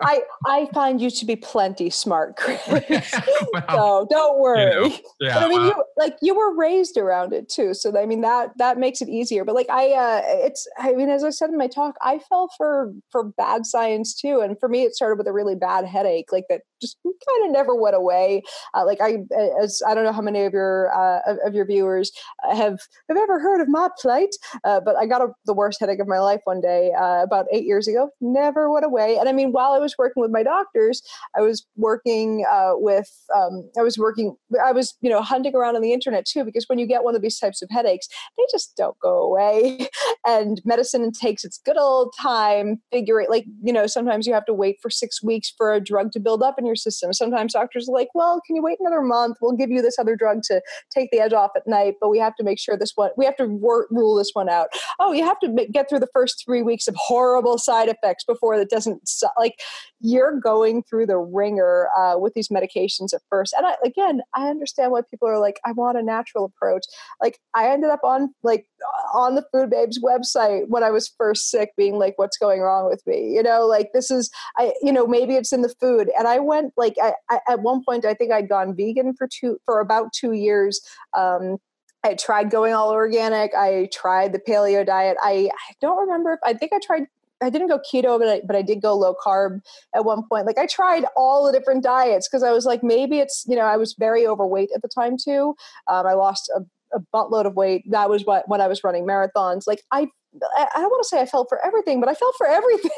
I 0.00 0.22
I 0.46 0.68
find 0.72 1.00
you 1.00 1.10
to 1.10 1.26
be 1.26 1.36
plenty 1.36 1.90
smart, 1.90 2.36
Chris. 2.38 2.60
well, 3.52 4.06
so 4.06 4.06
don't 4.10 4.38
worry. 4.38 4.62
You 4.62 4.70
know, 4.70 4.98
yeah, 5.20 5.34
but 5.34 5.42
I 5.44 5.48
mean, 5.48 5.60
well, 5.60 5.66
you 5.66 5.84
like 5.96 6.16
you 6.22 6.34
were 6.34 6.56
raised 6.56 6.96
around 6.96 7.32
it 7.32 7.48
too, 7.48 7.74
so 7.74 7.96
I 7.98 8.06
mean 8.06 8.22
that 8.22 8.52
that 8.58 8.78
makes 8.78 9.00
it 9.00 9.08
easier. 9.08 9.44
But 9.44 9.54
like 9.54 9.68
I, 9.70 9.92
uh, 9.92 10.22
it's 10.24 10.66
I 10.78 10.92
mean, 10.92 11.10
as 11.10 11.24
I 11.24 11.30
said 11.30 11.50
in 11.50 11.58
my 11.58 11.66
talk, 11.66 11.96
I 12.02 12.18
fell 12.18 12.48
for 12.56 12.92
for 13.10 13.24
bad 13.24 13.66
science 13.66 14.14
too, 14.14 14.40
and 14.40 14.58
for 14.58 14.68
me, 14.68 14.84
it 14.84 14.94
started 14.94 15.18
with 15.18 15.26
a 15.26 15.32
really 15.32 15.56
bad 15.56 15.84
headache, 15.84 16.32
like 16.32 16.44
that 16.48 16.62
just 16.84 16.98
kind 17.04 17.46
of 17.46 17.52
never 17.52 17.74
went 17.74 17.96
away. 17.96 18.42
Uh, 18.74 18.84
like 18.84 19.00
I, 19.00 19.18
as 19.62 19.82
I 19.86 19.94
don't 19.94 20.04
know 20.04 20.12
how 20.12 20.22
many 20.22 20.44
of 20.44 20.52
your 20.52 20.94
uh, 20.94 21.20
of, 21.26 21.38
of, 21.46 21.54
your 21.54 21.64
viewers 21.64 22.12
have 22.42 22.78
have 23.08 23.16
ever 23.16 23.40
heard 23.40 23.60
of 23.60 23.68
my 23.68 23.88
plight, 24.00 24.34
uh, 24.64 24.80
but 24.80 24.96
I 24.96 25.06
got 25.06 25.22
a, 25.22 25.28
the 25.46 25.54
worst 25.54 25.80
headache 25.80 26.00
of 26.00 26.08
my 26.08 26.18
life 26.18 26.40
one 26.44 26.60
day 26.60 26.92
uh, 26.92 27.22
about 27.22 27.46
eight 27.52 27.64
years 27.64 27.88
ago. 27.88 28.10
Never 28.20 28.70
went 28.70 28.84
away. 28.84 29.16
And 29.16 29.28
I 29.28 29.32
mean, 29.32 29.52
while 29.52 29.72
I 29.72 29.78
was 29.78 29.94
working 29.98 30.20
with 30.20 30.30
my 30.30 30.42
doctors, 30.42 31.02
I 31.36 31.40
was 31.40 31.66
working 31.76 32.44
uh, 32.50 32.72
with 32.74 33.10
um, 33.34 33.68
I 33.78 33.82
was 33.82 33.98
working 33.98 34.36
I 34.64 34.72
was 34.72 34.94
you 35.00 35.10
know 35.10 35.22
hunting 35.22 35.54
around 35.54 35.76
on 35.76 35.82
the 35.82 35.92
internet 35.92 36.26
too 36.26 36.44
because 36.44 36.68
when 36.68 36.78
you 36.78 36.86
get 36.86 37.04
one 37.04 37.14
of 37.14 37.22
these 37.22 37.38
types 37.38 37.62
of 37.62 37.68
headaches, 37.70 38.08
they 38.36 38.44
just 38.50 38.76
don't 38.76 38.98
go 39.00 39.22
away. 39.22 39.88
and 40.26 40.60
medicine 40.64 41.10
takes 41.12 41.44
its 41.44 41.60
good 41.64 41.78
old 41.78 42.12
time 42.20 42.80
figuring 42.90 43.26
like 43.28 43.44
you 43.62 43.72
know 43.72 43.86
sometimes 43.86 44.26
you 44.26 44.34
have 44.34 44.46
to 44.46 44.54
wait 44.54 44.76
for 44.80 44.90
six 44.90 45.22
weeks 45.22 45.52
for 45.56 45.72
a 45.72 45.80
drug 45.80 46.12
to 46.12 46.20
build 46.20 46.42
up 46.42 46.58
in 46.58 46.66
your 46.66 46.73
system. 46.76 47.12
Sometimes 47.12 47.52
doctors 47.52 47.88
are 47.88 47.92
like, 47.92 48.08
well, 48.14 48.40
can 48.46 48.56
you 48.56 48.62
wait 48.62 48.78
another 48.80 49.02
month? 49.02 49.38
We'll 49.40 49.52
give 49.52 49.70
you 49.70 49.82
this 49.82 49.98
other 49.98 50.16
drug 50.16 50.42
to 50.44 50.60
take 50.90 51.10
the 51.10 51.20
edge 51.20 51.32
off 51.32 51.50
at 51.56 51.66
night, 51.66 51.94
but 52.00 52.08
we 52.08 52.18
have 52.18 52.34
to 52.36 52.44
make 52.44 52.58
sure 52.58 52.76
this 52.76 52.92
one, 52.94 53.10
we 53.16 53.24
have 53.24 53.36
to 53.36 53.46
wor- 53.46 53.86
rule 53.90 54.16
this 54.16 54.30
one 54.32 54.48
out. 54.48 54.68
Oh, 54.98 55.12
you 55.12 55.24
have 55.24 55.38
to 55.40 55.66
get 55.72 55.88
through 55.88 56.00
the 56.00 56.08
first 56.12 56.42
three 56.44 56.62
weeks 56.62 56.88
of 56.88 56.94
horrible 56.96 57.58
side 57.58 57.88
effects 57.88 58.24
before 58.24 58.54
it 58.54 58.70
doesn't, 58.70 59.08
like, 59.38 59.60
you're 60.00 60.38
going 60.38 60.82
through 60.82 61.06
the 61.06 61.16
ringer 61.16 61.88
uh, 61.98 62.18
with 62.18 62.34
these 62.34 62.48
medications 62.48 63.14
at 63.14 63.22
first. 63.30 63.54
And 63.56 63.66
I, 63.66 63.76
again, 63.84 64.20
I 64.34 64.48
understand 64.48 64.92
why 64.92 65.00
people 65.08 65.28
are 65.28 65.38
like, 65.38 65.58
I 65.64 65.72
want 65.72 65.96
a 65.96 66.02
natural 66.02 66.44
approach. 66.44 66.84
Like, 67.22 67.38
I 67.54 67.70
ended 67.70 67.90
up 67.90 68.00
on, 68.04 68.34
like, 68.42 68.66
on 69.12 69.34
the 69.34 69.44
Food 69.52 69.70
Babes 69.70 70.00
website 70.02 70.68
when 70.68 70.82
I 70.82 70.90
was 70.90 71.12
first 71.16 71.50
sick, 71.50 71.70
being 71.76 71.98
like, 71.98 72.14
what's 72.16 72.36
going 72.36 72.60
wrong 72.60 72.88
with 72.88 73.02
me? 73.06 73.32
You 73.34 73.42
know, 73.42 73.66
like, 73.66 73.90
this 73.92 74.10
is, 74.10 74.30
I, 74.56 74.72
you 74.82 74.92
know, 74.92 75.06
maybe 75.06 75.34
it's 75.34 75.52
in 75.52 75.62
the 75.62 75.74
food. 75.80 76.10
And 76.18 76.26
I 76.26 76.38
went 76.38 76.72
like 76.76 76.94
I, 77.02 77.14
I, 77.30 77.40
at 77.48 77.60
one 77.60 77.82
point 77.84 78.04
I 78.04 78.14
think 78.14 78.32
I'd 78.32 78.48
gone 78.48 78.76
vegan 78.76 79.14
for 79.14 79.28
two 79.28 79.58
for 79.64 79.80
about 79.80 80.12
two 80.12 80.32
years. 80.32 80.80
Um, 81.16 81.58
I 82.04 82.14
tried 82.14 82.50
going 82.50 82.74
all 82.74 82.90
organic. 82.90 83.52
I 83.54 83.88
tried 83.92 84.32
the 84.32 84.38
paleo 84.38 84.84
diet. 84.84 85.16
I, 85.22 85.48
I 85.52 85.72
don't 85.80 85.98
remember 85.98 86.34
if 86.34 86.40
I 86.44 86.52
think 86.52 86.72
I 86.72 86.78
tried 86.84 87.06
I 87.42 87.50
didn't 87.50 87.68
go 87.68 87.78
keto, 87.78 88.18
but 88.18 88.28
I, 88.28 88.40
but 88.46 88.56
I 88.56 88.62
did 88.62 88.80
go 88.80 88.94
low 88.96 89.14
carb 89.14 89.60
at 89.94 90.04
one 90.04 90.22
point. 90.28 90.46
Like 90.46 90.58
I 90.58 90.66
tried 90.66 91.04
all 91.16 91.44
the 91.44 91.52
different 91.56 91.82
diets 91.82 92.28
because 92.28 92.42
I 92.42 92.52
was 92.52 92.64
like, 92.64 92.82
maybe 92.82 93.18
it's 93.18 93.44
you 93.46 93.56
know 93.56 93.62
I 93.62 93.76
was 93.76 93.94
very 93.98 94.26
overweight 94.26 94.70
at 94.74 94.82
the 94.82 94.88
time 94.88 95.16
too. 95.22 95.54
Um, 95.88 96.06
I 96.06 96.14
lost 96.14 96.50
a 96.54 96.60
a 96.94 97.00
buttload 97.14 97.46
of 97.46 97.54
weight. 97.54 97.84
That 97.90 98.08
was 98.08 98.24
what 98.24 98.48
when 98.48 98.60
I 98.60 98.68
was 98.68 98.84
running 98.84 99.06
marathons. 99.06 99.64
Like 99.66 99.82
I 99.92 100.08
I 100.56 100.66
don't 100.74 100.90
want 100.90 101.02
to 101.02 101.08
say 101.08 101.20
I 101.20 101.26
felt 101.26 101.48
for 101.48 101.64
everything, 101.64 102.00
but 102.00 102.08
I 102.08 102.14
felt 102.14 102.34
for 102.36 102.46
everything 102.48 102.90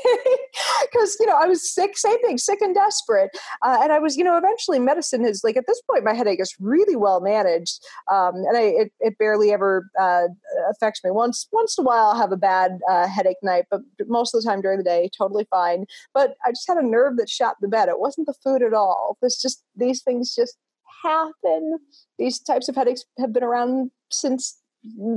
because 0.91 1.17
you 1.21 1.27
know 1.27 1.37
I 1.37 1.47
was 1.47 1.73
sick, 1.73 1.97
same 1.97 2.21
thing, 2.23 2.39
sick 2.39 2.61
and 2.61 2.75
desperate, 2.75 3.31
uh, 3.63 3.79
and 3.83 3.93
I 3.93 3.99
was 3.99 4.17
you 4.17 4.25
know 4.25 4.37
eventually 4.37 4.79
medicine 4.79 5.25
is 5.25 5.43
like 5.45 5.57
at 5.57 5.65
this 5.67 5.81
point 5.91 6.05
my 6.05 6.15
headache 6.15 6.41
is 6.41 6.55
really 6.59 6.97
well 6.97 7.21
managed, 7.21 7.85
um, 8.11 8.37
and 8.37 8.57
I, 8.57 8.63
it, 8.63 8.93
it 9.01 9.19
barely 9.19 9.53
ever 9.53 9.89
uh, 10.01 10.29
affects 10.71 11.03
me. 11.05 11.11
Once 11.11 11.47
once 11.53 11.77
in 11.79 11.85
a 11.85 11.87
while 11.87 12.07
I'll 12.07 12.19
have 12.19 12.33
a 12.33 12.37
bad 12.37 12.79
uh, 12.91 13.07
headache 13.07 13.37
night, 13.43 13.67
but 13.71 13.83
most 14.07 14.35
of 14.35 14.43
the 14.43 14.49
time 14.49 14.61
during 14.61 14.79
the 14.79 14.85
day 14.85 15.11
totally 15.17 15.47
fine. 15.51 15.85
But 16.15 16.35
I 16.45 16.51
just 16.51 16.69
had 16.69 16.79
a 16.79 16.87
nerve 16.87 17.17
that 17.19 17.29
shot 17.29 17.57
the 17.61 17.69
bed. 17.69 17.89
It 17.89 18.01
wasn't 18.01 18.27
the 18.27 18.35
food 18.43 18.63
at 18.63 18.73
all. 18.73 19.19
This 19.21 19.41
just 19.41 19.63
these 19.77 20.03
things 20.03 20.35
just 20.35 20.57
happen. 21.03 21.79
These 22.19 22.41
types 22.41 22.69
of 22.69 22.77
headaches 22.77 23.05
have 23.19 23.33
been 23.33 23.45
around 23.45 23.91
since 24.11 24.59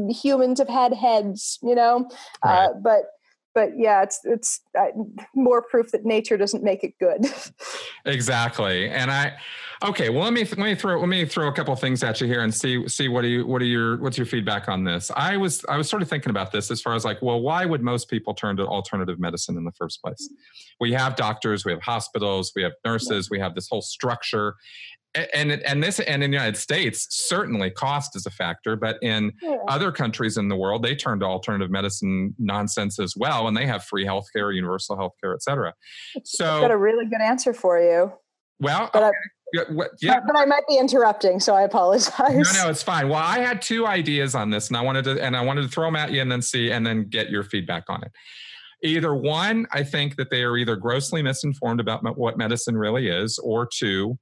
humans 0.10 0.60
have 0.60 0.70
had 0.70 0.94
heads, 0.94 1.60
you 1.62 1.76
know. 1.76 2.10
Uh, 2.44 2.48
right. 2.48 2.66
Uh, 2.66 2.74
but 2.82 3.02
but 3.56 3.72
yeah, 3.78 4.04
it's 4.04 4.20
it's 4.24 4.62
uh, 4.78 4.88
more 5.36 5.62
proof 5.62 5.92
that 5.92 6.06
nature 6.06 6.38
doesn't 6.38 6.64
make 6.64 6.84
it 6.84 6.94
good. 7.00 7.26
exactly, 8.06 8.90
and 8.90 9.10
I 9.10 9.34
okay. 9.84 10.10
Well, 10.10 10.24
let 10.24 10.34
me 10.34 10.46
let 10.46 10.60
me 10.60 10.76
throw 10.76 11.00
let 11.00 11.10
me 11.10 11.26
throw 11.26 11.48
a 11.48 11.52
couple 11.52 11.76
things 11.76 12.04
at 12.04 12.22
you 12.22 12.28
here 12.28 12.42
and 12.42 12.54
see 12.54 12.88
see 12.88 13.08
what 13.08 13.24
do 13.24 13.28
you 13.28 13.48
what 13.48 13.62
are 13.62 13.66
your 13.66 13.98
what's 13.98 14.18
your 14.18 14.28
feedback 14.28 14.70
on 14.70 14.84
this? 14.84 15.12
I 15.16 15.36
was 15.36 15.66
I 15.68 15.78
was 15.78 15.90
sort 15.90 16.02
of 16.02 16.10
thinking 16.10 16.30
about 16.30 16.52
this 16.52 16.70
as 16.70 16.82
far 16.82 16.94
as 16.94 17.04
like, 17.04 17.22
well, 17.22 17.42
why 17.42 17.66
would 17.66 17.82
most 17.82 18.10
people 18.10 18.34
turn 18.34 18.56
to 18.58 18.66
alternative 18.66 19.20
medicine 19.20 19.58
in 19.58 19.64
the 19.64 19.74
first 19.74 20.02
place? 20.02 20.30
We 20.80 20.94
have 20.94 21.16
doctors, 21.16 21.66
we 21.66 21.72
have 21.72 21.82
hospitals, 21.82 22.54
we 22.56 22.62
have 22.62 22.74
nurses, 22.86 23.30
we 23.30 23.40
have 23.40 23.56
this 23.56 23.68
whole 23.68 23.82
structure, 23.82 24.56
and 25.16 25.52
and 25.52 25.84
this 25.84 26.00
and 26.00 26.24
in 26.24 26.32
the 26.32 26.38
United 26.38 26.58
States 26.58 27.08
certainly 27.10 27.72
cost 27.72 28.16
is 28.16 28.26
a 28.26 28.30
factor, 28.30 28.76
but 28.76 28.98
in 29.02 29.32
yeah. 29.42 29.58
other 29.68 29.92
countries 29.92 30.38
in 30.38 30.50
the 30.50 30.56
world 30.56 30.84
they 30.84 30.96
turn 30.96 31.20
to 31.20 31.26
alternative 31.26 31.72
medicine 31.72 32.36
nonsense 32.38 33.00
as 33.00 33.16
well, 33.18 33.48
and 33.48 33.58
they 33.58 33.66
have 33.66 33.84
free 33.84 34.06
healthcare, 34.06 34.54
universal 34.54 34.96
healthcare, 34.96 35.34
et 35.34 35.42
cetera. 35.42 35.74
So 36.24 36.56
I've 36.56 36.62
got 36.62 36.72
a 36.72 36.78
really 36.78 37.06
good 37.06 37.22
answer 37.22 37.54
for 37.54 37.80
you. 37.80 38.14
Well, 38.60 38.90
but, 38.94 39.04
okay. 39.04 39.12
I, 39.58 39.88
yeah. 40.02 40.20
but 40.28 40.38
I 40.38 40.46
might 40.46 40.68
be 40.68 40.78
interrupting, 40.78 41.40
so 41.40 41.56
I 41.56 41.64
apologize. 41.64 42.54
No, 42.54 42.64
no, 42.64 42.70
it's 42.70 42.84
fine. 42.84 43.10
Well, 43.10 43.24
I 43.24 43.40
had 43.40 43.62
two 43.62 43.88
ideas 43.88 44.36
on 44.36 44.52
this, 44.52 44.68
and 44.68 44.78
I 44.78 44.82
wanted 44.82 45.06
to 45.06 45.24
and 45.24 45.36
I 45.36 45.42
wanted 45.42 45.64
to 45.64 45.70
throw 45.70 45.88
them 45.88 45.96
at 45.96 46.12
you 46.12 46.22
and 46.22 46.32
then 46.32 46.42
see 46.42 46.72
and 46.72 46.86
then 46.86 47.10
get 47.10 47.30
your 47.30 47.44
feedback 47.44 47.86
on 47.90 48.04
it. 48.04 48.12
Either 48.84 49.14
one, 49.16 49.66
I 49.74 49.84
think 49.84 50.16
that 50.18 50.30
they 50.30 50.44
are 50.44 50.56
either 50.56 50.76
grossly 50.76 51.22
misinformed 51.22 51.80
about 51.80 52.04
what 52.18 52.38
medicine 52.38 52.78
really 52.78 53.10
is, 53.10 53.40
or 53.40 53.68
two, 53.68 54.18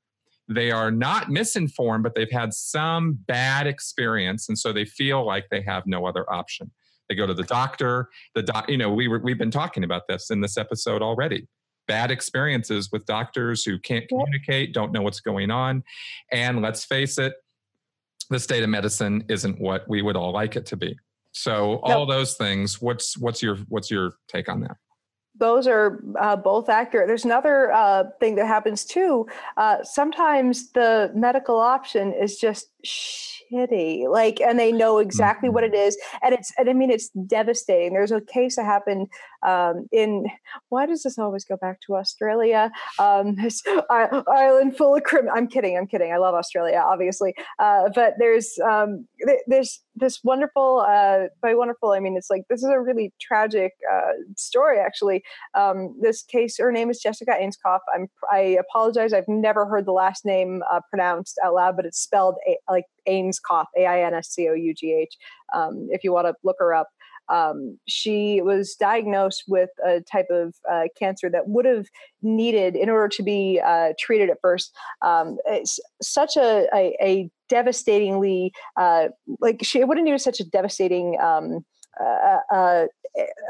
they 0.47 0.71
are 0.71 0.91
not 0.91 1.29
misinformed, 1.29 2.03
but 2.03 2.15
they've 2.15 2.31
had 2.31 2.53
some 2.53 3.13
bad 3.27 3.67
experience. 3.67 4.47
And 4.47 4.57
so 4.57 4.71
they 4.71 4.85
feel 4.85 5.25
like 5.25 5.49
they 5.49 5.61
have 5.61 5.83
no 5.85 6.05
other 6.05 6.31
option. 6.31 6.71
They 7.09 7.15
go 7.15 7.25
to 7.25 7.33
the 7.33 7.43
doctor, 7.43 8.09
the 8.35 8.43
doc, 8.43 8.69
you 8.69 8.77
know, 8.77 8.91
we 8.93 9.07
were, 9.07 9.19
we've 9.19 9.37
been 9.37 9.51
talking 9.51 9.83
about 9.83 10.07
this 10.07 10.29
in 10.29 10.41
this 10.41 10.57
episode 10.57 11.01
already. 11.01 11.47
Bad 11.87 12.11
experiences 12.11 12.89
with 12.91 13.05
doctors 13.05 13.63
who 13.63 13.79
can't 13.79 14.07
communicate, 14.09 14.73
don't 14.73 14.91
know 14.91 15.01
what's 15.01 15.21
going 15.21 15.51
on. 15.51 15.83
And 16.31 16.61
let's 16.61 16.83
face 16.83 17.17
it, 17.17 17.33
the 18.29 18.39
state 18.39 18.63
of 18.63 18.69
medicine 18.69 19.23
isn't 19.29 19.59
what 19.59 19.87
we 19.87 20.01
would 20.01 20.17
all 20.17 20.33
like 20.33 20.57
it 20.57 20.65
to 20.67 20.75
be. 20.75 20.97
So 21.31 21.79
all 21.83 22.05
those 22.05 22.33
things, 22.35 22.81
what's 22.81 23.17
what's 23.17 23.43
your 23.43 23.57
what's 23.69 23.91
your 23.91 24.13
take 24.27 24.49
on 24.49 24.61
that? 24.61 24.77
Those 25.39 25.67
are 25.67 26.03
uh, 26.19 26.35
both 26.35 26.69
accurate. 26.69 27.07
There's 27.07 27.25
another 27.25 27.71
uh, 27.71 28.05
thing 28.19 28.35
that 28.35 28.47
happens 28.47 28.85
too. 28.85 29.27
Uh, 29.55 29.83
sometimes 29.83 30.71
the 30.71 31.11
medical 31.13 31.57
option 31.57 32.13
is 32.13 32.37
just 32.37 32.69
shitty 32.85 34.09
like 34.09 34.39
and 34.39 34.59
they 34.59 34.71
know 34.71 34.99
exactly 34.99 35.49
what 35.49 35.63
it 35.63 35.73
mm-hmm. 35.73 36.25
and 36.25 36.33
it's 36.33 36.53
and 36.57 36.69
i 36.69 36.73
mean 36.73 36.89
it's 36.89 37.09
devastating 37.09 37.93
there's 37.93 38.11
a 38.11 38.21
case 38.21 38.55
that 38.55 38.65
happened 38.65 39.07
um, 39.45 39.87
in 39.91 40.25
why 40.69 40.85
does 40.85 41.03
this 41.03 41.17
always 41.17 41.43
go 41.43 41.57
back 41.57 41.79
to 41.81 41.95
australia 41.95 42.71
um, 42.99 43.35
this 43.41 43.61
island 43.89 44.77
full 44.77 44.95
of 44.95 45.03
criminals 45.03 45.35
i'm 45.37 45.47
kidding 45.47 45.77
i'm 45.77 45.87
kidding 45.87 46.11
i 46.11 46.17
love 46.17 46.35
australia 46.35 46.81
obviously 46.85 47.33
uh, 47.59 47.89
but 47.93 48.13
there's 48.19 48.57
um, 48.59 49.07
there's 49.47 49.81
this 49.97 50.23
wonderful 50.23 50.85
uh, 50.87 51.25
by 51.41 51.53
wonderful 51.53 51.91
i 51.91 51.99
mean 51.99 52.15
it's 52.15 52.29
like 52.29 52.43
this 52.49 52.63
is 52.63 52.69
a 52.69 52.79
really 52.79 53.13
tragic 53.19 53.73
uh, 53.91 54.11
story 54.35 54.79
actually 54.79 55.23
um, 55.55 55.95
this 56.01 56.23
case 56.23 56.57
her 56.57 56.71
name 56.71 56.89
is 56.89 56.99
jessica 56.99 57.31
ainscough 57.31 57.79
i'm 57.95 58.07
i 58.31 58.39
apologize 58.39 59.13
i've 59.13 59.27
never 59.27 59.65
heard 59.65 59.85
the 59.85 59.91
last 59.91 60.25
name 60.25 60.61
uh, 60.71 60.79
pronounced 60.89 61.39
out 61.43 61.53
loud 61.53 61.75
but 61.75 61.85
it's 61.85 61.99
spelled 61.99 62.35
a, 62.47 62.57
like 62.71 62.85
Ainscough, 63.07 63.65
A 63.77 63.85
I 63.85 64.01
N 64.01 64.13
S 64.13 64.29
C 64.29 64.47
O 64.49 64.53
U 64.53 64.73
G 64.73 64.93
H. 64.93 65.15
Um, 65.53 65.87
if 65.91 66.03
you 66.03 66.11
want 66.11 66.27
to 66.27 66.35
look 66.43 66.57
her 66.59 66.73
up, 66.73 66.89
um, 67.29 67.77
she 67.87 68.41
was 68.41 68.75
diagnosed 68.75 69.43
with 69.47 69.69
a 69.85 70.01
type 70.01 70.27
of 70.29 70.55
uh, 70.69 70.83
cancer 70.97 71.29
that 71.29 71.47
would 71.47 71.65
have 71.65 71.87
needed, 72.21 72.75
in 72.75 72.89
order 72.89 73.07
to 73.09 73.23
be 73.23 73.61
uh, 73.63 73.93
treated 73.99 74.29
at 74.29 74.41
first, 74.41 74.75
um, 75.01 75.37
such 76.01 76.35
a, 76.37 76.67
a, 76.73 76.97
a 77.01 77.29
devastatingly, 77.49 78.51
uh, 78.75 79.07
like 79.39 79.59
she 79.63 79.83
would 79.83 79.97
have 79.97 80.05
needed 80.05 80.21
such 80.21 80.39
a 80.39 80.45
devastating. 80.45 81.19
Um, 81.19 81.65
uh, 82.03 82.39
uh, 82.53 82.85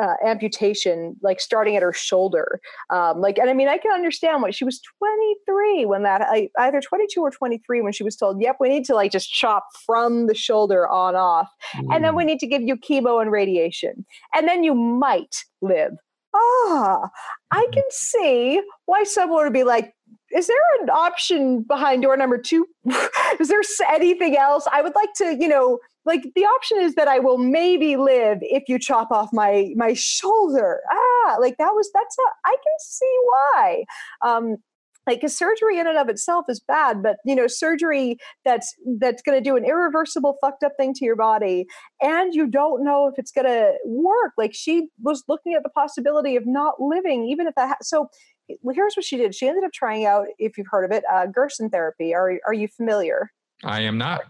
uh, 0.02 0.14
amputation, 0.26 1.16
like 1.22 1.40
starting 1.40 1.76
at 1.76 1.84
her 1.84 1.94
shoulder. 1.94 2.60
Um, 2.90 3.20
like, 3.20 3.38
and 3.38 3.50
I 3.50 3.54
mean, 3.54 3.68
I 3.68 3.78
can 3.78 3.92
understand 3.92 4.42
why 4.42 4.52
she 4.52 4.64
was 4.64 4.82
23 5.00 5.86
when 5.86 6.04
that, 6.04 6.22
I, 6.22 6.50
either 6.60 6.82
22 6.82 7.22
or 7.22 7.32
23 7.32 7.82
when 7.82 7.94
she 7.94 8.04
was 8.04 8.16
told, 8.16 8.42
"Yep, 8.42 8.58
we 8.60 8.70
need 8.70 8.86
to 8.86 8.96
like 8.96 9.12
just 9.12 9.32
chop 9.32 9.66
from 9.86 10.28
the 10.28 10.36
shoulder 10.36 10.88
on 10.88 11.16
off, 11.16 11.50
mm. 11.76 11.94
and 11.94 12.04
then 12.04 12.16
we 12.16 12.24
mm. 12.24 12.28
need 12.28 12.40
to 12.40 12.48
give 12.48 12.62
you 12.62 12.78
chemo 12.78 13.22
and 13.22 13.32
radiation, 13.32 14.06
and 14.34 14.48
then 14.48 14.64
you 14.64 14.74
might 14.74 15.44
live." 15.62 15.94
Ah, 16.34 17.10
I 17.52 17.64
mm-hmm. 17.64 17.72
can 17.72 17.84
see 17.90 18.62
why 18.86 19.04
someone 19.04 19.44
would 19.44 19.54
be 19.54 19.64
like, 19.64 19.94
is 20.32 20.48
there 20.48 20.58
an 20.82 20.90
option 20.90 21.62
behind 21.64 22.04
door 22.04 22.18
number 22.18 22.38
two? 22.38 22.68
is 23.40 23.48
there 23.48 23.62
anything 23.90 24.36
else? 24.38 24.68
I 24.72 24.82
would 24.82 24.94
like 24.96 25.14
to, 25.18 25.38
you 25.40 25.48
know, 25.48 25.80
like 26.08 26.24
the 26.36 26.46
option 26.46 26.80
is 26.82 26.96
that 26.96 27.10
I 27.10 27.20
will 27.20 27.38
maybe 27.38 27.98
live 27.98 28.38
if 28.42 28.64
you 28.68 28.80
chop 28.80 29.12
off 29.12 29.30
my 29.34 29.74
my 29.76 29.94
shoulder. 29.94 30.80
Ah, 30.90 31.36
like 31.40 31.58
that 31.58 31.74
was 31.76 31.92
that's 31.94 32.18
a 32.18 32.22
I 32.46 32.52
can 32.56 32.74
see 32.80 33.18
why. 33.26 33.84
Um, 34.26 34.56
like 35.06 35.24
a 35.24 35.30
surgery 35.30 35.80
in 35.80 35.88
and 35.88 35.98
of 35.98 36.10
itself 36.10 36.46
is 36.50 36.60
bad 36.60 37.02
but 37.02 37.16
you 37.24 37.34
know 37.34 37.48
surgery 37.48 38.18
that's 38.44 38.76
that's 39.00 39.22
going 39.22 39.42
to 39.42 39.42
do 39.42 39.56
an 39.56 39.64
irreversible 39.64 40.38
fucked 40.42 40.64
up 40.64 40.74
thing 40.78 40.94
to 40.94 41.06
your 41.06 41.16
body 41.16 41.66
and 42.02 42.34
you 42.34 42.46
don't 42.46 42.84
know 42.84 43.08
if 43.08 43.14
it's 43.18 43.32
going 43.32 43.48
to 43.48 43.74
work. 43.86 44.34
Like 44.38 44.54
she 44.54 44.90
was 45.02 45.24
looking 45.30 45.54
at 45.54 45.64
the 45.64 45.70
possibility 45.70 46.36
of 46.36 46.46
not 46.46 46.76
living 46.80 47.26
even 47.26 47.48
if 47.48 47.56
that 47.56 47.70
ha- 47.70 47.78
so 47.82 48.10
here's 48.74 48.96
what 48.96 49.06
she 49.06 49.18
did. 49.18 49.36
She 49.36 49.48
ended 49.48 49.64
up 49.64 49.72
trying 49.74 50.06
out 50.06 50.28
if 50.40 50.58
you've 50.58 50.68
heard 50.70 50.86
of 50.86 50.92
it 50.92 51.04
uh, 51.12 51.26
gerson 51.26 51.70
therapy. 51.70 52.14
Are, 52.14 52.40
are 52.46 52.54
you 52.54 52.68
familiar? 52.68 53.32
I 53.64 53.82
am 53.82 53.98
not 53.98 54.24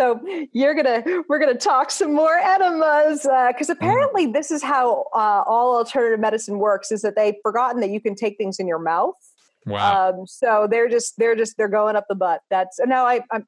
so 0.00 0.18
you're 0.54 0.74
gonna 0.74 1.02
we're 1.28 1.38
gonna 1.38 1.54
talk 1.54 1.90
some 1.90 2.14
more 2.14 2.38
enemas 2.38 3.22
because 3.48 3.68
uh, 3.68 3.74
apparently 3.74 4.26
mm. 4.26 4.32
this 4.32 4.50
is 4.50 4.62
how 4.62 5.04
uh, 5.14 5.44
all 5.46 5.76
alternative 5.76 6.18
medicine 6.18 6.58
works 6.58 6.90
is 6.90 7.02
that 7.02 7.16
they've 7.16 7.34
forgotten 7.42 7.82
that 7.82 7.90
you 7.90 8.00
can 8.00 8.14
take 8.14 8.38
things 8.38 8.58
in 8.58 8.66
your 8.66 8.78
mouth. 8.78 9.14
Wow. 9.66 10.08
Um, 10.08 10.26
so 10.26 10.66
they're 10.70 10.88
just 10.88 11.18
they're 11.18 11.36
just 11.36 11.58
they're 11.58 11.68
going 11.68 11.96
up 11.96 12.06
the 12.08 12.14
butt. 12.14 12.40
That's 12.48 12.80
now 12.86 13.06
I, 13.06 13.20
i'm 13.30 13.46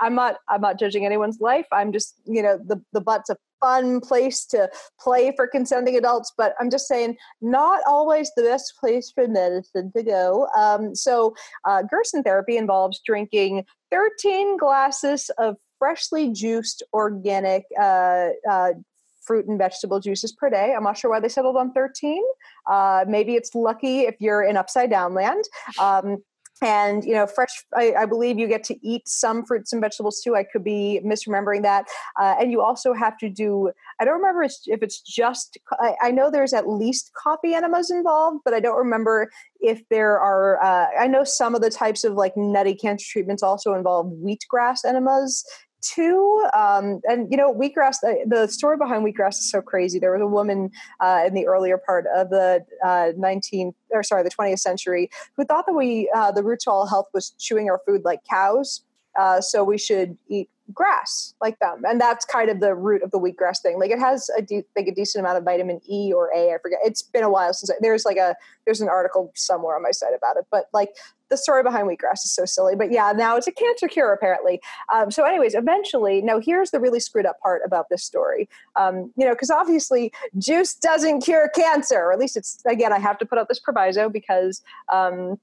i'm 0.00 0.14
not 0.14 0.36
i'm 0.48 0.60
not 0.60 0.78
judging 0.78 1.04
anyone's 1.04 1.40
life. 1.40 1.66
I'm 1.72 1.92
just 1.92 2.14
you 2.24 2.40
know 2.40 2.56
the 2.64 2.80
the 2.92 3.00
butt's 3.00 3.28
a 3.28 3.36
fun 3.60 4.00
place 4.00 4.46
to 4.46 4.70
play 4.98 5.34
for 5.36 5.46
consenting 5.46 5.94
adults 5.94 6.32
but 6.34 6.54
i'm 6.58 6.70
just 6.70 6.88
saying 6.88 7.14
not 7.42 7.82
always 7.86 8.32
the 8.34 8.42
best 8.42 8.72
place 8.80 9.12
for 9.14 9.28
medicine 9.28 9.92
to 9.94 10.02
go. 10.02 10.48
Um, 10.56 10.94
so 10.94 11.34
uh, 11.66 11.82
gerson 11.82 12.22
therapy 12.22 12.56
involves 12.56 13.02
drinking 13.04 13.66
13 13.90 14.56
glasses 14.56 15.30
of 15.36 15.56
freshly 15.80 16.30
juiced 16.30 16.84
organic 16.92 17.64
uh, 17.80 18.28
uh, 18.48 18.72
fruit 19.20 19.46
and 19.48 19.58
vegetable 19.58 19.98
juices 19.98 20.30
per 20.32 20.48
day. 20.48 20.74
I'm 20.76 20.84
not 20.84 20.96
sure 20.96 21.10
why 21.10 21.18
they 21.18 21.28
settled 21.28 21.56
on 21.56 21.72
13. 21.72 22.22
Uh, 22.70 23.04
maybe 23.08 23.34
it's 23.34 23.54
lucky 23.54 24.02
if 24.02 24.14
you're 24.20 24.44
in 24.44 24.56
upside 24.56 24.90
down 24.90 25.14
land. 25.14 25.44
Um, 25.80 26.18
and 26.62 27.04
you 27.04 27.14
know 27.14 27.26
fresh 27.26 27.64
I, 27.74 27.94
I, 28.00 28.06
believe 28.06 28.38
you 28.38 28.46
get 28.46 28.64
to 28.64 28.86
eat 28.86 29.08
some 29.08 29.44
fruits 29.44 29.72
and 29.72 29.80
vegetables 29.80 30.20
too 30.20 30.36
i 30.36 30.44
could 30.44 30.62
be 30.62 31.00
misremembering 31.04 31.62
that 31.62 31.86
uh, 32.20 32.36
and 32.38 32.50
you 32.50 32.60
also 32.60 32.92
have 32.92 33.16
to 33.18 33.28
do 33.28 33.70
i 33.98 34.04
don't 34.04 34.18
remember 34.18 34.42
if 34.42 34.82
it's 34.82 35.00
just 35.00 35.58
I, 35.80 35.94
I, 36.02 36.10
know 36.10 36.30
there's 36.30 36.52
at 36.52 36.68
least 36.68 37.12
coffee 37.14 37.54
enemas 37.54 37.90
involved 37.90 38.40
but 38.44 38.54
i 38.54 38.60
don't 38.60 38.76
remember 38.76 39.30
if 39.60 39.82
there 39.88 40.18
are 40.18 40.62
uh, 40.62 40.88
i 40.98 41.06
know 41.06 41.24
some 41.24 41.54
of 41.54 41.62
the 41.62 41.70
types 41.70 42.04
of 42.04 42.14
like 42.14 42.36
nutty 42.36 42.74
cancer 42.74 43.06
treatments 43.08 43.42
also 43.42 43.74
involve 43.74 44.12
wheatgrass 44.22 44.84
enemas 44.86 45.44
too. 45.80 46.46
Um, 46.54 47.00
and 47.04 47.30
you 47.30 47.36
know, 47.36 47.52
wheatgrass. 47.54 47.96
The, 48.00 48.24
the, 48.26 48.46
story 48.48 48.76
behind 48.76 49.04
wheatgrass 49.04 49.38
is 49.38 49.50
so 49.50 49.60
crazy. 49.60 49.98
There 49.98 50.12
was 50.12 50.22
a 50.22 50.26
woman 50.26 50.70
uh, 51.00 51.24
in 51.26 51.34
the 51.34 51.46
earlier 51.46 51.78
part 51.78 52.06
of 52.14 52.30
the 52.30 52.64
uh, 52.84 53.12
19th, 53.18 53.74
or 53.90 54.02
sorry, 54.02 54.22
the 54.22 54.30
20th 54.30 54.58
century, 54.58 55.10
who 55.36 55.44
thought 55.44 55.66
that 55.66 55.74
we, 55.74 56.10
uh, 56.14 56.32
the 56.32 56.42
root 56.42 56.60
to 56.60 56.70
all 56.70 56.86
health, 56.86 57.06
was 57.14 57.30
chewing 57.38 57.70
our 57.70 57.80
food 57.86 58.02
like 58.04 58.20
cows. 58.28 58.82
Uh, 59.18 59.40
so 59.40 59.64
we 59.64 59.76
should 59.76 60.16
eat 60.28 60.48
grass 60.74 61.34
like 61.40 61.58
them 61.58 61.82
and 61.86 62.00
that's 62.00 62.24
kind 62.24 62.50
of 62.50 62.60
the 62.60 62.74
root 62.74 63.02
of 63.02 63.10
the 63.10 63.18
wheatgrass 63.18 63.60
thing. 63.60 63.78
Like 63.78 63.90
it 63.90 63.98
has 63.98 64.30
a 64.36 64.42
de- 64.42 64.64
like 64.76 64.86
a 64.86 64.94
decent 64.94 65.24
amount 65.24 65.38
of 65.38 65.44
vitamin 65.44 65.80
e 65.88 66.12
or 66.12 66.30
a 66.34 66.54
i 66.54 66.58
forget 66.62 66.78
it's 66.84 67.02
been 67.02 67.24
a 67.24 67.30
while 67.30 67.52
since 67.52 67.70
I, 67.70 67.74
there's 67.80 68.04
like 68.04 68.16
a 68.16 68.34
there's 68.64 68.80
an 68.80 68.88
article 68.88 69.32
somewhere 69.34 69.76
on 69.76 69.82
my 69.82 69.90
site 69.90 70.14
about 70.16 70.36
it 70.36 70.46
but 70.50 70.66
like 70.72 70.90
the 71.28 71.36
story 71.36 71.62
behind 71.62 71.88
wheatgrass 71.88 72.24
is 72.24 72.32
so 72.32 72.44
silly 72.44 72.74
but 72.74 72.90
yeah 72.90 73.12
now 73.14 73.36
it's 73.36 73.46
a 73.46 73.52
cancer 73.52 73.88
cure 73.88 74.12
apparently. 74.12 74.60
Um, 74.92 75.10
so 75.10 75.24
anyways 75.24 75.54
eventually 75.54 76.22
now 76.22 76.40
here's 76.40 76.70
the 76.70 76.80
really 76.80 77.00
screwed 77.00 77.26
up 77.26 77.40
part 77.40 77.62
about 77.64 77.88
this 77.90 78.04
story. 78.04 78.48
Um, 78.76 79.12
you 79.16 79.24
know 79.24 79.32
because 79.32 79.50
obviously 79.50 80.12
juice 80.38 80.74
doesn't 80.74 81.20
cure 81.22 81.48
cancer 81.50 81.96
or 81.96 82.12
at 82.12 82.18
least 82.18 82.36
it's 82.36 82.62
again 82.66 82.92
i 82.92 82.98
have 82.98 83.18
to 83.18 83.26
put 83.26 83.38
out 83.38 83.48
this 83.48 83.58
proviso 83.58 84.08
because 84.08 84.62
um, 84.92 85.38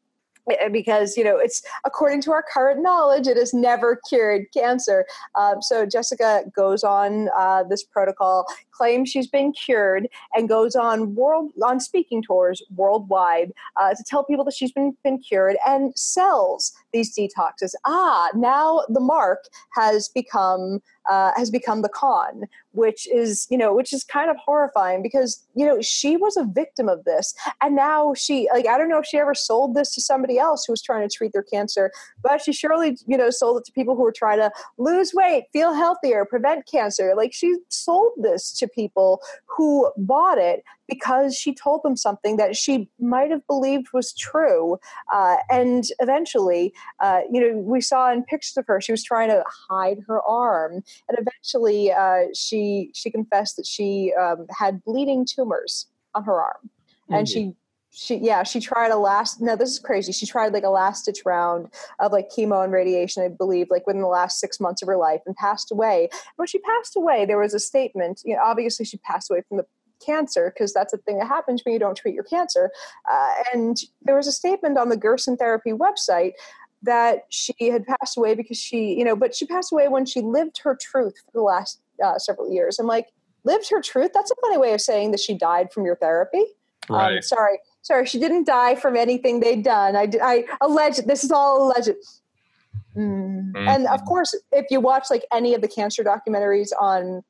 because 0.72 1.18
you 1.18 1.24
know 1.24 1.38
it's 1.38 1.62
according 1.86 2.22
to 2.22 2.32
our 2.32 2.44
current 2.44 2.82
knowledge 2.82 3.28
it 3.28 3.38
has 3.38 3.54
never 3.54 4.00
cured 4.08 4.46
cancer. 4.54 5.06
Um, 5.36 5.62
so 5.62 5.86
jessica 5.86 6.44
goes 6.56 6.84
on 6.84 7.30
uh, 7.38 7.64
this 7.64 7.84
protocol 7.84 8.46
claims 8.72 9.10
she's 9.10 9.28
been 9.28 9.52
cured 9.52 10.08
and 10.34 10.48
goes 10.48 10.76
on 10.76 11.16
world 11.16 11.52
on 11.64 11.80
speaking 11.80 12.22
tours 12.22 12.62
worldwide 12.76 13.52
uh, 13.80 13.94
to 13.94 14.04
tell 14.04 14.24
people 14.24 14.46
that 14.46 14.54
she's 14.54 14.72
been, 14.72 14.96
been 15.04 15.20
cured 15.20 15.58
and 15.66 15.98
sells 15.98 16.74
these 16.94 17.16
detoxes. 17.16 17.74
Ah 17.86 18.30
now 18.36 18.82
the 18.90 19.00
mark 19.00 19.46
has 19.72 20.10
become 20.10 20.82
uh, 21.10 21.32
has 21.36 21.50
become 21.50 21.82
the 21.82 21.90
con, 21.90 22.44
which 22.72 23.08
is 23.08 23.48
you 23.50 23.58
know 23.58 23.74
which 23.74 23.94
is 23.94 24.04
kind 24.04 24.30
of 24.30 24.38
horrifying 24.38 25.02
because 25.02 25.46
you 25.56 25.66
know 25.66 25.82
she 25.82 26.18
was 26.18 26.38
a 26.38 26.46
victim 26.46 26.90
of 26.90 27.04
this, 27.06 27.34
and 27.62 27.76
now 27.76 28.14
she 28.14 28.48
like 28.54 28.68
I 28.68 28.78
don't 28.78 28.90
know 28.90 29.00
if 29.00 29.06
she 29.06 29.18
ever 29.18 29.36
sold 29.36 29.76
this 29.76 29.94
to 29.96 30.02
somebody 30.02 30.38
else 30.38 30.66
who 30.66 30.74
was 30.74 30.82
trying 30.82 31.08
to 31.08 31.16
treat 31.16 31.34
their 31.34 31.44
cancer, 31.44 31.92
but 32.22 32.42
she 32.42 32.54
surely 32.54 32.98
you 33.06 33.18
know 33.18 33.30
sold 33.30 33.58
it 33.60 33.66
to 33.66 33.72
people 33.72 33.96
who 33.96 34.04
were 34.04 34.12
trying 34.12 34.40
to 34.40 34.52
lose 34.78 35.14
weight, 35.14 35.46
feel 35.54 35.74
healthier, 35.74 36.26
prevent 36.26 36.66
cancer. 36.68 37.14
Like 37.16 37.34
she 37.34 37.56
sold 37.70 38.14
this 38.18 38.52
to 38.60 38.68
people 38.68 39.22
who 39.46 39.92
bought 39.98 40.38
it 40.38 40.64
because 40.88 41.36
she 41.36 41.54
told 41.54 41.84
them 41.84 41.96
something 41.96 42.38
that 42.38 42.56
she 42.56 42.90
might 43.00 43.32
have 43.32 43.46
believed 43.48 43.88
was 43.94 44.14
true. 44.14 44.80
Uh, 45.14 45.38
and 45.50 45.86
eventually, 46.00 46.74
uh, 47.02 47.22
you 47.32 47.42
know, 47.42 47.58
we 47.58 47.82
saw 47.82 48.12
in 48.12 48.24
pictures 48.24 48.58
of 48.58 48.66
her, 48.68 48.80
she 48.82 48.92
was 48.92 49.04
trying 49.04 49.30
to 49.30 49.44
hide 49.70 50.00
her 50.08 50.22
arm. 50.22 50.84
And 51.08 51.18
eventually, 51.18 51.92
uh, 51.92 52.26
she 52.34 52.92
she 52.94 53.10
confessed 53.10 53.58
that 53.58 53.66
she 53.66 54.14
um, 54.20 54.48
had 54.58 54.84
bleeding 54.84 55.26
tumors 55.26 55.88
on 56.16 56.24
her 56.24 56.42
arm, 56.42 56.58
mm-hmm. 56.64 57.14
and 57.14 57.30
she 57.30 57.54
she 57.98 58.18
yeah 58.18 58.44
she 58.44 58.60
tried 58.60 58.92
a 58.92 58.98
last 58.98 59.42
no 59.42 59.56
this 59.56 59.70
is 59.70 59.80
crazy 59.80 60.12
she 60.12 60.26
tried 60.26 60.54
like 60.54 60.64
a 60.64 60.70
last 60.70 61.06
ditch 61.06 61.22
round 61.26 61.68
of 62.00 62.12
like 62.12 62.30
chemo 62.30 62.64
and 62.64 62.72
radiation 62.72 63.24
i 63.24 63.28
believe 63.28 63.68
like 63.72 63.88
within 63.88 64.02
the 64.02 64.08
last 64.08 64.40
six 64.40 64.60
months 64.60 64.84
of 64.84 64.88
her 64.88 64.98
life 64.98 65.22
and 65.26 65.36
passed 65.36 65.72
away 65.72 66.08
when 66.36 66.48
she 66.48 66.60
passed 66.60 66.96
away 66.96 67.26
there 67.26 67.40
was 67.40 67.56
a 67.56 67.60
statement 67.60 68.22
you 68.24 68.36
know 68.36 68.42
obviously 68.44 68.86
she 68.86 68.98
passed 68.98 69.32
away 69.32 69.42
from 69.48 69.58
the 69.58 69.66
cancer 70.06 70.52
because 70.54 70.74
that's 70.74 70.94
a 70.94 70.98
thing 70.98 71.20
that 71.20 71.28
happens 71.28 71.64
when 71.64 71.74
you 71.74 71.80
don't 71.80 71.96
treat 71.96 72.16
your 72.16 72.24
cancer. 72.24 72.72
Uh, 73.10 73.30
and 73.54 73.78
there 74.02 74.16
was 74.16 74.28
a 74.28 74.32
statement 74.32 74.78
on 74.78 74.90
the 74.90 74.98
Gerson 74.98 75.38
Therapy 75.38 75.72
website 75.72 76.34
that 76.84 77.26
she 77.30 77.70
had 77.70 77.86
passed 77.86 78.18
away 78.18 78.36
because 78.36 78.58
she, 78.58 78.94
you 78.94 79.04
know, 79.04 79.16
but 79.16 79.36
she 79.36 79.46
passed 79.46 79.72
away 79.72 79.88
when 79.88 80.06
she 80.06 80.22
lived 80.22 80.60
her 80.64 80.78
truth 80.80 81.16
for 81.26 81.32
the 81.34 81.42
last 81.42 81.82
uh, 82.04 82.18
several 82.18 82.52
years. 82.52 82.80
I'm 82.80 82.88
like, 82.88 83.08
lived 83.44 83.70
her 83.70 83.82
truth? 83.82 84.12
That's 84.14 84.32
a 84.32 84.36
funny 84.42 84.58
way 84.58 84.74
of 84.74 84.82
saying 84.82 85.12
that 85.12 85.20
she 85.20 85.34
died 85.34 85.72
from 85.72 85.86
your 85.86 85.96
therapy. 85.96 86.44
Um, 86.90 86.96
right. 86.96 87.16
Um, 87.18 87.22
sorry, 87.22 87.60
sorry, 87.82 88.06
she 88.06 88.20
didn't 88.20 88.46
die 88.46 88.76
from 88.76 88.96
anything 88.96 89.40
they'd 89.40 89.64
done. 89.64 89.96
I, 89.96 90.10
I 90.22 90.46
allege 90.62 90.98
this 90.98 91.24
is 91.24 91.32
all 91.32 91.68
alleged. 91.68 91.98
Mm. 92.96 93.52
Mm-hmm. 93.52 93.68
And 93.68 93.88
of 93.88 94.04
course, 94.06 94.36
if 94.52 94.68
you 94.70 94.80
watch 94.80 95.08
like 95.10 95.26
any 95.32 95.54
of 95.54 95.62
the 95.62 95.68
cancer 95.68 96.04
documentaries 96.04 96.70
on 96.80 97.24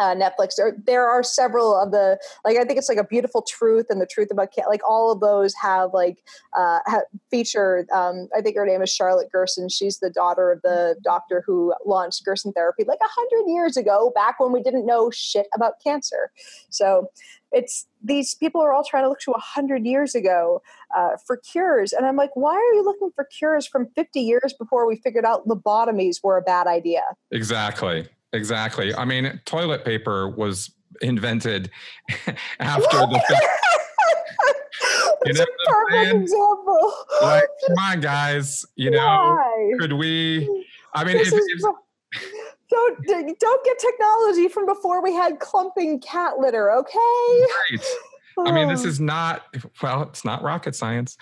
uh, 0.00 0.14
Netflix. 0.14 0.56
There, 0.56 0.76
there 0.86 1.08
are 1.08 1.22
several 1.22 1.74
of 1.74 1.90
the 1.90 2.18
like 2.44 2.56
I 2.56 2.64
think 2.64 2.78
it's 2.78 2.88
like 2.88 2.98
a 2.98 3.04
beautiful 3.04 3.42
truth 3.42 3.86
and 3.90 4.00
the 4.00 4.06
truth 4.06 4.28
about 4.30 4.48
like 4.68 4.80
all 4.86 5.12
of 5.12 5.20
those 5.20 5.54
have 5.60 5.90
like 5.92 6.22
uh, 6.56 6.80
have 6.86 7.02
featured. 7.30 7.88
Um, 7.90 8.28
I 8.36 8.40
think 8.40 8.56
her 8.56 8.66
name 8.66 8.82
is 8.82 8.92
Charlotte 8.92 9.30
Gerson. 9.30 9.68
She's 9.68 9.98
the 9.98 10.10
daughter 10.10 10.50
of 10.52 10.62
the 10.62 10.96
doctor 11.02 11.42
who 11.46 11.74
launched 11.86 12.24
Gerson 12.24 12.52
therapy 12.52 12.84
like 12.86 12.98
a 13.02 13.08
hundred 13.08 13.52
years 13.52 13.76
ago, 13.76 14.12
back 14.14 14.40
when 14.40 14.52
we 14.52 14.62
didn't 14.62 14.86
know 14.86 15.10
shit 15.10 15.46
about 15.54 15.74
cancer. 15.82 16.30
So 16.70 17.10
it's 17.52 17.86
these 18.02 18.34
people 18.34 18.60
are 18.60 18.72
all 18.72 18.84
trying 18.84 19.04
to 19.04 19.08
look 19.08 19.20
to 19.20 19.30
a 19.32 19.38
hundred 19.38 19.86
years 19.86 20.14
ago 20.14 20.60
uh, 20.96 21.10
for 21.24 21.36
cures, 21.36 21.92
and 21.92 22.04
I'm 22.04 22.16
like, 22.16 22.34
why 22.34 22.54
are 22.54 22.74
you 22.74 22.82
looking 22.84 23.10
for 23.14 23.24
cures 23.24 23.66
from 23.66 23.86
50 23.94 24.20
years 24.20 24.54
before 24.58 24.86
we 24.86 24.96
figured 24.96 25.24
out 25.24 25.46
lobotomies 25.46 26.16
were 26.22 26.36
a 26.36 26.42
bad 26.42 26.66
idea? 26.66 27.02
Exactly. 27.30 28.08
Exactly. 28.34 28.94
I 28.94 29.04
mean, 29.04 29.40
toilet 29.44 29.84
paper 29.84 30.28
was 30.28 30.70
invented 31.00 31.70
after 32.60 32.98
the. 32.98 33.48
It's 35.26 35.40
a 35.40 35.46
perfect 35.66 36.22
example. 36.22 36.92
Like, 37.22 37.44
come 37.66 37.76
on, 37.78 38.00
guys. 38.00 38.66
You 38.76 38.90
know, 38.90 38.98
Why? 38.98 39.72
could 39.78 39.94
we? 39.94 40.66
I 40.92 41.02
mean, 41.02 41.16
if, 41.16 41.32
if, 41.32 41.62
don't 42.68 43.06
don't 43.40 43.64
get 43.64 43.78
technology 43.78 44.48
from 44.48 44.66
before 44.66 45.02
we 45.02 45.14
had 45.14 45.38
clumping 45.40 46.00
cat 46.00 46.38
litter, 46.38 46.70
okay? 46.72 46.98
Right. 46.98 47.84
I 48.46 48.52
mean, 48.52 48.68
this 48.68 48.84
is 48.84 49.00
not 49.00 49.44
well. 49.82 50.02
It's 50.02 50.24
not 50.24 50.42
rocket 50.42 50.74
science. 50.74 51.16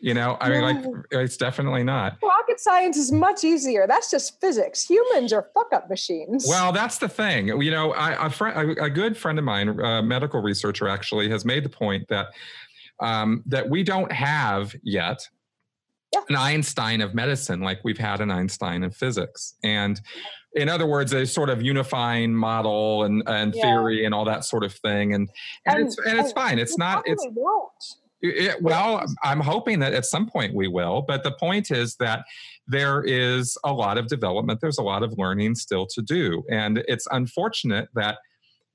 You 0.00 0.12
know, 0.12 0.36
I 0.40 0.50
mean, 0.50 0.62
like, 0.62 0.84
it's 1.12 1.36
definitely 1.36 1.82
not. 1.82 2.18
Rocket 2.22 2.60
science 2.60 2.96
is 2.96 3.10
much 3.10 3.42
easier. 3.42 3.86
That's 3.86 4.10
just 4.10 4.38
physics. 4.40 4.84
Humans 4.84 5.32
are 5.32 5.48
fuck 5.54 5.72
up 5.72 5.88
machines. 5.88 6.44
Well, 6.46 6.72
that's 6.72 6.98
the 6.98 7.08
thing. 7.08 7.48
You 7.62 7.70
know, 7.70 7.92
I, 7.92 8.26
a, 8.26 8.30
friend, 8.30 8.78
a, 8.78 8.84
a 8.84 8.90
good 8.90 9.16
friend 9.16 9.38
of 9.38 9.44
mine, 9.44 9.68
a 9.80 10.02
medical 10.02 10.42
researcher, 10.42 10.88
actually 10.88 11.30
has 11.30 11.44
made 11.44 11.64
the 11.64 11.70
point 11.70 12.06
that 12.08 12.28
um, 13.00 13.42
that 13.46 13.68
we 13.68 13.82
don't 13.82 14.12
have 14.12 14.74
yet 14.82 15.26
yeah. 16.12 16.20
an 16.28 16.36
Einstein 16.36 17.00
of 17.00 17.14
medicine 17.14 17.60
like 17.60 17.80
we've 17.84 17.98
had 17.98 18.20
an 18.20 18.30
Einstein 18.30 18.84
of 18.84 18.94
physics. 18.94 19.54
And 19.64 20.00
in 20.54 20.68
other 20.68 20.86
words, 20.86 21.12
a 21.12 21.26
sort 21.26 21.50
of 21.50 21.62
unifying 21.62 22.34
model 22.34 23.04
and, 23.04 23.22
and 23.26 23.54
yeah. 23.54 23.62
theory 23.62 24.04
and 24.04 24.14
all 24.14 24.24
that 24.26 24.44
sort 24.44 24.64
of 24.64 24.72
thing. 24.74 25.14
And 25.14 25.28
and, 25.66 25.78
and 25.78 25.86
it's 25.86 25.98
and 25.98 26.18
it's 26.18 26.32
fine. 26.32 26.58
It's 26.58 26.78
not 26.78 27.02
it's 27.06 27.26
won't. 27.30 27.72
It, 28.26 28.62
well, 28.62 29.04
I'm 29.22 29.40
hoping 29.40 29.80
that 29.80 29.92
at 29.92 30.06
some 30.06 30.26
point 30.26 30.54
we 30.54 30.66
will. 30.66 31.02
But 31.02 31.24
the 31.24 31.32
point 31.32 31.70
is 31.70 31.96
that 31.96 32.24
there 32.66 33.02
is 33.02 33.58
a 33.64 33.72
lot 33.72 33.98
of 33.98 34.06
development, 34.08 34.60
there's 34.60 34.78
a 34.78 34.82
lot 34.82 35.02
of 35.02 35.18
learning 35.18 35.56
still 35.56 35.86
to 35.88 36.00
do. 36.00 36.42
And 36.48 36.82
it's 36.88 37.06
unfortunate 37.10 37.88
that 37.94 38.18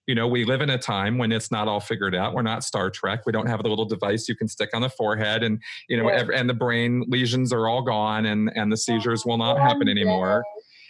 you 0.06 0.16
know 0.16 0.28
we 0.28 0.44
live 0.44 0.62
in 0.62 0.72
a 0.72 0.78
time 0.78 1.18
when 1.18 1.32
it's 1.32 1.52
not 1.52 1.68
all 1.68 1.80
figured 1.80 2.16
out 2.16 2.34
we're 2.34 2.42
not 2.42 2.64
star 2.64 2.90
trek 2.90 3.28
we 3.28 3.32
don't 3.32 3.46
have 3.46 3.62
the 3.62 3.70
little 3.70 3.86
device 3.86 4.28
you 4.28 4.36
can 4.36 4.48
stick 4.48 4.72
on 4.74 4.82
the 4.82 4.90
forehead 4.90 5.44
and 5.44 5.62
you 5.88 5.96
know 5.96 6.10
yeah. 6.10 6.26
and 6.34 6.50
the 6.50 6.54
brain 6.54 7.06
lesions 7.08 7.54
are 7.54 7.68
all 7.68 7.84
gone 7.84 8.26
and 8.26 8.52
and 8.56 8.72
the 8.72 8.78
seizures 8.78 9.22
ah, 9.24 9.30
will 9.30 9.38
not 9.38 9.60
happen 9.60 9.88
anymore 9.88 10.44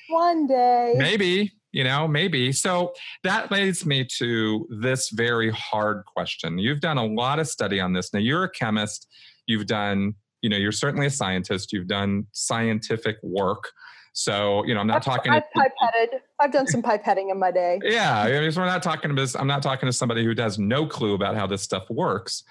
one 0.08 0.48
day 0.48 0.96
maybe 0.98 1.52
you 1.72 1.84
know 1.84 2.08
maybe. 2.08 2.52
So 2.52 2.94
that 3.24 3.52
leads 3.52 3.86
me 3.86 4.06
to 4.18 4.68
this 4.70 5.10
very 5.10 5.52
hard 5.52 6.04
question. 6.06 6.58
You've 6.58 6.80
done 6.82 6.98
a 6.98 7.06
lot 7.06 7.40
of 7.40 7.48
study 7.48 7.80
on 7.80 7.94
this. 7.94 8.14
Now 8.14 8.20
you're 8.20 8.44
a 8.44 8.50
chemist. 8.50 9.08
You've 9.46 9.68
done 9.68 10.16
you 10.42 10.50
know 10.50 10.58
you're 10.58 10.72
certainly 10.72 11.08
a 11.08 11.12
scientist. 11.12 11.74
You've 11.74 11.88
done 11.88 12.28
scientific 12.32 13.18
work. 13.22 13.72
So 14.14 14.66
you 14.66 14.74
know 14.74 14.82
i'm 14.82 14.88
not 14.88 14.98
I've, 14.98 15.04
talking 15.04 15.32
i've 15.32 15.44
pipetted. 15.56 16.20
I've 16.40 16.52
done 16.52 16.68
some 16.68 16.82
pipetting 16.82 17.32
in 17.32 17.40
my 17.40 17.52
day. 17.52 17.80
Yeah 17.84 18.22
I 18.22 18.40
mean, 18.40 18.52
so 18.52 18.62
we're 18.62 18.68
not 18.68 18.84
talking 18.84 19.16
to 19.16 19.36
i'm 19.40 19.48
not 19.48 19.62
talking 19.62 19.88
to 19.88 19.94
somebody 19.94 20.26
who 20.26 20.34
has 20.38 20.58
no 20.58 20.88
clue 20.88 21.14
about 21.14 21.36
how 21.36 21.48
this 21.48 21.62
stuff 21.62 21.84
works. 21.90 22.44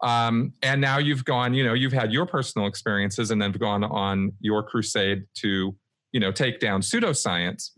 Um, 0.00 0.52
and 0.62 0.80
now 0.80 0.98
you've 0.98 1.24
gone 1.24 1.54
you 1.54 1.64
know 1.64 1.74
you've 1.74 1.92
had 1.92 2.12
your 2.12 2.26
personal 2.26 2.66
experiences 2.66 3.30
and 3.30 3.40
then 3.40 3.52
gone 3.52 3.84
on 3.84 4.32
your 4.40 4.62
crusade 4.62 5.24
to 5.36 5.76
you 6.12 6.20
know 6.20 6.32
take 6.32 6.58
down 6.58 6.80
pseudoscience 6.80 7.70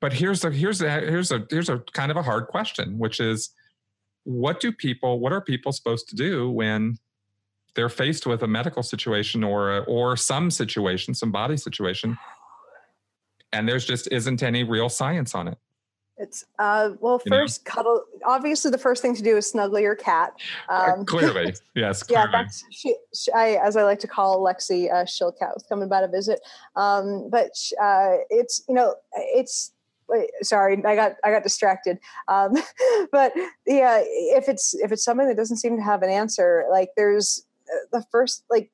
but 0.00 0.12
here's 0.12 0.44
a 0.44 0.50
here's 0.50 0.80
a 0.82 0.90
here's 0.90 1.32
a 1.32 1.46
here's 1.50 1.68
a 1.68 1.78
kind 1.92 2.10
of 2.10 2.16
a 2.16 2.22
hard 2.22 2.48
question, 2.48 2.98
which 2.98 3.20
is 3.20 3.50
what 4.24 4.60
do 4.60 4.72
people 4.72 5.20
what 5.20 5.32
are 5.32 5.40
people 5.40 5.72
supposed 5.72 6.08
to 6.08 6.16
do 6.16 6.50
when 6.50 6.98
they're 7.74 7.88
faced 7.88 8.26
with 8.26 8.42
a 8.42 8.46
medical 8.46 8.82
situation 8.82 9.42
or 9.42 9.78
a, 9.78 9.80
or 9.80 10.16
some 10.16 10.50
situation, 10.50 11.14
some 11.14 11.32
body 11.32 11.56
situation, 11.56 12.16
and 13.52 13.68
there's 13.68 13.84
just 13.84 14.08
isn't 14.12 14.42
any 14.42 14.64
real 14.64 14.88
science 14.88 15.34
on 15.34 15.48
it. 15.48 15.58
It's 16.16 16.44
uh, 16.60 16.90
well, 17.00 17.18
first 17.18 17.62
you 17.64 17.70
know? 17.70 17.74
cuddle. 17.74 18.04
Obviously, 18.24 18.70
the 18.70 18.78
first 18.78 19.02
thing 19.02 19.16
to 19.16 19.22
do 19.22 19.36
is 19.36 19.50
snuggle 19.50 19.80
your 19.80 19.96
cat. 19.96 20.32
Uh, 20.68 20.92
um, 20.96 21.04
clearly, 21.04 21.54
yes. 21.74 22.04
Clearly. 22.04 22.26
Yeah, 22.26 22.42
that's 22.42 22.64
she, 22.70 22.94
she, 23.12 23.32
I, 23.32 23.56
as 23.56 23.76
I 23.76 23.82
like 23.82 23.98
to 24.00 24.06
call 24.06 24.38
Lexi, 24.38 24.92
uh, 24.92 25.04
Shillcat 25.04 25.54
was 25.54 25.64
coming 25.68 25.88
by 25.88 26.02
to 26.02 26.08
visit. 26.08 26.40
Um, 26.76 27.28
but 27.30 27.50
uh, 27.82 28.18
it's 28.30 28.62
you 28.68 28.74
know 28.76 28.94
it's 29.12 29.72
sorry 30.42 30.82
i 30.84 30.94
got 30.94 31.12
i 31.24 31.30
got 31.30 31.42
distracted. 31.42 31.98
Um, 32.28 32.54
but 33.12 33.32
yeah 33.66 34.02
if 34.02 34.48
it's 34.48 34.74
if 34.74 34.92
it's 34.92 35.04
something 35.04 35.26
that 35.26 35.36
doesn't 35.36 35.58
seem 35.58 35.76
to 35.76 35.82
have 35.82 36.02
an 36.02 36.10
answer 36.10 36.64
like 36.70 36.90
there's 36.96 37.44
uh, 37.72 37.98
the 37.98 38.04
first 38.10 38.44
like 38.50 38.70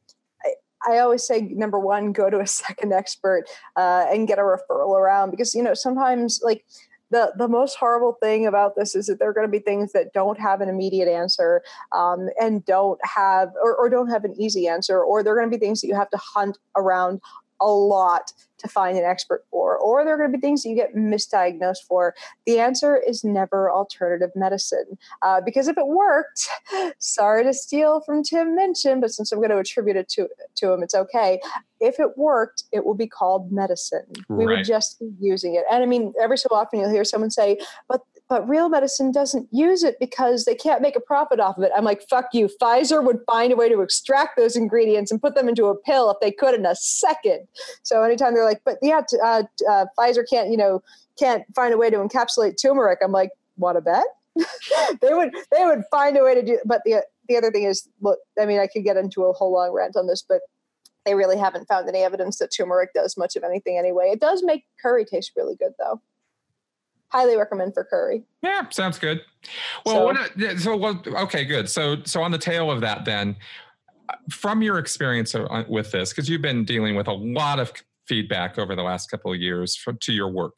I 0.88 0.98
always 0.98 1.26
say 1.26 1.42
number 1.42 1.78
one, 1.78 2.12
go 2.12 2.30
to 2.30 2.40
a 2.40 2.46
second 2.66 2.92
expert 2.92 3.44
uh, 3.76 4.06
and 4.08 4.26
get 4.26 4.38
a 4.38 4.42
referral 4.42 4.96
around 4.96 5.30
because 5.30 5.54
you 5.54 5.62
know 5.62 5.74
sometimes 5.74 6.40
like 6.42 6.64
the 7.10 7.32
the 7.36 7.48
most 7.48 7.76
horrible 7.76 8.16
thing 8.22 8.46
about 8.46 8.76
this 8.76 8.94
is 8.94 9.06
that 9.06 9.18
there 9.18 9.28
are 9.28 9.32
going 9.32 9.46
to 9.46 9.50
be 9.50 9.58
things 9.58 9.92
that 9.92 10.12
don't 10.12 10.38
have 10.38 10.60
an 10.60 10.68
immediate 10.68 11.08
answer 11.08 11.62
um, 11.92 12.28
and 12.40 12.64
don't 12.64 13.00
have 13.04 13.50
or, 13.62 13.74
or 13.76 13.90
don't 13.90 14.08
have 14.08 14.24
an 14.24 14.34
easy 14.38 14.68
answer 14.68 15.02
or 15.02 15.22
there 15.22 15.34
are 15.34 15.36
going 15.36 15.50
to 15.50 15.56
be 15.56 15.60
things 15.60 15.80
that 15.80 15.88
you 15.88 15.94
have 15.94 16.10
to 16.10 16.18
hunt 16.18 16.58
around 16.76 17.20
a 17.60 17.68
lot 17.68 18.32
to 18.60 18.68
find 18.68 18.96
an 18.96 19.04
expert 19.04 19.44
for, 19.50 19.76
or 19.78 20.04
there 20.04 20.14
are 20.14 20.18
going 20.18 20.30
to 20.30 20.36
be 20.36 20.40
things 20.40 20.62
that 20.62 20.68
you 20.68 20.76
get 20.76 20.94
misdiagnosed 20.94 21.84
for. 21.88 22.14
The 22.46 22.58
answer 22.58 22.96
is 22.96 23.24
never 23.24 23.70
alternative 23.70 24.30
medicine. 24.36 24.98
Uh, 25.22 25.40
because 25.40 25.66
if 25.68 25.78
it 25.78 25.86
worked, 25.86 26.48
sorry 26.98 27.44
to 27.44 27.54
steal 27.54 28.00
from 28.02 28.22
Tim 28.22 28.54
Minchin, 28.54 29.00
but 29.00 29.10
since 29.10 29.32
I'm 29.32 29.38
going 29.38 29.50
to 29.50 29.58
attribute 29.58 29.96
it 29.96 30.08
to, 30.10 30.28
to 30.56 30.72
him, 30.72 30.82
it's 30.82 30.94
okay. 30.94 31.40
If 31.80 31.98
it 31.98 32.18
worked, 32.18 32.64
it 32.72 32.84
will 32.84 32.94
be 32.94 33.06
called 33.06 33.50
medicine. 33.50 34.04
We 34.28 34.44
would 34.44 34.64
just 34.64 35.00
be 35.00 35.10
using 35.18 35.54
it. 35.54 35.64
And 35.70 35.82
I 35.82 35.86
mean, 35.86 36.12
every 36.20 36.36
so 36.36 36.48
often 36.50 36.80
you'll 36.80 36.90
hear 36.90 37.04
someone 37.04 37.30
say, 37.30 37.58
but 37.88 38.02
but 38.30 38.48
real 38.48 38.68
medicine 38.68 39.10
doesn't 39.10 39.48
use 39.50 39.82
it 39.82 39.96
because 39.98 40.44
they 40.44 40.54
can't 40.54 40.80
make 40.80 40.94
a 40.94 41.00
profit 41.00 41.40
off 41.40 41.58
of 41.58 41.64
it. 41.64 41.72
I'm 41.76 41.84
like, 41.84 42.08
fuck 42.08 42.26
you. 42.32 42.48
Pfizer 42.62 43.04
would 43.04 43.18
find 43.26 43.52
a 43.52 43.56
way 43.56 43.68
to 43.68 43.80
extract 43.80 44.36
those 44.36 44.54
ingredients 44.54 45.10
and 45.10 45.20
put 45.20 45.34
them 45.34 45.48
into 45.48 45.66
a 45.66 45.74
pill 45.74 46.12
if 46.12 46.20
they 46.20 46.30
could 46.30 46.54
in 46.54 46.64
a 46.64 46.76
second. 46.76 47.48
So 47.82 48.04
anytime 48.04 48.32
they're 48.32 48.44
like, 48.44 48.62
but 48.64 48.78
yeah, 48.82 49.00
uh, 49.22 49.42
uh, 49.68 49.86
Pfizer 49.98 50.22
can't, 50.30 50.48
you 50.48 50.56
know, 50.56 50.80
can't 51.18 51.42
find 51.56 51.74
a 51.74 51.76
way 51.76 51.90
to 51.90 51.96
encapsulate 51.96 52.54
turmeric. 52.62 53.00
I'm 53.02 53.10
like, 53.10 53.30
want 53.56 53.76
to 53.76 53.80
bet? 53.80 54.04
they 55.02 55.12
would, 55.12 55.34
they 55.50 55.64
would 55.66 55.82
find 55.90 56.16
a 56.16 56.22
way 56.22 56.36
to 56.36 56.42
do. 56.42 56.60
But 56.64 56.82
the 56.84 57.02
the 57.28 57.36
other 57.36 57.50
thing 57.50 57.64
is, 57.64 57.88
look, 58.00 58.18
I 58.40 58.46
mean, 58.46 58.58
I 58.58 58.66
could 58.66 58.82
get 58.82 58.96
into 58.96 59.24
a 59.24 59.32
whole 59.32 59.52
long 59.52 59.72
rant 59.72 59.96
on 59.96 60.08
this, 60.08 60.24
but 60.26 60.40
they 61.04 61.14
really 61.14 61.36
haven't 61.38 61.68
found 61.68 61.88
any 61.88 62.00
evidence 62.00 62.38
that 62.38 62.48
turmeric 62.48 62.92
does 62.92 63.16
much 63.16 63.36
of 63.36 63.44
anything 63.44 63.78
anyway. 63.78 64.10
It 64.12 64.20
does 64.20 64.42
make 64.42 64.64
curry 64.82 65.04
taste 65.04 65.32
really 65.36 65.54
good, 65.54 65.72
though 65.78 66.00
highly 67.10 67.36
recommend 67.36 67.74
for 67.74 67.84
curry. 67.84 68.22
Yeah, 68.42 68.68
sounds 68.70 68.98
good. 68.98 69.20
Well, 69.84 70.14
so, 70.38 70.56
so 70.56 70.76
well, 70.76 71.02
okay, 71.06 71.44
good. 71.44 71.68
So, 71.68 71.96
so 72.04 72.22
on 72.22 72.30
the 72.30 72.38
tail 72.38 72.70
of 72.70 72.80
that, 72.80 73.04
then, 73.04 73.36
from 74.30 74.62
your 74.62 74.78
experience 74.78 75.34
with 75.68 75.90
this, 75.92 76.10
because 76.10 76.28
you've 76.28 76.42
been 76.42 76.64
dealing 76.64 76.94
with 76.94 77.08
a 77.08 77.12
lot 77.12 77.58
of 77.58 77.72
feedback 78.06 78.58
over 78.58 78.74
the 78.74 78.82
last 78.82 79.10
couple 79.10 79.32
of 79.32 79.40
years 79.40 79.76
from, 79.76 79.98
to 79.98 80.12
your 80.12 80.28
work. 80.28 80.54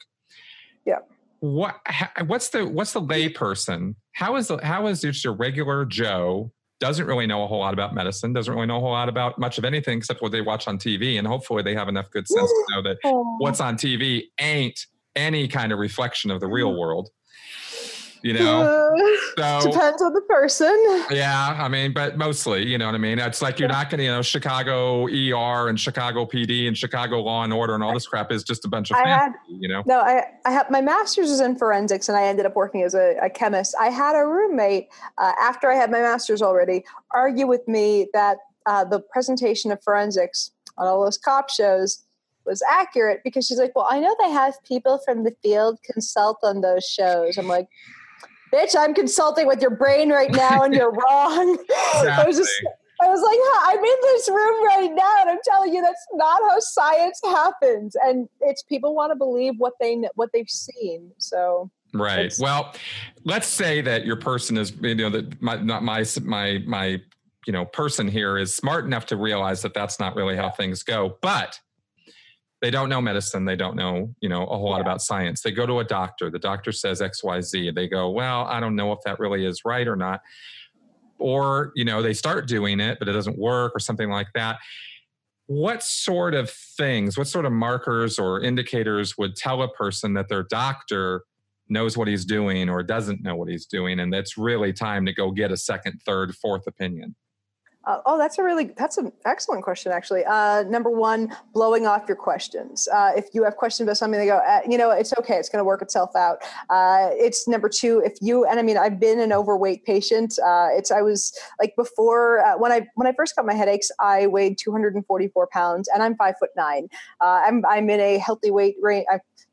Yeah. 0.86 0.98
What 1.40 1.80
what's 2.26 2.50
the 2.50 2.64
what's 2.64 2.92
the 2.92 3.02
layperson? 3.02 3.96
How 4.12 4.36
is 4.36 4.48
the 4.48 4.58
how 4.62 4.86
is 4.86 5.00
just 5.00 5.24
your 5.24 5.34
regular 5.34 5.84
Joe 5.84 6.52
doesn't 6.78 7.06
really 7.06 7.26
know 7.26 7.44
a 7.44 7.46
whole 7.46 7.60
lot 7.60 7.74
about 7.74 7.94
medicine, 7.94 8.32
doesn't 8.32 8.52
really 8.52 8.66
know 8.66 8.78
a 8.78 8.80
whole 8.80 8.90
lot 8.90 9.08
about 9.08 9.38
much 9.38 9.58
of 9.58 9.64
anything 9.64 9.98
except 9.98 10.22
what 10.22 10.32
they 10.32 10.40
watch 10.40 10.66
on 10.66 10.78
TV, 10.78 11.18
and 11.18 11.26
hopefully 11.26 11.62
they 11.62 11.74
have 11.74 11.88
enough 11.88 12.10
good 12.10 12.26
sense 12.26 12.50
to 12.50 12.64
know 12.70 12.82
that 12.82 12.98
what's 13.38 13.60
on 13.60 13.76
TV 13.76 14.24
ain't 14.40 14.86
any 15.16 15.48
kind 15.48 15.72
of 15.72 15.78
reflection 15.78 16.30
of 16.30 16.40
the 16.40 16.48
real 16.48 16.72
mm. 16.72 16.78
world 16.78 17.10
you 18.22 18.32
know? 18.32 18.62
Uh, 19.38 19.60
so 19.60 19.70
depends 19.70 20.02
on 20.02 20.12
the 20.12 20.20
person. 20.22 20.76
Yeah 21.10 21.56
i 21.58 21.68
mean 21.68 21.92
but 21.92 22.16
mostly 22.16 22.66
you 22.66 22.78
know 22.78 22.86
what 22.86 22.94
i 22.94 22.98
mean? 22.98 23.18
It's 23.18 23.42
like 23.42 23.58
you're 23.58 23.68
yeah. 23.68 23.76
not 23.76 23.90
gonna 23.90 24.02
you 24.04 24.10
know 24.10 24.22
chicago 24.22 25.06
er 25.06 25.68
and 25.68 25.78
chicago 25.78 26.24
pd 26.24 26.68
and 26.68 26.76
chicago 26.76 27.20
law 27.20 27.44
and 27.44 27.52
order 27.52 27.74
and 27.74 27.82
all 27.82 27.94
this 27.94 28.06
crap 28.06 28.30
is 28.30 28.44
just 28.44 28.64
a 28.64 28.68
bunch 28.68 28.90
of 28.90 28.96
I 28.96 29.04
fantasy, 29.04 29.38
had, 29.54 29.62
you 29.62 29.68
know? 29.68 29.82
No 29.86 30.00
i 30.00 30.24
i 30.44 30.50
have 30.50 30.70
my 30.70 30.80
master's 30.80 31.30
is 31.30 31.40
in 31.40 31.56
forensics 31.56 32.08
and 32.08 32.16
i 32.16 32.24
ended 32.24 32.46
up 32.46 32.54
working 32.54 32.82
as 32.82 32.94
a, 32.94 33.16
a 33.22 33.30
chemist. 33.30 33.74
I 33.80 33.88
had 33.88 34.14
a 34.14 34.24
roommate 34.24 34.88
uh, 35.18 35.32
after 35.40 35.70
i 35.70 35.74
had 35.74 35.90
my 35.90 36.00
master's 36.00 36.42
already 36.42 36.84
argue 37.10 37.46
with 37.46 37.66
me 37.66 38.08
that 38.12 38.38
uh, 38.66 38.84
the 38.84 39.00
presentation 39.00 39.72
of 39.72 39.82
forensics 39.82 40.52
on 40.78 40.86
all 40.86 41.04
those 41.04 41.18
cop 41.18 41.50
shows 41.50 42.04
was 42.44 42.62
accurate 42.68 43.22
because 43.24 43.46
she's 43.46 43.58
like, 43.58 43.74
well, 43.74 43.86
I 43.88 44.00
know 44.00 44.14
they 44.20 44.30
have 44.30 44.54
people 44.64 44.98
from 45.04 45.24
the 45.24 45.34
field 45.42 45.78
consult 45.84 46.38
on 46.42 46.60
those 46.60 46.84
shows. 46.84 47.38
I'm 47.38 47.48
like, 47.48 47.68
bitch, 48.52 48.74
I'm 48.78 48.94
consulting 48.94 49.46
with 49.46 49.60
your 49.60 49.70
brain 49.70 50.10
right 50.10 50.30
now 50.30 50.62
and 50.62 50.74
you're 50.74 50.92
wrong. 51.10 51.58
Exactly. 51.94 52.10
I 52.10 52.24
was 52.26 52.36
just, 52.36 52.52
I 53.00 53.08
was 53.08 53.20
like, 53.20 53.38
huh, 53.40 53.72
I'm 53.72 53.84
in 53.84 54.00
this 54.02 54.28
room 54.28 54.66
right 54.66 54.90
now 54.92 55.14
and 55.20 55.30
I'm 55.30 55.38
telling 55.44 55.74
you 55.74 55.82
that's 55.82 56.06
not 56.14 56.40
how 56.42 56.58
science 56.60 57.20
happens. 57.24 57.96
And 58.02 58.28
it's 58.40 58.62
people 58.62 58.94
want 58.94 59.10
to 59.10 59.16
believe 59.16 59.54
what 59.58 59.74
they 59.80 60.02
what 60.14 60.30
they've 60.32 60.48
seen. 60.48 61.10
So 61.18 61.70
Right. 61.94 62.32
Well, 62.38 62.74
let's 63.24 63.46
say 63.46 63.80
that 63.82 64.06
your 64.06 64.16
person 64.16 64.56
is, 64.56 64.72
you 64.80 64.94
know, 64.94 65.10
that 65.10 65.40
my, 65.42 65.56
not 65.56 65.82
my, 65.82 66.04
my, 66.22 66.58
my, 66.66 67.00
you 67.46 67.52
know, 67.52 67.64
person 67.64 68.08
here 68.08 68.38
is 68.38 68.54
smart 68.54 68.84
enough 68.84 69.06
to 69.06 69.16
realize 69.16 69.62
that 69.62 69.74
that's 69.74 70.00
not 70.00 70.14
really 70.14 70.36
how 70.36 70.50
things 70.50 70.82
go. 70.82 71.18
But 71.20 71.58
they 72.62 72.70
don't 72.70 72.88
know 72.88 73.00
medicine. 73.00 73.44
They 73.44 73.56
don't 73.56 73.76
know 73.76 74.14
you 74.20 74.28
know 74.28 74.44
a 74.44 74.56
whole 74.56 74.66
yeah. 74.66 74.72
lot 74.72 74.80
about 74.80 75.02
science. 75.02 75.42
They 75.42 75.50
go 75.50 75.66
to 75.66 75.80
a 75.80 75.84
doctor. 75.84 76.30
The 76.30 76.38
doctor 76.38 76.72
says 76.72 77.02
xyz 77.02 77.74
they 77.74 77.88
go 77.88 78.08
well 78.08 78.44
i 78.44 78.60
don't 78.60 78.76
know 78.76 78.92
if 78.92 79.00
that 79.04 79.18
really 79.18 79.44
is 79.44 79.62
right 79.64 79.86
or 79.86 79.96
not. 79.96 80.20
Or 81.18 81.72
you 81.74 81.84
know 81.84 82.00
they 82.00 82.14
start 82.14 82.48
doing 82.48 82.80
it 82.80 82.98
but 82.98 83.08
it 83.08 83.12
doesn't 83.12 83.38
work 83.38 83.72
or 83.74 83.80
something 83.80 84.08
like 84.08 84.28
that. 84.34 84.58
What 85.46 85.82
sort 85.82 86.34
of 86.34 86.48
things 86.48 87.18
what 87.18 87.26
sort 87.26 87.44
of 87.44 87.52
markers 87.52 88.18
or 88.18 88.40
indicators 88.40 89.18
would 89.18 89.36
tell 89.36 89.60
a 89.62 89.68
person 89.68 90.14
that 90.14 90.28
their 90.28 90.44
doctor 90.44 91.24
knows 91.68 91.96
what 91.96 92.06
he's 92.06 92.24
doing 92.24 92.68
or 92.68 92.82
doesn't 92.82 93.22
know 93.22 93.34
what 93.34 93.48
he's 93.48 93.66
doing 93.66 93.98
and 94.00 94.14
it's 94.14 94.36
really 94.38 94.72
time 94.72 95.06
to 95.06 95.12
go 95.12 95.30
get 95.30 95.50
a 95.50 95.56
second 95.56 96.00
third 96.04 96.34
fourth 96.36 96.66
opinion 96.66 97.14
uh, 97.84 97.98
oh, 98.06 98.18
that's 98.18 98.38
a 98.38 98.42
really 98.42 98.72
that's 98.76 98.98
an 98.98 99.12
excellent 99.24 99.64
question, 99.64 99.92
actually. 99.92 100.24
Uh, 100.24 100.62
number 100.64 100.90
one, 100.90 101.34
blowing 101.52 101.86
off 101.86 102.04
your 102.06 102.16
questions. 102.16 102.88
Uh, 102.92 103.12
if 103.16 103.26
you 103.32 103.42
have 103.44 103.56
questions 103.56 103.86
about 103.86 103.96
something, 103.96 104.20
they 104.20 104.26
go, 104.26 104.38
uh, 104.38 104.60
you 104.68 104.78
know, 104.78 104.90
it's 104.90 105.12
okay, 105.18 105.36
it's 105.36 105.48
going 105.48 105.60
to 105.60 105.64
work 105.64 105.82
itself 105.82 106.14
out. 106.14 106.38
Uh, 106.70 107.10
it's 107.12 107.48
number 107.48 107.68
two, 107.68 108.00
if 108.04 108.14
you 108.20 108.44
and 108.44 108.58
I 108.58 108.62
mean, 108.62 108.78
I've 108.78 109.00
been 109.00 109.18
an 109.18 109.32
overweight 109.32 109.84
patient. 109.84 110.38
Uh, 110.44 110.68
it's 110.70 110.90
I 110.90 111.02
was 111.02 111.36
like 111.60 111.74
before 111.76 112.42
when 112.58 112.70
I 112.70 112.86
when 112.94 113.06
I 113.06 113.12
first 113.12 113.34
got 113.34 113.46
my 113.46 113.54
headaches, 113.54 113.90
I 113.98 114.26
weighed 114.28 114.58
244 114.58 115.48
pounds, 115.48 115.88
and 115.92 116.02
I'm 116.02 116.16
five 116.16 116.34
foot 116.38 116.50
nine. 116.56 116.88
I'm 117.20 117.64
I'm 117.66 117.90
in 117.90 118.00
a 118.00 118.18
healthy 118.18 118.50
weight 118.50 118.76
range 118.80 119.06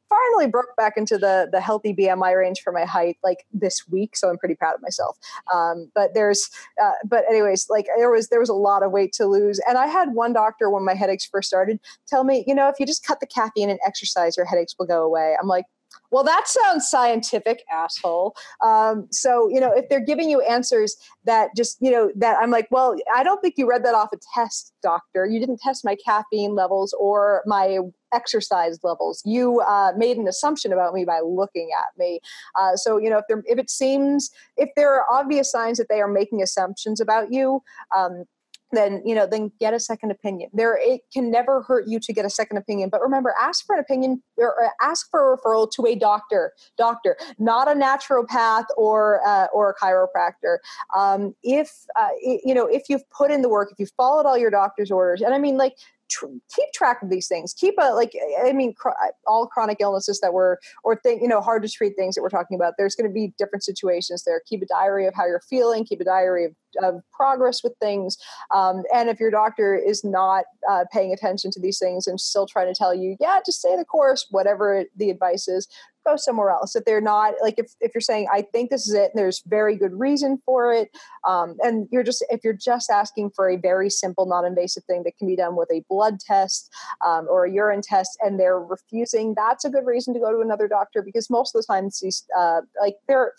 finally 0.10 0.47
broke 0.47 0.76
back 0.76 0.93
into 0.97 1.18
the 1.18 1.47
the 1.51 1.62
healthy 1.62 1.93
BMI 1.93 2.38
range 2.38 2.62
for 2.62 2.74
my 2.74 2.86
height 2.86 3.18
like 3.24 3.45
this 3.53 3.88
week, 3.88 4.18
so 4.18 4.30
I'm 4.30 4.38
pretty 4.38 4.55
proud 4.55 4.76
of 4.76 4.82
myself. 4.82 5.18
Um, 5.53 5.91
but 5.95 6.14
there's, 6.14 6.49
uh, 6.82 6.91
but 7.05 7.24
anyways, 7.30 7.68
like 7.70 7.88
there 7.97 8.12
was 8.12 8.30
there 8.30 8.39
was 8.39 8.49
a 8.49 8.53
lot 8.53 8.84
of 8.84 8.91
weight 8.91 9.14
to 9.14 9.26
lose, 9.26 9.60
and 9.68 9.78
I 9.78 9.88
had 9.88 10.14
one 10.14 10.34
doctor 10.34 10.70
when 10.70 10.84
my 10.84 10.95
headaches 10.95 11.26
first 11.26 11.47
started 11.47 11.80
tell 12.07 12.24
me, 12.24 12.43
you 12.47 12.55
know, 12.55 12.68
if 12.68 12.80
you 12.80 12.86
just 12.86 13.05
cut 13.05 13.20
the 13.20 13.28
caffeine 13.28 13.70
and 13.70 13.80
exercise, 13.86 14.36
your 14.36 14.45
headaches 14.45 14.76
will 14.78 14.88
go 14.88 15.03
away. 15.03 15.36
I'm 15.41 15.47
like, 15.47 15.66
well, 16.12 16.24
that 16.24 16.47
sounds 16.47 16.89
scientific, 16.89 17.64
asshole. 17.72 18.36
Um, 18.64 19.07
so, 19.12 19.47
you 19.49 19.60
know, 19.60 19.72
if 19.72 19.89
they're 19.89 20.03
giving 20.03 20.30
you 20.30 20.41
answers 20.41 20.95
that 21.26 21.55
just, 21.55 21.78
you 21.82 21.91
know, 21.91 22.12
that 22.16 22.38
I'm 22.41 22.51
like, 22.51 22.68
well, 22.72 22.95
I 23.14 23.24
don't 23.24 23.41
think 23.41 23.55
you 23.57 23.68
read 23.68 23.86
that 23.86 23.93
off 23.95 24.10
a 24.14 24.18
test, 24.34 24.74
doctor. 24.82 25.26
You 25.26 25.39
didn't 25.39 25.60
test 25.60 25.86
my 25.86 25.95
caffeine 26.03 26.55
levels 26.55 26.93
or 26.99 27.43
my 27.45 27.80
exercise 28.14 28.80
levels. 28.84 29.22
You 29.26 29.62
uh, 29.62 29.93
made 29.97 30.18
an 30.18 30.28
assumption 30.28 30.74
about 30.74 30.93
me 30.93 31.05
by 31.05 31.22
looking 31.24 31.70
at 31.78 31.97
me. 31.97 32.20
Uh, 32.60 32.76
so, 32.76 32.97
you 32.97 33.10
know, 33.10 33.18
if, 33.20 33.26
there 33.28 33.43
if 33.45 33.60
it 33.60 33.70
seems, 33.70 34.30
if 34.57 34.70
there 34.76 34.93
are 34.93 35.05
obvious 35.12 35.51
signs 35.51 35.78
that 35.78 35.88
they 35.89 36.01
are 36.01 36.07
making 36.07 36.41
assumptions 36.41 36.99
about 36.99 37.32
you, 37.32 37.62
um, 37.95 38.26
then 38.72 39.01
you 39.05 39.16
know 39.16 39.26
then 39.26 39.51
get 39.60 39.74
a 39.74 39.80
second 39.80 40.12
opinion 40.12 40.49
there 40.53 40.78
it 40.80 41.01
can 41.12 41.32
never 41.32 41.62
hurt 41.64 41.88
you 41.88 41.99
to 41.99 42.14
get 42.14 42.26
a 42.26 42.30
second 42.30 42.57
opinion 42.57 42.89
but 42.89 43.01
remember 43.01 43.34
ask 43.39 43.66
for 43.66 43.76
an 43.76 43.80
opinion 43.80 44.22
or 44.38 44.70
ask 44.82 45.10
for 45.10 45.34
a 45.34 45.38
referral 45.38 45.70
to 45.70 45.86
a 45.86 45.95
doctor 45.95 46.53
doctor 46.78 47.18
not 47.38 47.68
a 47.68 47.74
naturopath 47.74 48.66
or 48.78 49.26
uh, 49.26 49.47
or 49.53 49.70
a 49.72 49.84
chiropractor 49.84 50.57
um, 50.95 51.34
if 51.43 51.86
uh, 51.95 52.10
you 52.22 52.53
know 52.53 52.68
if 52.68 52.84
you've 52.89 53.07
put 53.10 53.32
in 53.32 53.41
the 53.41 53.49
work 53.49 53.72
if 53.72 53.80
you've 53.80 53.93
followed 53.97 54.26
all 54.26 54.38
your 54.38 54.51
doctor's 54.51 54.91
orders 54.91 55.22
and 55.22 55.34
i 55.34 55.39
mean 55.39 55.57
like 55.57 55.76
tr- 56.10 56.26
keep 56.53 56.72
track 56.74 57.01
of 57.01 57.10
these 57.10 57.28
things. 57.28 57.53
Keep 57.53 57.76
a 57.80 57.93
like 57.93 58.14
I 58.45 58.53
mean 58.53 58.74
cr- 58.74 58.89
all 59.26 59.47
chronic 59.47 59.78
illnesses 59.80 60.20
that 60.22 60.34
were 60.34 60.60
or 60.84 60.95
think 60.95 61.22
you 61.22 61.28
know 61.28 61.41
hard 61.41 61.64
to 61.64 61.70
treat 61.70 61.95
things 61.95 62.16
that 62.16 62.22
we're 62.22 62.30
talking 62.30 62.55
about. 62.55 62.74
There's 62.78 62.95
going 62.95 63.10
to 63.10 63.14
be 63.14 63.34
different 63.38 63.64
situations 63.64 64.24
there. 64.24 64.41
Keep 64.45 64.64
a 64.64 64.66
diary 64.66 65.05
of 65.07 65.14
how 65.16 65.26
you're 65.26 65.41
feeling. 65.41 65.86
Keep 65.86 66.01
a 66.01 66.05
diary 66.05 66.45
of 66.45 66.55
of 66.82 67.01
progress 67.12 67.64
with 67.64 67.74
things. 67.82 68.18
Um, 68.51 68.84
and 68.93 69.10
if 69.10 69.20
your 69.20 69.32
doctor 69.32 69.76
is 69.76 70.03
not 70.03 70.45
uh, 70.70 70.86
paying 70.91 71.14
attention 71.14 71.51
to 71.51 71.60
these 71.60 71.80
things 71.80 72.07
and 72.07 72.20
still 72.20 72.45
trying 72.45 72.68
to 72.68 72.78
tell 72.78 72.93
you, 72.93 73.16
yeah, 73.20 73.39
just 73.45 73.60
stay 73.60 73.76
the 73.76 73.86
course, 73.86 74.28
whatever 74.30 74.86
the 74.95 75.10
advice 75.10 75.47
is, 75.47 75.68
go 76.10 76.16
somewhere 76.16 76.49
else. 76.49 76.76
If 76.76 76.86
they're 76.86 77.01
not 77.01 77.34
like 77.41 77.55
if, 77.57 77.72
if 77.80 77.91
you're 77.93 78.01
saying 78.01 78.28
I 78.32 78.41
think 78.41 78.70
this 78.70 78.88
is 78.88 78.93
it, 78.93 79.12
and 79.14 79.20
there's 79.20 79.41
very 79.45 79.76
good 79.76 79.93
reason 79.93 80.41
for 80.45 80.74
it, 80.74 80.89
um, 81.28 81.57
and 81.62 81.88
you're 81.91 82.03
just 82.03 82.24
if 82.30 82.43
you're 82.43 82.53
just 82.53 82.89
asking 82.89 83.32
for 83.32 83.49
a 83.49 83.57
very 83.57 83.89
simple, 83.89 84.26
non-invasive 84.26 84.84
thing 84.86 85.03
that 85.03 85.18
can 85.18 85.28
be 85.28 85.36
done 85.36 85.55
with 85.55 85.70
a 85.72 85.84
blood 85.89 86.20
test 86.20 86.72
um, 87.05 87.28
or 87.30 87.45
a 87.45 87.51
urine 87.51 87.82
test, 87.82 88.18
and 88.22 88.39
they're 88.39 88.60
refusing, 88.60 89.34
that's 89.36 89.66
a 89.66 89.70
good 89.70 89.86
reason 89.86 90.14
to 90.14 90.20
go 90.20 90.32
to 90.32 90.41
another 90.41 90.68
doctor 90.68 91.01
because 91.01 91.30
most 91.30 91.55
of 91.55 91.62
the 91.62 91.74
time 91.74 91.89
these 92.01 92.26
uh, 92.38 92.62
like 92.82 92.95
they're 93.07 93.34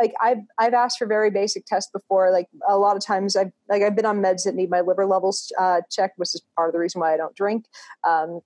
like 0.00 0.14
I've 0.20 0.38
I've 0.58 0.74
asked 0.74 0.98
for 0.98 1.06
very 1.06 1.30
basic 1.30 1.64
tests 1.66 1.90
before. 1.90 2.30
Like 2.30 2.48
a 2.68 2.76
lot 2.76 2.96
of 2.96 3.04
times 3.04 3.36
I've 3.36 3.52
like 3.68 3.82
I've 3.82 3.96
been 3.96 4.06
on 4.06 4.20
meds 4.20 4.44
that 4.44 4.54
need 4.54 4.70
my 4.70 4.80
liver 4.80 5.06
levels 5.06 5.52
uh, 5.58 5.80
checked, 5.90 6.18
which 6.18 6.34
is 6.34 6.42
part 6.54 6.68
of 6.68 6.72
the 6.72 6.78
reason 6.78 7.00
why 7.00 7.14
I 7.14 7.16
don't 7.16 7.34
drink. 7.34 7.66
Um, 8.04 8.40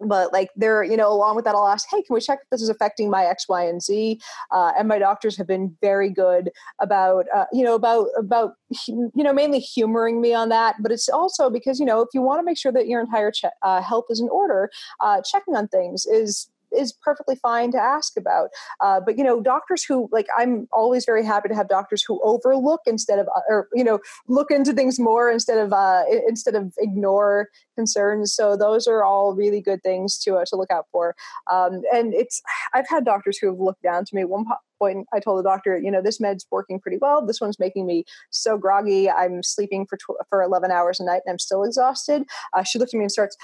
but 0.00 0.32
like 0.32 0.50
there 0.56 0.82
you 0.82 0.96
know 0.96 1.10
along 1.10 1.36
with 1.36 1.44
that 1.44 1.54
i'll 1.54 1.68
ask 1.68 1.86
hey 1.90 2.02
can 2.02 2.14
we 2.14 2.20
check 2.20 2.40
if 2.42 2.50
this 2.50 2.62
is 2.62 2.68
affecting 2.68 3.10
my 3.10 3.24
x 3.24 3.48
y 3.48 3.64
and 3.64 3.82
z 3.82 4.20
uh, 4.52 4.72
and 4.78 4.88
my 4.88 4.98
doctors 4.98 5.36
have 5.36 5.46
been 5.46 5.76
very 5.80 6.10
good 6.10 6.50
about 6.80 7.26
uh, 7.34 7.44
you 7.52 7.62
know 7.62 7.74
about 7.74 8.08
about 8.18 8.54
you 8.86 9.10
know 9.14 9.32
mainly 9.32 9.60
humoring 9.60 10.20
me 10.20 10.34
on 10.34 10.48
that 10.48 10.76
but 10.80 10.90
it's 10.90 11.08
also 11.08 11.48
because 11.48 11.78
you 11.78 11.86
know 11.86 12.00
if 12.00 12.08
you 12.12 12.20
want 12.20 12.38
to 12.38 12.44
make 12.44 12.58
sure 12.58 12.72
that 12.72 12.86
your 12.86 13.00
entire 13.00 13.30
che- 13.30 13.48
uh, 13.62 13.80
health 13.80 14.06
is 14.10 14.20
in 14.20 14.28
order 14.28 14.70
uh, 15.00 15.20
checking 15.22 15.54
on 15.54 15.68
things 15.68 16.06
is 16.06 16.50
is 16.74 16.92
perfectly 16.92 17.36
fine 17.36 17.70
to 17.72 17.78
ask 17.78 18.16
about. 18.16 18.50
Uh, 18.80 19.00
but 19.04 19.16
you 19.16 19.24
know, 19.24 19.40
doctors 19.40 19.84
who 19.84 20.08
like 20.12 20.26
I'm 20.36 20.68
always 20.72 21.04
very 21.04 21.24
happy 21.24 21.48
to 21.48 21.54
have 21.54 21.68
doctors 21.68 22.02
who 22.06 22.20
overlook 22.22 22.80
instead 22.86 23.18
of 23.18 23.28
uh, 23.28 23.40
or 23.48 23.68
you 23.74 23.84
know 23.84 24.00
look 24.28 24.50
into 24.50 24.72
things 24.72 24.98
more 24.98 25.30
instead 25.30 25.58
of 25.58 25.72
uh, 25.72 26.02
instead 26.28 26.54
of 26.54 26.72
ignore 26.78 27.48
concerns. 27.74 28.34
So 28.34 28.56
those 28.56 28.86
are 28.86 29.04
all 29.04 29.34
really 29.34 29.60
good 29.60 29.82
things 29.82 30.18
to 30.20 30.36
uh, 30.36 30.44
to 30.46 30.56
look 30.56 30.70
out 30.70 30.86
for. 30.90 31.14
Um, 31.50 31.82
and 31.92 32.14
it's 32.14 32.42
I've 32.72 32.88
had 32.88 33.04
doctors 33.04 33.38
who 33.38 33.48
have 33.48 33.60
looked 33.60 33.82
down 33.82 34.04
to 34.04 34.14
me. 34.14 34.24
One 34.24 34.44
point, 34.78 35.06
I 35.12 35.20
told 35.20 35.38
the 35.38 35.48
doctor, 35.48 35.78
you 35.78 35.90
know, 35.90 36.02
this 36.02 36.20
med's 36.20 36.46
working 36.50 36.80
pretty 36.80 36.98
well. 37.00 37.24
This 37.24 37.40
one's 37.40 37.58
making 37.58 37.86
me 37.86 38.04
so 38.30 38.58
groggy. 38.58 39.10
I'm 39.10 39.42
sleeping 39.42 39.86
for 39.86 39.96
tw- 39.96 40.26
for 40.28 40.42
11 40.42 40.70
hours 40.70 41.00
a 41.00 41.04
night 41.04 41.22
and 41.24 41.32
I'm 41.32 41.38
still 41.38 41.64
exhausted. 41.64 42.24
Uh, 42.52 42.62
she 42.62 42.78
looked 42.78 42.94
at 42.94 42.98
me 42.98 43.04
and 43.04 43.12
starts, 43.12 43.36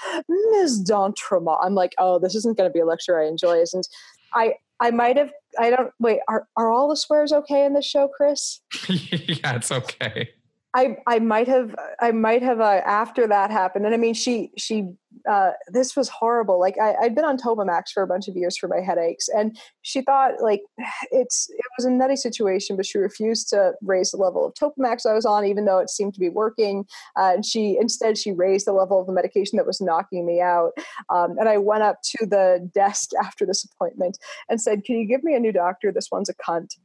Ms. 0.51 0.81
D'Entremont. 0.81 1.59
I'm 1.61 1.75
like, 1.75 1.93
oh, 1.97 2.19
this 2.19 2.35
isn't 2.35 2.57
going 2.57 2.69
to 2.69 2.73
be 2.73 2.79
a 2.79 2.85
lecture 2.85 3.19
I 3.19 3.27
enjoy, 3.27 3.57
isn't? 3.57 3.87
I 4.33 4.55
I 4.79 4.91
might 4.91 5.17
have. 5.17 5.31
I 5.59 5.69
don't 5.69 5.91
wait. 5.99 6.19
Are 6.27 6.47
are 6.57 6.71
all 6.71 6.89
the 6.89 6.97
swears 6.97 7.31
okay 7.31 7.65
in 7.65 7.73
this 7.73 7.85
show, 7.85 8.07
Chris? 8.07 8.61
yeah, 8.89 9.55
it's 9.55 9.71
okay. 9.71 10.29
I 10.73 10.97
I 11.05 11.19
might 11.19 11.47
have 11.47 11.75
I 11.99 12.11
might 12.11 12.41
have 12.41 12.61
uh, 12.61 12.81
after 12.85 13.27
that 13.27 13.51
happened, 13.51 13.85
and 13.85 13.93
I 13.93 13.97
mean 13.97 14.13
she 14.13 14.51
she 14.57 14.87
uh, 15.29 15.51
this 15.67 15.95
was 15.95 16.07
horrible. 16.07 16.59
Like 16.59 16.77
I, 16.79 16.95
I'd 17.01 17.13
been 17.13 17.25
on 17.25 17.37
Topamax 17.37 17.91
for 17.93 18.01
a 18.01 18.07
bunch 18.07 18.27
of 18.27 18.35
years 18.35 18.57
for 18.57 18.67
my 18.69 18.79
headaches, 18.79 19.27
and 19.27 19.57
she 19.81 20.01
thought 20.01 20.41
like 20.41 20.61
it's 21.11 21.49
it 21.49 21.65
was 21.77 21.85
a 21.85 21.91
nutty 21.91 22.15
situation, 22.15 22.77
but 22.77 22.85
she 22.85 22.97
refused 22.97 23.49
to 23.49 23.73
raise 23.81 24.11
the 24.11 24.17
level 24.17 24.45
of 24.45 24.53
Topamax 24.53 25.05
I 25.05 25.13
was 25.13 25.25
on, 25.25 25.45
even 25.45 25.65
though 25.65 25.79
it 25.79 25.89
seemed 25.89 26.13
to 26.13 26.19
be 26.19 26.29
working. 26.29 26.85
Uh, 27.17 27.33
and 27.35 27.45
she 27.45 27.77
instead 27.79 28.17
she 28.17 28.31
raised 28.31 28.65
the 28.65 28.73
level 28.73 28.99
of 28.99 29.07
the 29.07 29.13
medication 29.13 29.57
that 29.57 29.67
was 29.67 29.81
knocking 29.81 30.25
me 30.25 30.39
out. 30.39 30.71
Um, 31.09 31.37
and 31.37 31.49
I 31.49 31.57
went 31.57 31.83
up 31.83 31.97
to 32.17 32.25
the 32.25 32.69
desk 32.73 33.11
after 33.21 33.45
this 33.45 33.65
appointment 33.65 34.17
and 34.49 34.61
said, 34.61 34.85
"Can 34.85 34.95
you 34.95 35.05
give 35.05 35.23
me 35.23 35.35
a 35.35 35.39
new 35.39 35.51
doctor? 35.51 35.91
This 35.91 36.07
one's 36.11 36.29
a 36.29 36.33
cunt." 36.33 36.75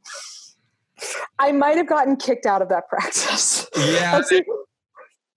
I 1.39 1.51
might 1.51 1.77
have 1.77 1.87
gotten 1.87 2.15
kicked 2.15 2.45
out 2.45 2.61
of 2.61 2.69
that 2.69 2.87
practice. 2.89 3.67
Yeah. 3.75 4.21
They, 4.29 4.43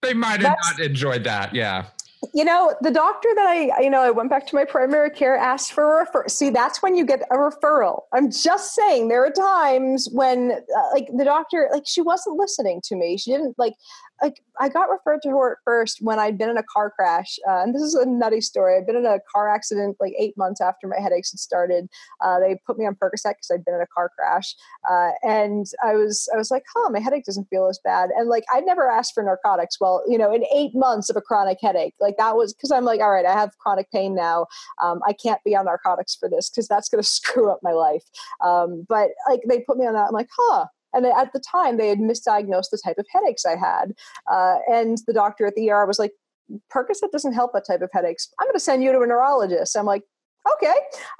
they 0.01 0.13
might 0.13 0.41
have 0.41 0.57
not 0.63 0.79
enjoyed 0.79 1.23
that. 1.25 1.53
Yeah 1.53 1.85
you 2.33 2.45
know, 2.45 2.75
the 2.81 2.91
doctor 2.91 3.29
that 3.35 3.47
I, 3.47 3.81
you 3.81 3.89
know, 3.89 4.01
I 4.01 4.11
went 4.11 4.29
back 4.29 4.45
to 4.47 4.55
my 4.55 4.63
primary 4.63 5.09
care, 5.09 5.35
asked 5.35 5.73
for 5.73 6.01
a 6.01 6.05
referral. 6.05 6.29
See, 6.29 6.49
that's 6.51 6.81
when 6.81 6.95
you 6.95 7.05
get 7.05 7.21
a 7.31 7.35
referral. 7.35 8.01
I'm 8.13 8.31
just 8.31 8.75
saying 8.75 9.07
there 9.07 9.25
are 9.25 9.31
times 9.31 10.07
when, 10.11 10.51
uh, 10.51 10.89
like, 10.93 11.07
the 11.17 11.25
doctor, 11.25 11.67
like, 11.73 11.83
she 11.85 12.01
wasn't 12.01 12.37
listening 12.37 12.81
to 12.85 12.95
me. 12.95 13.17
She 13.17 13.31
didn't, 13.31 13.57
like, 13.57 13.73
like 14.21 14.41
I 14.59 14.69
got 14.69 14.89
referred 14.89 15.21
to 15.23 15.29
her 15.29 15.53
at 15.53 15.57
first 15.65 15.97
when 16.01 16.19
I'd 16.19 16.37
been 16.37 16.49
in 16.49 16.57
a 16.57 16.63
car 16.63 16.91
crash, 16.91 17.39
uh, 17.47 17.63
and 17.63 17.73
this 17.73 17.81
is 17.81 17.95
a 17.95 18.05
nutty 18.05 18.41
story. 18.41 18.77
I'd 18.77 18.85
been 18.85 18.95
in 18.95 19.05
a 19.05 19.19
car 19.33 19.47
accident 19.47 19.97
like 19.99 20.13
eight 20.19 20.37
months 20.37 20.61
after 20.61 20.87
my 20.87 20.99
headaches 20.99 21.31
had 21.31 21.39
started. 21.39 21.87
Uh, 22.23 22.39
they 22.39 22.59
put 22.65 22.77
me 22.77 22.85
on 22.85 22.95
Percocet 22.95 23.35
because 23.35 23.51
I'd 23.51 23.65
been 23.65 23.75
in 23.75 23.81
a 23.81 23.87
car 23.87 24.11
crash, 24.17 24.55
uh, 24.89 25.11
and 25.23 25.65
I 25.83 25.95
was 25.95 26.29
I 26.33 26.37
was 26.37 26.51
like, 26.51 26.63
huh, 26.73 26.89
my 26.89 26.99
headache 26.99 27.25
doesn't 27.25 27.49
feel 27.49 27.67
as 27.67 27.79
bad. 27.83 28.09
And 28.15 28.29
like 28.29 28.43
I'd 28.53 28.65
never 28.65 28.89
asked 28.89 29.13
for 29.13 29.23
narcotics. 29.23 29.79
Well, 29.79 30.03
you 30.07 30.17
know, 30.17 30.33
in 30.33 30.45
eight 30.53 30.75
months 30.75 31.09
of 31.09 31.15
a 31.15 31.21
chronic 31.21 31.57
headache, 31.61 31.95
like 31.99 32.17
that 32.17 32.35
was 32.35 32.53
because 32.53 32.71
I'm 32.71 32.85
like, 32.85 33.01
all 33.01 33.11
right, 33.11 33.25
I 33.25 33.33
have 33.33 33.57
chronic 33.57 33.89
pain 33.91 34.15
now. 34.15 34.45
Um, 34.81 35.01
I 35.05 35.13
can't 35.13 35.43
be 35.43 35.55
on 35.55 35.65
narcotics 35.65 36.15
for 36.15 36.29
this 36.29 36.49
because 36.49 36.67
that's 36.67 36.89
going 36.89 37.01
to 37.03 37.07
screw 37.07 37.49
up 37.49 37.59
my 37.63 37.71
life. 37.71 38.03
Um, 38.43 38.85
but 38.87 39.09
like 39.27 39.41
they 39.47 39.61
put 39.61 39.77
me 39.77 39.87
on 39.87 39.93
that, 39.93 40.07
I'm 40.07 40.13
like, 40.13 40.29
huh, 40.37 40.65
and 40.93 41.05
at 41.05 41.33
the 41.33 41.39
time, 41.39 41.77
they 41.77 41.89
had 41.89 41.99
misdiagnosed 41.99 42.69
the 42.71 42.81
type 42.83 42.97
of 42.97 43.05
headaches 43.11 43.45
I 43.45 43.55
had. 43.55 43.93
Uh, 44.31 44.57
and 44.69 44.97
the 45.07 45.13
doctor 45.13 45.45
at 45.45 45.55
the 45.55 45.69
ER 45.71 45.85
was 45.85 45.99
like, 45.99 46.11
Percocet 46.73 47.11
doesn't 47.11 47.33
help 47.33 47.53
that 47.53 47.65
type 47.65 47.81
of 47.81 47.89
headaches. 47.93 48.29
I'm 48.39 48.47
going 48.47 48.55
to 48.55 48.59
send 48.59 48.83
you 48.83 48.91
to 48.91 48.99
a 48.99 49.07
neurologist. 49.07 49.77
I'm 49.77 49.85
like, 49.85 50.03
okay. 50.53 50.75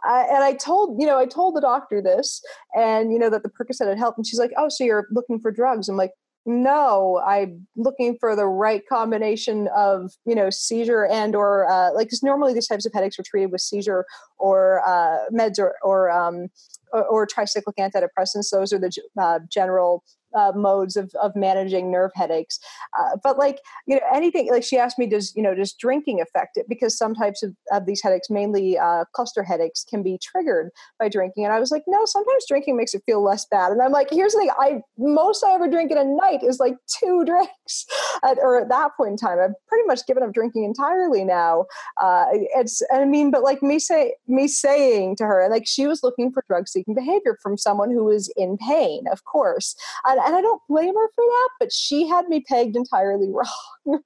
Uh, 0.07 0.25
and 0.29 0.43
I 0.43 0.53
told, 0.53 0.99
you 0.99 1.07
know, 1.07 1.17
I 1.17 1.25
told 1.25 1.55
the 1.55 1.61
doctor 1.61 2.01
this 2.01 2.41
and, 2.75 3.13
you 3.13 3.19
know, 3.19 3.29
that 3.29 3.43
the 3.43 3.49
Percocet 3.49 3.87
had 3.87 3.97
helped. 3.97 4.17
And 4.17 4.27
she's 4.27 4.39
like, 4.39 4.51
oh, 4.57 4.69
so 4.69 4.83
you're 4.83 5.07
looking 5.11 5.39
for 5.39 5.51
drugs. 5.51 5.87
I'm 5.87 5.97
like, 5.97 6.11
no 6.45 7.21
i'm 7.25 7.67
looking 7.75 8.17
for 8.19 8.35
the 8.35 8.47
right 8.47 8.81
combination 8.87 9.67
of 9.75 10.11
you 10.25 10.33
know 10.33 10.49
seizure 10.49 11.05
and 11.05 11.35
or 11.35 11.69
uh, 11.71 11.93
like 11.93 12.07
because 12.07 12.23
normally 12.23 12.53
these 12.53 12.67
types 12.67 12.85
of 12.85 12.91
headaches 12.93 13.19
are 13.19 13.23
treated 13.23 13.51
with 13.51 13.61
seizure 13.61 14.05
or 14.39 14.81
uh, 14.87 15.17
meds 15.31 15.59
or 15.59 15.75
or 15.83 16.09
um, 16.09 16.47
or, 16.91 17.05
or 17.05 17.27
tricyclic 17.27 17.75
antidepressants. 17.79 18.49
Those 18.51 18.73
are 18.73 18.79
the 18.79 18.91
uh, 19.19 19.39
general 19.49 20.03
uh, 20.35 20.51
modes 20.55 20.95
of, 20.95 21.13
of 21.21 21.35
managing 21.35 21.91
nerve 21.91 22.11
headaches. 22.15 22.59
Uh, 22.99 23.17
but 23.23 23.37
like, 23.37 23.59
you 23.87 23.95
know, 23.95 24.01
anything 24.13 24.49
like 24.49 24.63
she 24.63 24.77
asked 24.77 24.99
me, 24.99 25.07
does, 25.07 25.35
you 25.35 25.43
know, 25.43 25.53
does 25.53 25.73
drinking 25.73 26.21
affect 26.21 26.57
it? 26.57 26.67
Because 26.69 26.97
some 26.97 27.13
types 27.13 27.43
of, 27.43 27.55
of 27.71 27.85
these 27.85 28.01
headaches, 28.01 28.29
mainly 28.29 28.77
uh, 28.77 29.05
cluster 29.13 29.43
headaches 29.43 29.83
can 29.83 30.03
be 30.03 30.17
triggered 30.21 30.69
by 30.99 31.09
drinking. 31.09 31.45
And 31.45 31.53
I 31.53 31.59
was 31.59 31.71
like, 31.71 31.83
no, 31.87 32.05
sometimes 32.05 32.45
drinking 32.47 32.77
makes 32.77 32.93
it 32.93 33.03
feel 33.05 33.23
less 33.23 33.45
bad. 33.45 33.71
And 33.71 33.81
I'm 33.81 33.91
like, 33.91 34.09
here's 34.11 34.33
the 34.33 34.39
thing. 34.39 34.51
I, 34.59 34.81
most 34.97 35.43
I 35.43 35.53
ever 35.53 35.69
drink 35.69 35.91
in 35.91 35.97
a 35.97 36.03
night 36.03 36.43
is 36.43 36.59
like 36.59 36.75
two 36.99 37.23
drinks 37.25 37.85
at, 38.23 38.37
or 38.39 38.59
at 38.61 38.69
that 38.69 38.91
point 38.95 39.11
in 39.11 39.17
time, 39.17 39.39
I've 39.39 39.55
pretty 39.67 39.85
much 39.87 40.05
given 40.07 40.23
up 40.23 40.33
drinking 40.33 40.63
entirely 40.63 41.23
now. 41.23 41.65
Uh, 42.01 42.25
it's, 42.31 42.81
I 42.93 43.05
mean, 43.05 43.31
but 43.31 43.43
like 43.43 43.61
me 43.61 43.79
say, 43.79 44.15
me 44.27 44.47
saying 44.47 45.15
to 45.17 45.25
her, 45.25 45.47
like 45.49 45.67
she 45.67 45.87
was 45.87 46.03
looking 46.03 46.31
for 46.31 46.43
drug 46.47 46.67
seeking 46.67 46.93
behavior 46.93 47.37
from 47.41 47.57
someone 47.57 47.91
who 47.91 48.03
was 48.03 48.31
in 48.37 48.57
pain, 48.57 49.05
of 49.11 49.23
course. 49.25 49.75
And 50.05 50.20
and 50.25 50.35
I 50.35 50.41
don't 50.41 50.61
blame 50.69 50.95
her 50.95 51.07
for 51.15 51.23
that, 51.23 51.49
but 51.59 51.71
she 51.71 52.07
had 52.07 52.27
me 52.27 52.41
pegged 52.41 52.75
entirely 52.75 53.29
wrong. 53.31 54.01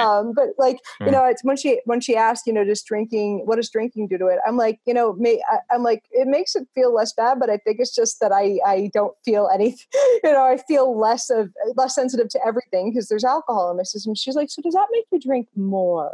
Um, 0.00 0.32
but 0.34 0.50
like, 0.58 0.78
you 1.00 1.10
know, 1.10 1.24
it's 1.24 1.42
when 1.42 1.56
she 1.56 1.80
when 1.84 2.00
she 2.00 2.16
asked, 2.16 2.46
you 2.46 2.52
know, 2.52 2.64
does 2.64 2.82
drinking 2.82 3.42
what 3.44 3.56
does 3.56 3.70
drinking 3.70 4.08
do 4.08 4.18
to 4.18 4.26
it? 4.26 4.38
I'm 4.46 4.56
like, 4.56 4.80
you 4.86 4.94
know, 4.94 5.14
may, 5.14 5.40
I, 5.50 5.74
am 5.74 5.82
like, 5.82 6.04
it 6.10 6.28
makes 6.28 6.54
it 6.54 6.68
feel 6.74 6.94
less 6.94 7.12
bad, 7.12 7.38
but 7.40 7.50
I 7.50 7.56
think 7.58 7.78
it's 7.80 7.94
just 7.94 8.20
that 8.20 8.32
I 8.32 8.58
I 8.66 8.90
don't 8.92 9.14
feel 9.24 9.48
anything. 9.52 9.86
You 10.24 10.32
know, 10.32 10.44
I 10.44 10.56
feel 10.56 10.98
less 10.98 11.30
of 11.30 11.50
less 11.76 11.94
sensitive 11.94 12.28
to 12.30 12.40
everything 12.44 12.90
because 12.90 13.08
there's 13.08 13.24
alcohol 13.24 13.70
in 13.70 13.76
my 13.76 13.82
system. 13.82 14.14
She's 14.14 14.34
like, 14.34 14.50
so 14.50 14.62
does 14.62 14.74
that 14.74 14.88
make 14.90 15.04
you 15.12 15.20
drink 15.20 15.48
more? 15.54 16.12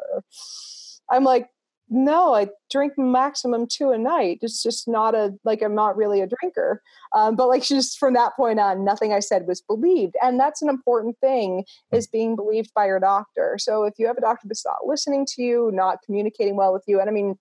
I'm 1.10 1.24
like, 1.24 1.48
no, 1.92 2.34
I 2.34 2.48
drink 2.70 2.94
maximum 2.96 3.66
two 3.66 3.90
a 3.90 3.98
night. 3.98 4.38
It's 4.40 4.62
just 4.62 4.88
not 4.88 5.14
a 5.14 5.34
like 5.44 5.62
I'm 5.62 5.74
not 5.74 5.94
really 5.94 6.22
a 6.22 6.26
drinker. 6.26 6.82
Um, 7.14 7.36
but 7.36 7.48
like 7.48 7.62
just 7.76 7.98
from 7.98 8.14
that 8.14 8.34
point 8.34 8.58
on, 8.58 8.84
nothing 8.84 9.12
I 9.12 9.20
said 9.20 9.46
was 9.46 9.60
believed, 9.60 10.16
and 10.22 10.40
that's 10.40 10.62
an 10.62 10.70
important 10.70 11.18
thing 11.20 11.64
is 11.92 12.06
being 12.06 12.34
believed 12.34 12.72
by 12.74 12.86
your 12.86 12.98
doctor. 12.98 13.56
So 13.58 13.84
if 13.84 13.94
you 13.98 14.06
have 14.06 14.16
a 14.16 14.22
doctor 14.22 14.48
that's 14.48 14.64
not 14.64 14.86
listening 14.86 15.26
to 15.34 15.42
you, 15.42 15.70
not 15.72 15.98
communicating 16.04 16.56
well 16.56 16.72
with 16.72 16.84
you, 16.86 16.98
and 16.98 17.10
I 17.10 17.12
mean, 17.12 17.38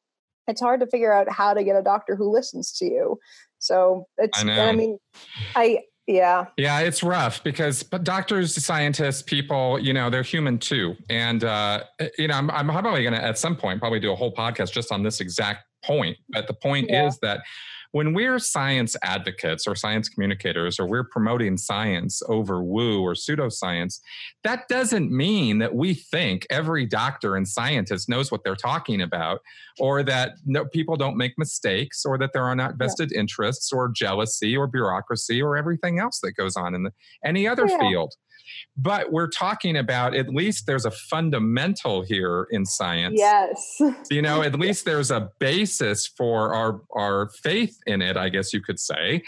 it's 0.47 0.61
hard 0.61 0.81
to 0.81 0.87
figure 0.87 1.13
out 1.13 1.31
how 1.31 1.53
to 1.53 1.63
get 1.63 1.77
a 1.77 1.81
doctor 1.81 2.17
who 2.17 2.29
listens 2.29 2.73
to 2.73 2.85
you. 2.85 3.19
So 3.59 4.07
it's, 4.17 4.43
I, 4.43 4.69
I 4.69 4.71
mean, 4.73 4.97
I 5.55 5.83
yeah. 6.11 6.45
Yeah, 6.57 6.79
it's 6.79 7.03
rough 7.03 7.43
because 7.43 7.83
but 7.83 8.03
doctors, 8.03 8.63
scientists, 8.63 9.21
people, 9.21 9.79
you 9.79 9.93
know, 9.93 10.09
they're 10.09 10.23
human 10.23 10.59
too. 10.59 10.95
And 11.09 11.43
uh, 11.43 11.83
you 12.17 12.27
know, 12.27 12.35
I'm, 12.35 12.51
I'm 12.51 12.67
probably 12.67 13.03
going 13.03 13.13
to 13.13 13.23
at 13.23 13.37
some 13.37 13.55
point 13.55 13.79
probably 13.79 13.99
do 13.99 14.11
a 14.11 14.15
whole 14.15 14.33
podcast 14.33 14.71
just 14.71 14.91
on 14.91 15.03
this 15.03 15.21
exact 15.21 15.65
point. 15.83 16.17
But 16.29 16.47
the 16.47 16.53
point 16.53 16.89
yeah. 16.89 17.07
is 17.07 17.17
that 17.19 17.41
when 17.91 18.13
we're 18.13 18.39
science 18.39 18.95
advocates 19.03 19.67
or 19.67 19.75
science 19.75 20.07
communicators 20.07 20.79
or 20.79 20.87
we're 20.87 21.03
promoting 21.03 21.57
science 21.57 22.21
over 22.27 22.63
woo 22.63 23.01
or 23.01 23.13
pseudoscience, 23.13 23.99
that 24.43 24.67
doesn't 24.69 25.11
mean 25.11 25.59
that 25.59 25.75
we 25.75 25.93
think 25.93 26.47
every 26.49 26.85
doctor 26.85 27.35
and 27.35 27.47
scientist 27.47 28.07
knows 28.07 28.31
what 28.31 28.43
they're 28.43 28.55
talking 28.55 29.01
about 29.01 29.41
or 29.79 30.03
that 30.03 30.33
no, 30.45 30.65
people 30.65 30.95
don't 30.95 31.17
make 31.17 31.33
mistakes 31.37 32.05
or 32.05 32.17
that 32.17 32.31
there 32.33 32.43
are 32.43 32.55
not 32.55 32.75
vested 32.75 33.11
yeah. 33.11 33.19
interests 33.19 33.71
or 33.73 33.89
jealousy 33.89 34.55
or 34.55 34.67
bureaucracy 34.67 35.41
or 35.41 35.57
everything 35.57 35.99
else 35.99 36.19
that 36.21 36.33
goes 36.33 36.55
on 36.55 36.73
in 36.73 36.83
the, 36.83 36.91
any 37.25 37.47
other 37.47 37.67
yeah. 37.67 37.79
field. 37.79 38.13
But 38.77 39.11
we're 39.11 39.27
talking 39.29 39.77
about 39.77 40.15
at 40.15 40.29
least 40.29 40.65
there's 40.65 40.85
a 40.85 40.91
fundamental 40.91 42.01
here 42.01 42.47
in 42.51 42.65
science. 42.65 43.15
Yes. 43.17 43.81
You 44.09 44.21
know, 44.21 44.41
at 44.41 44.55
least 44.59 44.85
there's 44.85 45.11
a 45.11 45.29
basis 45.39 46.07
for 46.07 46.53
our 46.53 46.81
our 46.91 47.29
faith 47.29 47.77
in 47.85 48.01
it, 48.01 48.17
I 48.17 48.29
guess 48.29 48.53
you 48.53 48.61
could 48.61 48.79
say. 48.79 49.23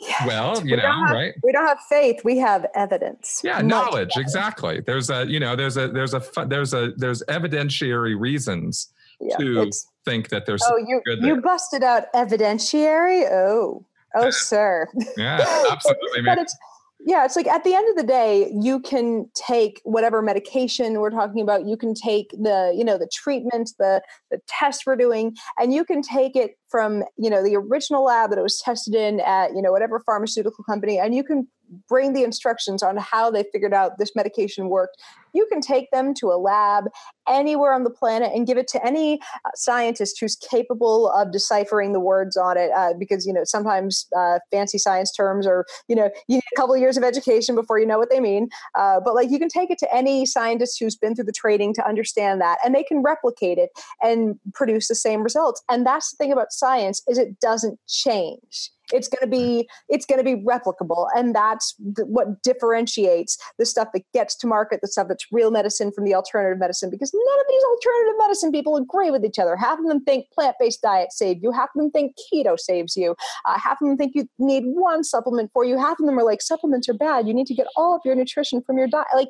Yes. 0.00 0.26
Well, 0.26 0.56
you 0.66 0.72
we 0.72 0.82
know, 0.82 0.82
have, 0.82 1.14
right? 1.14 1.34
We 1.44 1.52
don't 1.52 1.66
have 1.66 1.78
faith; 1.88 2.22
we 2.24 2.38
have 2.38 2.66
evidence. 2.74 3.40
Yeah, 3.44 3.60
knowledge. 3.60 4.16
Exactly. 4.16 4.80
There's 4.80 5.10
a, 5.10 5.26
you 5.28 5.38
know, 5.38 5.54
there's 5.54 5.76
a, 5.76 5.86
there's 5.88 6.12
a, 6.12 6.22
there's 6.48 6.74
a, 6.74 6.92
there's 6.96 7.22
evidentiary 7.28 8.18
reasons 8.18 8.88
yeah, 9.20 9.36
to 9.36 9.70
think 10.04 10.30
that 10.30 10.44
there's. 10.44 10.62
Oh, 10.66 10.76
you 10.76 11.00
you 11.20 11.40
busted 11.40 11.84
out 11.84 12.12
evidentiary. 12.14 13.30
Oh. 13.30 13.86
Oh, 14.14 14.30
sir. 14.30 14.88
Yeah, 15.16 15.44
absolutely. 15.70 16.22
but 16.26 16.38
it's 16.38 16.56
yeah, 17.04 17.24
it's 17.24 17.36
like 17.36 17.46
at 17.46 17.64
the 17.64 17.74
end 17.74 17.88
of 17.88 17.96
the 17.96 18.06
day, 18.06 18.52
you 18.60 18.80
can 18.80 19.26
take 19.34 19.80
whatever 19.84 20.22
medication 20.22 21.00
we're 21.00 21.10
talking 21.10 21.40
about. 21.40 21.66
You 21.66 21.76
can 21.76 21.94
take 21.94 22.30
the, 22.30 22.72
you 22.76 22.84
know, 22.84 22.96
the 22.96 23.10
treatment, 23.12 23.70
the 23.78 24.02
the 24.30 24.40
test 24.46 24.84
we're 24.86 24.96
doing, 24.96 25.34
and 25.58 25.72
you 25.72 25.84
can 25.84 26.02
take 26.02 26.36
it 26.36 26.52
from, 26.68 27.02
you 27.16 27.28
know, 27.28 27.42
the 27.42 27.56
original 27.56 28.04
lab 28.04 28.30
that 28.30 28.38
it 28.38 28.42
was 28.42 28.60
tested 28.60 28.94
in 28.94 29.20
at, 29.20 29.54
you 29.54 29.62
know, 29.62 29.72
whatever 29.72 30.00
pharmaceutical 30.06 30.64
company, 30.64 30.98
and 30.98 31.14
you 31.14 31.24
can 31.24 31.48
bring 31.88 32.12
the 32.12 32.22
instructions 32.22 32.82
on 32.82 32.96
how 32.96 33.30
they 33.30 33.44
figured 33.52 33.74
out 33.74 33.98
this 33.98 34.14
medication 34.14 34.68
worked. 34.68 34.96
You 35.34 35.46
can 35.50 35.60
take 35.60 35.90
them 35.90 36.12
to 36.14 36.26
a 36.28 36.36
lab 36.36 36.84
anywhere 37.28 37.72
on 37.72 37.84
the 37.84 37.90
planet 37.90 38.32
and 38.34 38.46
give 38.46 38.58
it 38.58 38.68
to 38.68 38.84
any 38.84 39.20
uh, 39.44 39.50
scientist 39.54 40.18
who's 40.20 40.36
capable 40.36 41.10
of 41.10 41.32
deciphering 41.32 41.92
the 41.92 42.00
words 42.00 42.36
on 42.36 42.56
it 42.56 42.70
uh, 42.76 42.92
because 42.98 43.26
you 43.26 43.32
know 43.32 43.44
sometimes 43.44 44.06
uh, 44.16 44.38
fancy 44.50 44.78
science 44.78 45.12
terms 45.12 45.46
or 45.46 45.64
you 45.88 45.96
know 45.96 46.10
you 46.28 46.36
need 46.36 46.42
a 46.52 46.56
couple 46.56 46.74
of 46.74 46.80
years 46.80 46.96
of 46.96 47.04
education 47.04 47.54
before 47.54 47.78
you 47.78 47.86
know 47.86 47.98
what 47.98 48.10
they 48.10 48.20
mean. 48.20 48.48
Uh, 48.74 49.00
but 49.00 49.14
like 49.14 49.30
you 49.30 49.38
can 49.38 49.48
take 49.48 49.70
it 49.70 49.78
to 49.78 49.94
any 49.94 50.26
scientist 50.26 50.78
who's 50.78 50.96
been 50.96 51.14
through 51.14 51.24
the 51.24 51.32
training 51.32 51.72
to 51.74 51.86
understand 51.86 52.40
that 52.40 52.58
and 52.64 52.74
they 52.74 52.82
can 52.82 53.02
replicate 53.02 53.58
it 53.58 53.70
and 54.02 54.38
produce 54.54 54.88
the 54.88 54.94
same 54.94 55.22
results. 55.22 55.62
And 55.70 55.86
that's 55.86 56.10
the 56.10 56.16
thing 56.16 56.32
about 56.32 56.52
science 56.52 57.02
is 57.08 57.18
it 57.18 57.40
doesn't 57.40 57.78
change 57.88 58.70
it's 58.92 59.08
going 59.08 59.20
to 59.20 59.26
be 59.26 59.68
it's 59.88 60.06
going 60.06 60.18
to 60.18 60.24
be 60.24 60.42
replicable 60.42 61.06
and 61.14 61.34
that's 61.34 61.74
th- 61.96 62.06
what 62.06 62.42
differentiates 62.42 63.38
the 63.58 63.66
stuff 63.66 63.88
that 63.92 64.02
gets 64.12 64.34
to 64.36 64.46
market 64.46 64.80
the 64.80 64.88
stuff 64.88 65.08
that's 65.08 65.26
real 65.32 65.50
medicine 65.50 65.90
from 65.92 66.04
the 66.04 66.14
alternative 66.14 66.58
medicine 66.58 66.90
because 66.90 67.12
none 67.14 67.40
of 67.40 67.46
these 67.48 67.62
alternative 67.64 68.14
medicine 68.18 68.52
people 68.52 68.76
agree 68.76 69.10
with 69.10 69.24
each 69.24 69.38
other. 69.38 69.56
Half 69.56 69.78
of 69.78 69.86
them 69.86 70.02
think 70.04 70.26
plant-based 70.32 70.82
diet 70.82 71.12
save 71.12 71.42
you 71.42 71.52
half 71.52 71.70
of 71.74 71.80
them 71.80 71.90
think 71.90 72.14
keto 72.32 72.58
saves 72.58 72.96
you 72.96 73.14
uh, 73.46 73.58
half 73.58 73.80
of 73.80 73.88
them 73.88 73.96
think 73.96 74.12
you 74.14 74.28
need 74.38 74.64
one 74.66 75.04
supplement 75.04 75.50
for 75.52 75.64
you 75.64 75.78
half 75.78 75.98
of 75.98 76.06
them 76.06 76.18
are 76.18 76.24
like 76.24 76.42
supplements 76.42 76.88
are 76.88 76.94
bad 76.94 77.26
you 77.26 77.34
need 77.34 77.46
to 77.46 77.54
get 77.54 77.66
all 77.76 77.94
of 77.94 78.02
your 78.04 78.14
nutrition 78.14 78.62
from 78.62 78.78
your 78.78 78.86
diet. 78.86 79.06
Like 79.14 79.28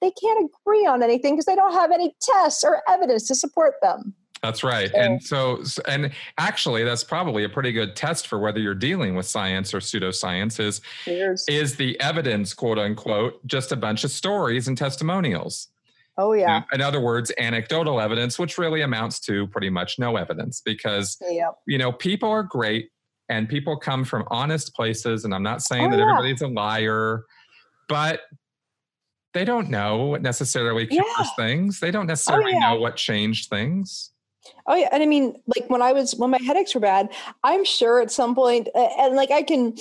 they 0.00 0.10
can't 0.10 0.50
agree 0.64 0.86
on 0.86 1.02
anything 1.02 1.34
because 1.34 1.44
they 1.44 1.54
don't 1.54 1.72
have 1.72 1.90
any 1.90 2.14
tests 2.20 2.64
or 2.64 2.82
evidence 2.88 3.26
to 3.28 3.34
support 3.34 3.74
them 3.82 4.14
that's 4.42 4.64
right. 4.64 4.90
And 4.94 5.22
so, 5.22 5.62
and 5.86 6.12
actually, 6.38 6.82
that's 6.82 7.04
probably 7.04 7.44
a 7.44 7.48
pretty 7.48 7.72
good 7.72 7.94
test 7.94 8.26
for 8.26 8.38
whether 8.38 8.58
you're 8.58 8.74
dealing 8.74 9.14
with 9.14 9.26
science 9.26 9.74
or 9.74 9.80
pseudoscience 9.80 10.58
is, 10.58 10.80
is 11.46 11.76
the 11.76 12.00
evidence, 12.00 12.54
quote 12.54 12.78
unquote, 12.78 13.46
just 13.46 13.70
a 13.70 13.76
bunch 13.76 14.02
of 14.02 14.10
stories 14.10 14.66
and 14.66 14.78
testimonials. 14.78 15.68
Oh, 16.16 16.32
yeah. 16.32 16.62
In 16.72 16.80
other 16.80 17.00
words, 17.00 17.30
anecdotal 17.38 18.00
evidence, 18.00 18.38
which 18.38 18.56
really 18.58 18.80
amounts 18.80 19.20
to 19.20 19.46
pretty 19.48 19.70
much 19.70 19.98
no 19.98 20.16
evidence 20.16 20.62
because, 20.64 21.18
yep. 21.30 21.54
you 21.66 21.78
know, 21.78 21.92
people 21.92 22.30
are 22.30 22.42
great 22.42 22.90
and 23.28 23.48
people 23.48 23.76
come 23.76 24.04
from 24.04 24.24
honest 24.28 24.74
places. 24.74 25.24
And 25.24 25.34
I'm 25.34 25.42
not 25.42 25.62
saying 25.62 25.86
oh, 25.86 25.90
that 25.90 25.98
yeah. 25.98 26.02
everybody's 26.02 26.42
a 26.42 26.48
liar, 26.48 27.24
but 27.88 28.20
they 29.32 29.44
don't 29.44 29.70
know 29.70 30.06
what 30.06 30.22
necessarily 30.22 30.86
cures 30.86 31.06
yeah. 31.18 31.26
things. 31.36 31.78
They 31.78 31.90
don't 31.90 32.04
oh, 32.04 32.08
necessarily 32.08 32.52
oh, 32.52 32.58
yeah. 32.58 32.72
know 32.72 32.80
what 32.80 32.96
changed 32.96 33.48
things. 33.48 34.10
Oh 34.66 34.74
yeah, 34.74 34.88
and 34.92 35.02
I 35.02 35.06
mean, 35.06 35.34
like 35.46 35.68
when 35.68 35.82
I 35.82 35.92
was 35.92 36.14
when 36.16 36.30
my 36.30 36.38
headaches 36.44 36.74
were 36.74 36.80
bad, 36.80 37.10
I'm 37.44 37.64
sure 37.64 38.00
at 38.00 38.10
some 38.10 38.34
point, 38.34 38.68
and 38.74 39.14
like 39.14 39.30
I 39.30 39.42
can, 39.42 39.74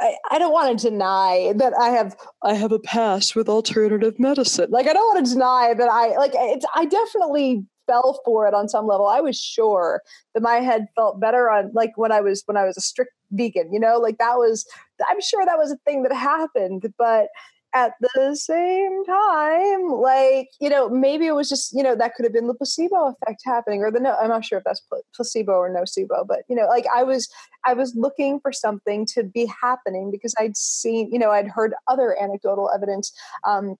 I, 0.00 0.14
I 0.30 0.38
don't 0.38 0.52
want 0.52 0.78
to 0.78 0.90
deny 0.90 1.52
that 1.56 1.72
I 1.78 1.90
have 1.90 2.16
I 2.42 2.54
have 2.54 2.72
a 2.72 2.78
past 2.78 3.36
with 3.36 3.48
alternative 3.48 4.18
medicine. 4.18 4.70
Like 4.70 4.86
I 4.86 4.92
don't 4.92 5.14
want 5.14 5.26
to 5.26 5.32
deny 5.32 5.74
that 5.76 5.88
I 5.88 6.16
like 6.16 6.32
it's 6.34 6.66
I 6.74 6.84
definitely 6.84 7.64
fell 7.86 8.20
for 8.24 8.46
it 8.46 8.54
on 8.54 8.68
some 8.68 8.86
level. 8.86 9.06
I 9.06 9.20
was 9.20 9.38
sure 9.40 10.02
that 10.34 10.42
my 10.42 10.56
head 10.56 10.86
felt 10.94 11.20
better 11.20 11.50
on 11.50 11.70
like 11.74 11.92
when 11.96 12.12
I 12.12 12.20
was 12.20 12.42
when 12.46 12.56
I 12.56 12.64
was 12.64 12.76
a 12.76 12.80
strict 12.80 13.12
vegan. 13.30 13.72
You 13.72 13.80
know, 13.80 13.98
like 13.98 14.18
that 14.18 14.36
was 14.36 14.66
I'm 15.08 15.20
sure 15.20 15.44
that 15.44 15.58
was 15.58 15.72
a 15.72 15.78
thing 15.84 16.02
that 16.02 16.12
happened, 16.12 16.92
but 16.98 17.28
at 17.74 17.94
the 18.00 18.34
same 18.34 19.04
time, 19.04 19.88
like, 19.88 20.48
you 20.60 20.68
know, 20.68 20.88
maybe 20.88 21.26
it 21.26 21.34
was 21.34 21.48
just, 21.48 21.72
you 21.72 21.82
know, 21.82 21.94
that 21.96 22.14
could 22.14 22.24
have 22.24 22.32
been 22.32 22.46
the 22.46 22.54
placebo 22.54 23.08
effect 23.08 23.42
happening 23.44 23.82
or 23.82 23.90
the 23.90 24.00
no, 24.00 24.14
I'm 24.20 24.28
not 24.28 24.44
sure 24.44 24.58
if 24.58 24.64
that's 24.64 24.82
placebo 25.14 25.52
or 25.52 25.70
nocebo, 25.70 26.26
but, 26.26 26.40
you 26.48 26.56
know, 26.56 26.66
like 26.66 26.84
I 26.94 27.02
was, 27.02 27.28
I 27.64 27.74
was 27.74 27.94
looking 27.96 28.40
for 28.40 28.52
something 28.52 29.06
to 29.14 29.22
be 29.22 29.50
happening 29.62 30.10
because 30.10 30.34
I'd 30.38 30.56
seen, 30.56 31.10
you 31.12 31.18
know, 31.18 31.30
I'd 31.30 31.48
heard 31.48 31.72
other 31.88 32.16
anecdotal 32.20 32.70
evidence 32.74 33.12
um, 33.46 33.76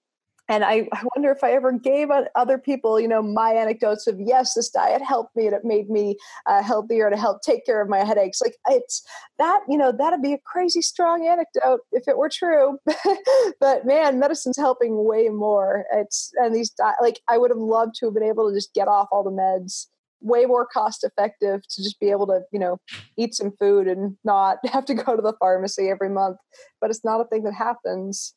and 0.52 0.64
I, 0.64 0.86
I, 0.92 1.02
wonder 1.16 1.32
if 1.32 1.42
I 1.42 1.52
ever 1.52 1.72
gave 1.72 2.10
other 2.34 2.58
people, 2.58 3.00
you 3.00 3.08
know, 3.08 3.22
my 3.22 3.52
anecdotes 3.52 4.06
of 4.06 4.20
yes, 4.20 4.52
this 4.52 4.68
diet 4.68 5.00
helped 5.00 5.34
me 5.34 5.46
and 5.46 5.54
it 5.54 5.64
made 5.64 5.88
me 5.88 6.18
uh, 6.44 6.62
healthier 6.62 7.08
to 7.08 7.16
help 7.16 7.40
take 7.40 7.64
care 7.64 7.80
of 7.80 7.88
my 7.88 8.04
headaches. 8.04 8.42
Like 8.42 8.56
it's 8.68 9.02
that, 9.38 9.60
you 9.66 9.78
know, 9.78 9.92
that'd 9.92 10.20
be 10.20 10.34
a 10.34 10.38
crazy 10.44 10.82
strong 10.82 11.26
anecdote 11.26 11.80
if 11.92 12.06
it 12.06 12.18
were 12.18 12.28
true. 12.28 12.78
but 13.60 13.86
man, 13.86 14.20
medicine's 14.20 14.58
helping 14.58 15.06
way 15.06 15.30
more. 15.30 15.86
It's 15.90 16.30
and 16.36 16.54
these 16.54 16.68
di- 16.68 16.96
like 17.00 17.20
I 17.30 17.38
would 17.38 17.50
have 17.50 17.58
loved 17.58 17.94
to 18.00 18.06
have 18.06 18.14
been 18.14 18.22
able 18.22 18.50
to 18.50 18.54
just 18.54 18.74
get 18.74 18.88
off 18.88 19.08
all 19.10 19.24
the 19.24 19.30
meds. 19.30 19.86
Way 20.20 20.44
more 20.44 20.66
cost 20.66 21.02
effective 21.02 21.62
to 21.66 21.82
just 21.82 21.98
be 21.98 22.10
able 22.10 22.26
to, 22.26 22.42
you 22.52 22.58
know, 22.58 22.78
eat 23.16 23.34
some 23.34 23.52
food 23.58 23.88
and 23.88 24.18
not 24.22 24.58
have 24.66 24.84
to 24.84 24.94
go 24.94 25.16
to 25.16 25.22
the 25.22 25.32
pharmacy 25.40 25.88
every 25.88 26.10
month. 26.10 26.36
But 26.78 26.90
it's 26.90 27.04
not 27.04 27.22
a 27.22 27.24
thing 27.24 27.42
that 27.44 27.54
happens. 27.54 28.34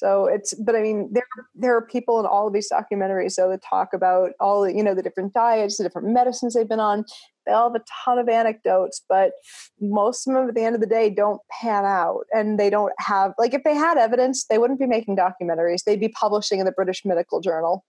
So 0.00 0.24
it's, 0.24 0.54
but 0.54 0.74
I 0.74 0.80
mean, 0.80 1.10
there 1.12 1.26
there 1.54 1.76
are 1.76 1.82
people 1.82 2.18
in 2.20 2.24
all 2.24 2.46
of 2.46 2.54
these 2.54 2.70
documentaries 2.72 3.36
though 3.36 3.50
that 3.50 3.62
talk 3.62 3.92
about 3.92 4.32
all 4.40 4.62
the, 4.62 4.74
you 4.74 4.82
know 4.82 4.94
the 4.94 5.02
different 5.02 5.34
diets, 5.34 5.76
the 5.76 5.84
different 5.84 6.08
medicines 6.08 6.54
they've 6.54 6.66
been 6.66 6.80
on. 6.80 7.04
They 7.44 7.52
all 7.52 7.70
have 7.70 7.78
a 7.78 7.84
ton 8.04 8.18
of 8.18 8.26
anecdotes, 8.26 9.02
but 9.10 9.32
most 9.78 10.26
of 10.26 10.32
them 10.32 10.48
at 10.48 10.54
the 10.54 10.62
end 10.62 10.74
of 10.74 10.80
the 10.80 10.86
day 10.86 11.10
don't 11.10 11.42
pan 11.50 11.84
out, 11.84 12.24
and 12.32 12.58
they 12.58 12.70
don't 12.70 12.94
have 12.98 13.34
like 13.36 13.52
if 13.52 13.62
they 13.62 13.74
had 13.74 13.98
evidence, 13.98 14.46
they 14.46 14.56
wouldn't 14.56 14.80
be 14.80 14.86
making 14.86 15.18
documentaries. 15.18 15.84
They'd 15.84 16.00
be 16.00 16.08
publishing 16.08 16.60
in 16.60 16.64
the 16.64 16.72
British 16.72 17.04
Medical 17.04 17.42
Journal. 17.42 17.84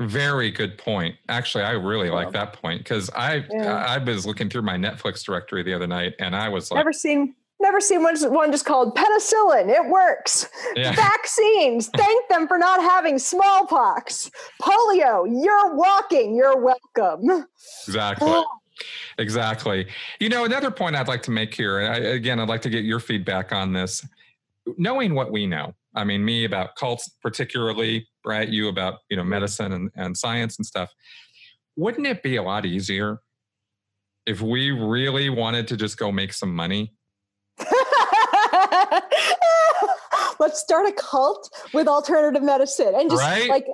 Very 0.00 0.50
good 0.50 0.78
point. 0.78 1.14
Actually, 1.28 1.62
I 1.62 1.72
really 1.72 2.08
yeah. 2.08 2.14
like 2.14 2.32
that 2.32 2.54
point 2.54 2.78
because 2.78 3.08
I 3.10 3.44
yeah. 3.52 3.84
I 3.86 3.98
was 3.98 4.26
looking 4.26 4.50
through 4.50 4.62
my 4.62 4.76
Netflix 4.76 5.24
directory 5.24 5.62
the 5.62 5.74
other 5.74 5.86
night, 5.86 6.14
and 6.18 6.34
I 6.34 6.48
was 6.48 6.72
like, 6.72 6.78
never 6.78 6.92
seen 6.92 7.36
Never 7.62 7.80
seen 7.80 8.02
one, 8.02 8.16
one 8.32 8.50
just 8.50 8.64
called 8.64 8.96
penicillin. 8.96 9.68
It 9.68 9.88
works. 9.88 10.48
Yeah. 10.74 10.92
Vaccines. 10.96 11.88
Thank 11.96 12.28
them 12.28 12.48
for 12.48 12.58
not 12.58 12.80
having 12.80 13.20
smallpox. 13.20 14.32
Polio. 14.60 15.26
You're 15.30 15.76
walking. 15.76 16.34
You're 16.34 16.58
welcome. 16.58 17.46
Exactly. 17.86 18.28
Oh. 18.28 18.46
exactly. 19.18 19.86
You 20.18 20.28
know, 20.28 20.44
another 20.44 20.72
point 20.72 20.96
I'd 20.96 21.06
like 21.06 21.22
to 21.22 21.30
make 21.30 21.54
here, 21.54 21.78
and 21.78 21.94
I, 21.94 21.96
again, 21.98 22.40
I'd 22.40 22.48
like 22.48 22.62
to 22.62 22.70
get 22.70 22.82
your 22.82 22.98
feedback 22.98 23.52
on 23.52 23.72
this. 23.72 24.04
Knowing 24.76 25.14
what 25.14 25.30
we 25.30 25.46
know, 25.46 25.72
I 25.94 26.02
mean, 26.02 26.24
me 26.24 26.44
about 26.44 26.74
cults, 26.74 27.10
particularly, 27.22 28.08
right? 28.24 28.48
You 28.48 28.68
about, 28.68 28.94
you 29.08 29.16
know, 29.16 29.24
medicine 29.24 29.72
and, 29.72 29.90
and 29.94 30.16
science 30.16 30.58
and 30.58 30.66
stuff. 30.66 30.90
Wouldn't 31.76 32.08
it 32.08 32.24
be 32.24 32.36
a 32.36 32.42
lot 32.42 32.66
easier 32.66 33.20
if 34.26 34.40
we 34.40 34.72
really 34.72 35.30
wanted 35.30 35.68
to 35.68 35.76
just 35.76 35.96
go 35.96 36.10
make 36.10 36.32
some 36.32 36.54
money 36.54 36.92
Let's 40.42 40.58
start 40.58 40.88
a 40.88 40.92
cult 40.92 41.48
with 41.72 41.86
alternative 41.86 42.42
medicine 42.42 42.94
and 42.96 43.08
just 43.08 43.22
right? 43.22 43.48
like 43.48 43.64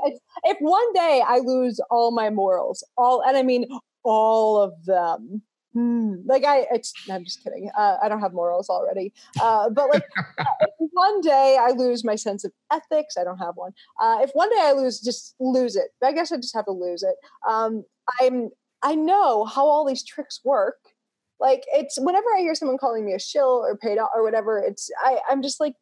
if 0.45 0.59
one 0.61 0.93
day 0.93 1.23
I 1.27 1.39
lose 1.39 1.81
all 1.91 2.11
my 2.11 2.29
morals, 2.29 2.85
all 2.99 3.23
and 3.27 3.39
I 3.39 3.43
mean 3.43 3.66
all 4.03 4.61
of 4.61 4.73
them. 4.85 5.41
Hmm, 5.73 6.16
like 6.27 6.45
I, 6.45 6.66
I'm 7.11 7.25
just 7.25 7.43
kidding. 7.43 7.71
Uh, 7.77 7.97
I 8.03 8.09
don't 8.11 8.21
have 8.21 8.35
morals 8.35 8.69
already. 8.69 9.14
Uh, 9.41 9.71
but 9.71 9.89
like, 9.89 10.03
uh, 10.39 10.45
one 10.93 11.23
day 11.23 11.57
I 11.59 11.71
lose 11.71 12.05
my 12.05 12.16
sense 12.16 12.45
of 12.45 12.53
ethics, 12.71 13.16
I 13.19 13.25
don't 13.25 13.39
have 13.39 13.55
one. 13.55 13.73
Uh, 14.01 14.19
if 14.21 14.31
one 14.33 14.51
day 14.51 14.61
I 14.61 14.73
lose, 14.73 15.01
just 15.01 15.37
lose 15.41 15.75
it. 15.75 15.89
I 16.05 16.12
guess 16.12 16.33
I 16.33 16.37
just 16.37 16.55
have 16.55 16.66
to 16.66 16.73
lose 16.73 17.03
it. 17.03 17.14
Um, 17.49 17.85
I'm, 18.21 18.51
I 18.83 18.95
know 18.95 19.45
how 19.45 19.66
all 19.66 19.87
these 19.87 20.05
tricks 20.05 20.41
work 20.45 20.77
like 21.41 21.64
it's 21.69 21.99
whenever 22.01 22.27
I 22.37 22.41
hear 22.41 22.55
someone 22.55 22.79
calling 22.79 23.05
me 23.05 23.12
a 23.12 23.19
shill 23.19 23.64
or 23.64 23.77
paid 23.77 23.99
off 23.99 24.11
or 24.14 24.23
whatever, 24.23 24.59
it's 24.59 24.91
I, 25.03 25.19
I'm 25.29 25.43
just 25.43 25.61
like, 25.61 25.75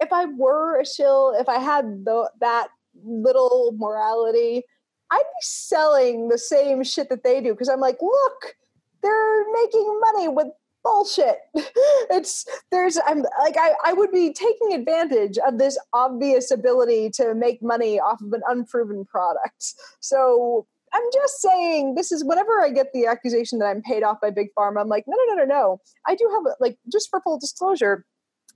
if 0.00 0.12
I 0.12 0.26
were 0.26 0.80
a 0.80 0.86
shill, 0.86 1.34
if 1.38 1.48
I 1.48 1.58
had 1.58 2.04
the, 2.04 2.30
that 2.40 2.68
little 3.04 3.74
morality, 3.76 4.62
I'd 5.10 5.18
be 5.18 5.42
selling 5.42 6.28
the 6.28 6.38
same 6.38 6.84
shit 6.84 7.08
that 7.08 7.24
they 7.24 7.40
do 7.40 7.52
because 7.52 7.68
I'm 7.68 7.80
like, 7.80 7.98
look, 8.02 8.54
they're 9.02 9.52
making 9.52 10.00
money 10.00 10.28
with 10.28 10.48
bullshit. 10.84 11.38
it's 11.54 12.46
there's 12.70 12.98
I'm 13.06 13.24
like 13.40 13.56
I, 13.58 13.72
I 13.84 13.92
would 13.92 14.12
be 14.12 14.32
taking 14.32 14.72
advantage 14.72 15.38
of 15.38 15.58
this 15.58 15.78
obvious 15.92 16.50
ability 16.50 17.10
to 17.14 17.34
make 17.34 17.62
money 17.62 17.98
off 17.98 18.20
of 18.20 18.32
an 18.32 18.42
unproven 18.48 19.04
product. 19.04 19.74
So 20.00 20.66
I'm 20.92 21.02
just 21.12 21.40
saying 21.40 21.94
this 21.94 22.12
is 22.12 22.24
whenever 22.24 22.60
I 22.60 22.70
get 22.70 22.92
the 22.92 23.06
accusation 23.06 23.58
that 23.58 23.66
I'm 23.66 23.82
paid 23.82 24.02
off 24.02 24.20
by 24.20 24.30
big 24.30 24.48
pharma, 24.58 24.80
I'm 24.80 24.88
like, 24.88 25.04
no, 25.06 25.16
no, 25.16 25.34
no, 25.34 25.44
no, 25.44 25.44
no. 25.44 25.80
I 26.06 26.14
do 26.14 26.28
have 26.32 26.54
like 26.60 26.78
just 26.90 27.10
for 27.10 27.20
full 27.20 27.38
disclosure. 27.38 28.04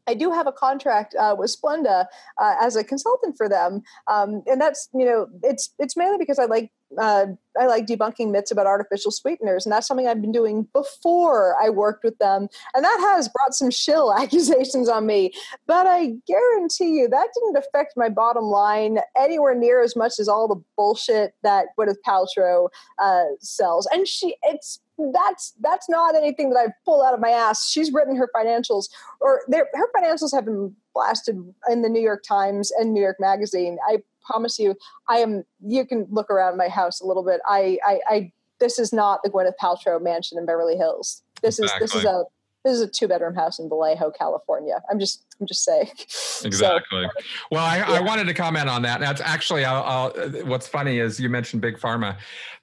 I 0.07 0.15
do 0.15 0.31
have 0.33 0.47
a 0.47 0.53
contract 0.53 1.15
uh, 1.15 1.35
with 1.39 1.55
Splenda 1.55 2.07
uh, 2.41 2.55
as 2.61 2.77
a 2.77 2.85
consultant 2.85 3.37
for 3.37 3.49
them, 3.49 3.83
um, 4.09 4.43
and 4.47 4.61
that's 4.61 4.89
you 4.95 5.05
know 5.05 5.29
it's 5.43 5.73
it's 5.79 5.97
mainly 5.97 6.19
because 6.19 6.39
I 6.39 6.45
like 6.47 6.71
uh, 6.99 7.27
I 7.59 7.67
like 7.67 7.87
debunking 7.87 8.31
myths 8.31 8.51
about 8.51 8.67
artificial 8.67 9.11
sweeteners, 9.11 9.65
and 9.65 9.73
that's 9.73 9.87
something 9.87 10.09
I've 10.09 10.21
been 10.21 10.33
doing 10.33 10.67
before 10.73 11.57
I 11.63 11.71
worked 11.71 12.05
with 12.05 12.19
them, 12.19 12.49
and 12.75 12.85
that 12.85 13.13
has 13.15 13.29
brought 13.29 13.55
some 13.55 13.71
shill 13.71 14.13
accusations 14.19 14.89
on 14.89 15.07
me. 15.07 15.33
But 15.67 15.87
I 15.87 16.15
guarantee 16.27 16.99
you 16.99 17.09
that 17.09 17.29
didn't 17.35 17.57
affect 17.57 17.95
my 17.97 18.09
bottom 18.09 18.45
line 18.45 18.99
anywhere 19.19 19.55
near 19.55 19.83
as 19.83 19.97
much 19.97 20.15
as 20.19 20.29
all 20.29 20.49
the 20.49 20.63
bullshit 20.77 21.35
that 21.43 21.67
Gwyneth 21.79 21.97
Paltrow 22.07 22.69
uh, 22.99 23.25
sells. 23.41 23.89
And 23.93 24.07
she, 24.07 24.37
it's 24.43 24.81
that's 25.13 25.55
that's 25.61 25.89
not 25.89 26.15
anything 26.15 26.51
that 26.51 26.59
I've 26.59 26.85
pulled 26.85 27.05
out 27.05 27.15
of 27.15 27.21
my 27.21 27.31
ass. 27.31 27.69
She's 27.69 27.93
written 27.93 28.17
her 28.17 28.31
financials, 28.35 28.89
or 29.21 29.43
her 29.49 29.91
financials 29.97 30.35
have 30.35 30.45
been 30.45 30.75
blasted 30.95 31.37
in 31.71 31.83
the 31.83 31.89
New 31.89 32.01
York 32.01 32.23
Times 32.23 32.71
and 32.79 32.93
New 32.93 33.03
York 33.03 33.17
Magazine. 33.19 33.79
I 33.89 33.99
promise 34.25 34.59
you, 34.59 34.77
I 35.09 35.19
am. 35.19 35.45
You 35.61 35.87
can 35.87 36.07
look 36.11 36.31
around 36.31 36.57
my 36.57 36.69
house 36.69 37.01
a 37.01 37.07
little 37.07 37.25
bit. 37.25 37.41
I, 37.49 37.79
I, 37.85 38.01
I 38.09 38.33
this 38.61 38.79
is 38.79 38.93
not 38.93 39.21
the 39.25 39.31
Gwyneth 39.31 39.55
Paltrow 39.61 40.01
mansion 40.01 40.39
in 40.39 40.47
Beverly 40.47 40.77
Hills. 40.77 41.23
This 41.43 41.59
exactly. 41.59 41.85
is 41.85 41.93
this 41.93 42.01
is 42.01 42.05
a 42.05 42.25
this 42.65 42.75
is 42.75 42.81
a 42.81 42.87
two 42.87 43.09
bedroom 43.09 43.35
house 43.35 43.59
in 43.59 43.69
Vallejo, 43.69 44.11
California. 44.11 44.81
I'm 44.91 44.99
just 44.99 45.25
I'm 45.41 45.47
just 45.47 45.65
saying. 45.65 45.89
Exactly. 46.45 47.05
So, 47.05 47.25
well, 47.53 47.65
I, 47.65 47.77
yeah. 47.77 47.93
I, 47.93 48.01
wanted 48.01 48.27
to 48.27 48.35
comment 48.35 48.69
on 48.69 48.83
that. 48.83 48.99
That's 48.99 49.21
actually 49.21 49.65
I'll, 49.65 49.85
I'll, 49.85 50.29
what's 50.45 50.67
funny 50.67 50.99
is 50.99 51.21
you 51.21 51.29
mentioned 51.29 51.63
big 51.63 51.79
pharma. 51.79 52.17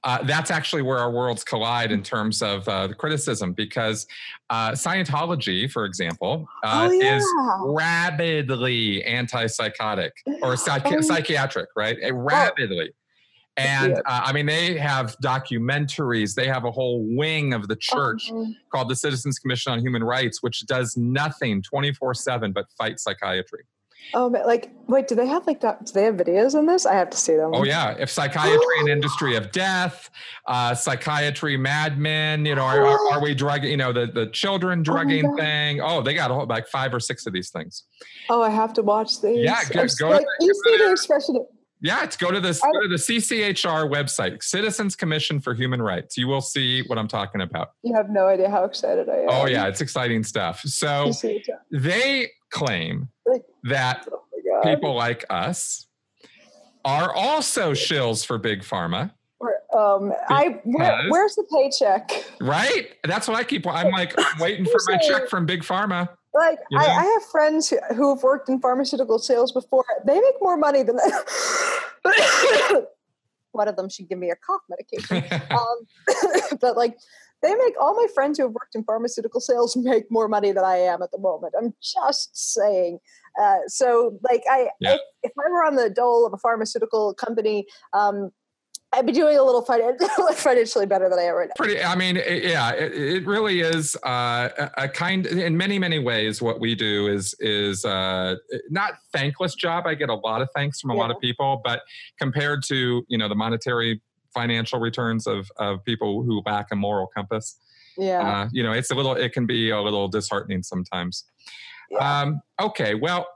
Uh, 0.03 0.21
that's 0.23 0.51
actually 0.51 0.81
where 0.81 0.97
our 0.97 1.09
worlds 1.09 1.45
collide 1.45 1.89
in 1.93 2.03
terms 2.03 2.41
of 2.41 2.67
uh, 2.67 2.87
the 2.87 2.93
criticism 2.93 3.53
because 3.53 4.05
uh, 4.49 4.71
Scientology, 4.71 5.71
for 5.71 5.85
example, 5.85 6.45
uh, 6.63 6.89
oh, 6.89 6.91
yeah. 6.91 7.17
is 7.17 7.25
rabidly 7.61 9.01
antipsychotic 9.07 10.11
or 10.41 10.55
psychi- 10.55 10.97
oh. 10.97 11.01
psychiatric, 11.01 11.69
right? 11.77 11.97
Rabidly. 12.11 12.91
And 13.59 13.97
uh, 13.97 14.01
I 14.05 14.33
mean, 14.33 14.45
they 14.45 14.77
have 14.77 15.15
documentaries. 15.23 16.33
They 16.33 16.47
have 16.47 16.65
a 16.65 16.71
whole 16.71 17.03
wing 17.03 17.53
of 17.53 17.67
the 17.67 17.75
church 17.75 18.29
oh. 18.31 18.47
called 18.71 18.89
the 18.89 18.95
Citizens 18.95 19.39
Commission 19.39 19.71
on 19.73 19.79
Human 19.79 20.03
Rights, 20.03 20.41
which 20.41 20.65
does 20.65 20.95
nothing 20.97 21.61
24 21.61 22.13
7 22.13 22.51
but 22.51 22.65
fight 22.77 22.99
psychiatry. 22.99 23.63
Oh, 24.13 24.27
like, 24.27 24.71
wait, 24.87 25.07
do 25.07 25.13
they 25.13 25.27
have 25.27 25.45
like, 25.45 25.61
do 25.61 25.93
they 25.93 26.03
have 26.03 26.15
videos 26.15 26.55
on 26.55 26.65
this? 26.65 26.85
I 26.85 26.95
have 26.95 27.11
to 27.11 27.17
see 27.17 27.35
them. 27.35 27.51
Oh, 27.53 27.63
yeah. 27.63 27.95
If 27.99 28.09
psychiatry 28.09 28.79
and 28.79 28.89
industry 28.89 29.35
of 29.35 29.51
death, 29.51 30.09
uh, 30.47 30.73
psychiatry 30.73 31.57
madmen, 31.57 32.45
you 32.45 32.55
know, 32.55 32.63
are, 32.63 32.85
are, 32.85 33.11
are, 33.11 33.21
we 33.21 33.35
drugging, 33.35 33.69
you 33.69 33.77
know, 33.77 33.93
the, 33.93 34.07
the 34.07 34.27
children 34.27 34.79
oh 34.79 34.83
drugging 34.83 35.27
oh 35.27 35.35
thing? 35.35 35.81
Oh, 35.81 36.01
they 36.01 36.15
got 36.15 36.31
a 36.31 36.33
whole, 36.33 36.47
like 36.47 36.67
five 36.67 36.93
or 36.93 36.99
six 36.99 37.27
of 37.27 37.33
these 37.33 37.51
things. 37.51 37.83
Oh, 38.29 38.41
I 38.41 38.49
have 38.49 38.73
to 38.73 38.81
watch 38.81 39.21
these. 39.21 39.43
Yeah, 39.43 39.63
go, 39.65 39.85
go 39.99 40.09
like, 40.09 40.25
you 40.39 40.53
see 40.65 40.77
the 40.77 40.91
expression. 40.91 41.45
Yeah, 41.81 42.03
it's 42.03 42.17
go 42.17 42.29
to 42.29 42.41
this 42.41 42.59
go 42.59 42.81
to 42.81 42.87
the 42.89 42.95
CCHR 42.95 43.89
website, 43.89 44.43
Citizens 44.43 44.95
Commission 44.95 45.39
for 45.39 45.53
Human 45.53 45.81
Rights. 45.81 46.17
You 46.17 46.27
will 46.27 46.41
see 46.41 46.83
what 46.87 46.97
I'm 46.97 47.07
talking 47.07 47.41
about. 47.41 47.71
You 47.83 47.95
have 47.95 48.09
no 48.09 48.27
idea 48.27 48.49
how 48.49 48.65
excited 48.65 49.07
I 49.07 49.19
am. 49.19 49.27
Oh 49.29 49.45
yeah, 49.45 49.67
it's 49.67 49.79
exciting 49.79 50.23
stuff. 50.23 50.61
So 50.61 51.11
they 51.71 52.31
claim 52.51 53.07
that 53.63 54.07
oh 54.11 54.61
people 54.63 54.93
like 54.93 55.23
us 55.29 55.87
are 56.83 57.13
also 57.13 57.71
shills 57.71 58.25
for 58.25 58.37
big 58.37 58.61
pharma. 58.61 59.11
Um, 59.73 60.11
I 60.29 60.59
where, 60.63 61.09
where's 61.09 61.35
the 61.35 61.43
paycheck? 61.43 62.25
Right, 62.41 62.95
that's 63.05 63.27
what 63.27 63.37
I 63.37 63.43
keep. 63.43 63.65
I'm 63.67 63.91
like 63.91 64.13
I'm 64.17 64.39
waiting 64.39 64.65
for 64.65 64.79
my 64.87 64.97
check 64.97 65.29
from 65.29 65.45
big 65.45 65.61
pharma. 65.61 66.09
Like 66.33 66.59
you 66.69 66.77
know? 66.77 66.85
I, 66.85 66.87
I, 66.87 67.03
have 67.03 67.23
friends 67.31 67.73
who 67.95 68.13
have 68.13 68.23
worked 68.23 68.49
in 68.49 68.59
pharmaceutical 68.59 69.17
sales 69.17 69.51
before. 69.51 69.85
They 70.05 70.19
make 70.19 70.35
more 70.41 70.57
money 70.57 70.83
than 70.83 70.97
that. 70.97 72.85
one 73.51 73.67
of 73.67 73.75
them 73.75 73.89
should 73.89 74.07
give 74.07 74.19
me 74.19 74.29
a 74.29 74.35
cough 74.35 74.61
medication. 74.69 75.41
um, 75.51 76.57
but 76.61 76.77
like 76.77 76.97
they 77.41 77.55
make 77.55 77.73
all 77.79 77.95
my 77.95 78.07
friends 78.13 78.37
who 78.37 78.45
have 78.45 78.53
worked 78.53 78.75
in 78.75 78.83
pharmaceutical 78.83 79.39
sales 79.39 79.75
make 79.75 80.11
more 80.11 80.27
money 80.27 80.51
than 80.51 80.63
I 80.63 80.77
am 80.77 81.01
at 81.01 81.11
the 81.11 81.17
moment. 81.17 81.53
I'm 81.57 81.73
just 81.81 82.53
saying. 82.53 82.99
Uh, 83.41 83.59
so 83.67 84.19
like 84.29 84.43
I, 84.49 84.69
yeah. 84.79 84.95
if, 84.95 85.01
if, 85.23 85.31
I 85.37 85.49
were 85.49 85.63
on 85.63 85.75
the 85.75 85.89
dole 85.89 86.25
of 86.25 86.33
a 86.33 86.37
pharmaceutical 86.37 87.13
company, 87.13 87.65
um, 87.93 88.31
I'd 88.91 89.05
be 89.05 89.11
doing 89.11 89.37
a 89.39 89.43
little 89.43 89.61
financially 89.61 90.85
better 90.85 91.09
than 91.09 91.19
I 91.19 91.23
am 91.23 91.35
right 91.35 91.47
now. 91.47 91.53
Pretty, 91.55 91.81
I 91.81 91.95
mean, 91.95 92.17
it, 92.17 92.43
yeah, 92.43 92.71
it, 92.71 92.93
it, 92.93 93.25
really 93.25 93.61
is 93.61 93.95
uh, 94.05 94.49
a, 94.57 94.71
a, 94.77 94.89
kind. 94.89 95.25
In 95.25 95.55
many, 95.55 95.77
many 95.77 95.99
ways, 95.99 96.41
what 96.41 96.59
we 96.59 96.75
do 96.75 97.07
is 97.07 97.35
is 97.39 97.85
uh, 97.85 98.35
not 98.69 98.93
thankless 99.13 99.55
job. 99.55 99.85
I 99.85 99.93
get 99.93 100.09
a 100.09 100.15
lot 100.15 100.41
of 100.41 100.49
thanks 100.55 100.79
from 100.79 100.91
a 100.91 100.95
yeah. 100.95 101.01
lot 101.01 101.11
of 101.11 101.19
people, 101.19 101.61
but 101.63 101.81
compared 102.19 102.63
to 102.65 103.03
you 103.07 103.17
know 103.17 103.29
the 103.29 103.35
monetary 103.35 104.01
financial 104.33 104.79
returns 104.79 105.27
of 105.27 105.51
of 105.57 105.83
people 105.85 106.23
who 106.23 106.41
lack 106.45 106.67
a 106.71 106.75
moral 106.75 107.07
compass, 107.15 107.59
yeah, 107.97 108.21
uh, 108.21 108.49
you 108.51 108.63
know, 108.63 108.71
it's 108.71 108.89
a 108.89 108.95
little. 108.95 109.13
It 109.13 109.33
can 109.33 109.45
be 109.45 109.69
a 109.69 109.81
little 109.81 110.07
disheartening 110.07 110.63
sometimes. 110.63 111.25
Yeah. 111.91 112.21
Um, 112.21 112.41
okay, 112.59 112.95
well. 112.95 113.27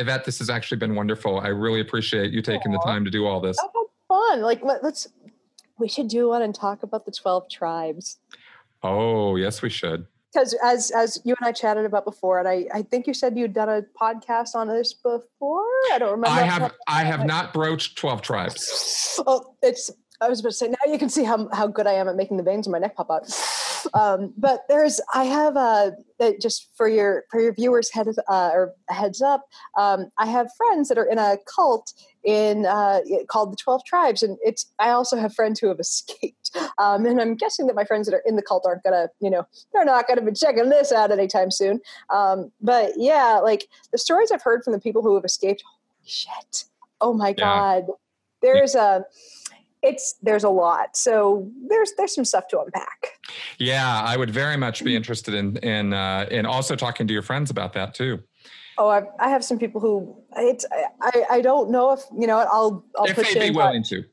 Yvette, 0.00 0.24
this 0.24 0.38
has 0.38 0.48
actually 0.48 0.78
been 0.78 0.94
wonderful. 0.94 1.40
I 1.40 1.48
really 1.48 1.80
appreciate 1.80 2.30
you 2.30 2.40
taking 2.40 2.70
Aww. 2.70 2.74
the 2.74 2.88
time 2.88 3.04
to 3.04 3.10
do 3.10 3.26
all 3.26 3.40
this. 3.40 3.58
Okay 3.58 3.77
fun. 4.18 4.42
Like 4.42 4.62
let, 4.62 4.82
us 4.84 5.08
we 5.78 5.88
should 5.88 6.08
do 6.08 6.28
one 6.28 6.42
and 6.42 6.54
talk 6.54 6.82
about 6.82 7.06
the 7.06 7.12
12 7.12 7.48
tribes. 7.48 8.18
Oh, 8.82 9.36
yes, 9.36 9.62
we 9.62 9.70
should. 9.70 10.06
Because 10.32 10.54
as 10.62 10.90
as 10.90 11.20
you 11.24 11.34
and 11.40 11.48
I 11.48 11.52
chatted 11.52 11.86
about 11.86 12.04
before, 12.04 12.38
and 12.38 12.46
I, 12.46 12.66
I 12.74 12.82
think 12.82 13.06
you 13.06 13.14
said 13.14 13.36
you'd 13.36 13.54
done 13.54 13.70
a 13.70 13.82
podcast 14.00 14.54
on 14.54 14.68
this 14.68 14.92
before. 14.92 15.64
I 15.92 15.96
don't 15.98 16.10
remember. 16.10 16.28
I 16.28 16.42
have 16.42 16.74
I 16.86 17.04
have 17.04 17.24
not 17.24 17.54
broached 17.54 17.96
12 17.96 18.20
tribes. 18.20 19.20
Oh, 19.26 19.54
it's 19.62 19.90
I 20.20 20.28
was 20.28 20.40
about 20.40 20.50
to 20.50 20.54
say 20.54 20.68
now 20.68 20.92
you 20.92 20.98
can 20.98 21.08
see 21.08 21.24
how 21.24 21.48
how 21.54 21.66
good 21.66 21.86
I 21.86 21.92
am 21.92 22.08
at 22.08 22.16
making 22.16 22.36
the 22.36 22.42
veins 22.42 22.66
in 22.66 22.72
my 22.72 22.78
neck 22.78 22.94
pop 22.94 23.10
out. 23.10 23.26
Um, 23.94 24.32
but 24.36 24.62
there's 24.68 25.00
I 25.14 25.24
have 25.24 25.56
a 25.56 25.92
just 26.40 26.68
for 26.76 26.88
your 26.88 27.24
for 27.30 27.40
your 27.40 27.52
viewers 27.52 27.90
head 27.92 28.08
uh, 28.28 28.50
or 28.52 28.74
heads 28.88 29.22
up. 29.22 29.46
Um, 29.78 30.10
I 30.18 30.26
have 30.26 30.48
friends 30.56 30.88
that 30.88 30.98
are 30.98 31.08
in 31.08 31.18
a 31.18 31.36
cult 31.54 31.92
in 32.24 32.66
uh, 32.66 33.00
called 33.28 33.52
the 33.52 33.56
Twelve 33.56 33.84
Tribes, 33.84 34.22
and 34.22 34.38
it's 34.42 34.66
I 34.78 34.90
also 34.90 35.16
have 35.16 35.34
friends 35.34 35.60
who 35.60 35.68
have 35.68 35.80
escaped. 35.80 36.56
Um, 36.78 37.06
and 37.06 37.20
I'm 37.20 37.34
guessing 37.36 37.66
that 37.66 37.76
my 37.76 37.84
friends 37.84 38.06
that 38.08 38.14
are 38.14 38.22
in 38.26 38.36
the 38.36 38.42
cult 38.42 38.64
aren't 38.66 38.82
gonna, 38.82 39.08
you 39.20 39.30
know, 39.30 39.46
they're 39.72 39.84
not 39.84 40.08
gonna 40.08 40.22
be 40.22 40.32
checking 40.32 40.68
this 40.68 40.92
out 40.92 41.10
anytime 41.10 41.50
soon. 41.50 41.80
Um, 42.10 42.50
but 42.60 42.92
yeah, 42.96 43.40
like 43.42 43.68
the 43.92 43.98
stories 43.98 44.30
I've 44.30 44.42
heard 44.42 44.64
from 44.64 44.72
the 44.72 44.80
people 44.80 45.02
who 45.02 45.14
have 45.14 45.24
escaped. 45.24 45.62
Holy 45.66 46.08
shit! 46.08 46.64
Oh 47.00 47.12
my 47.12 47.28
yeah. 47.28 47.34
god, 47.34 47.86
there's 48.42 48.74
a 48.74 49.04
it's 49.88 50.16
there's 50.22 50.44
a 50.44 50.48
lot. 50.50 50.96
So 50.96 51.50
there's 51.68 51.92
there's 51.96 52.14
some 52.14 52.24
stuff 52.24 52.48
to 52.48 52.60
unpack. 52.60 53.18
Yeah 53.58 54.02
i 54.02 54.16
would 54.16 54.30
very 54.30 54.56
much 54.56 54.84
be 54.84 54.96
interested 54.96 55.34
in 55.34 55.56
in 55.58 55.92
uh, 55.92 56.26
in 56.30 56.46
also 56.46 56.76
talking 56.76 57.06
to 57.06 57.12
your 57.12 57.22
friends 57.22 57.50
about 57.50 57.72
that 57.74 57.94
too. 57.94 58.20
Oh 58.78 58.88
i, 58.88 59.02
I 59.18 59.28
have 59.28 59.44
some 59.44 59.58
people 59.58 59.80
who 59.80 60.16
it's 60.36 60.64
i 61.00 61.24
i 61.30 61.40
don't 61.40 61.70
know 61.70 61.92
if 61.92 62.00
you 62.16 62.26
know 62.26 62.38
i'll 62.38 62.84
i'll 62.96 63.06
if 63.06 63.16
they'd 63.16 63.50
be 63.50 63.50
willing 63.50 63.82
to 63.84 64.04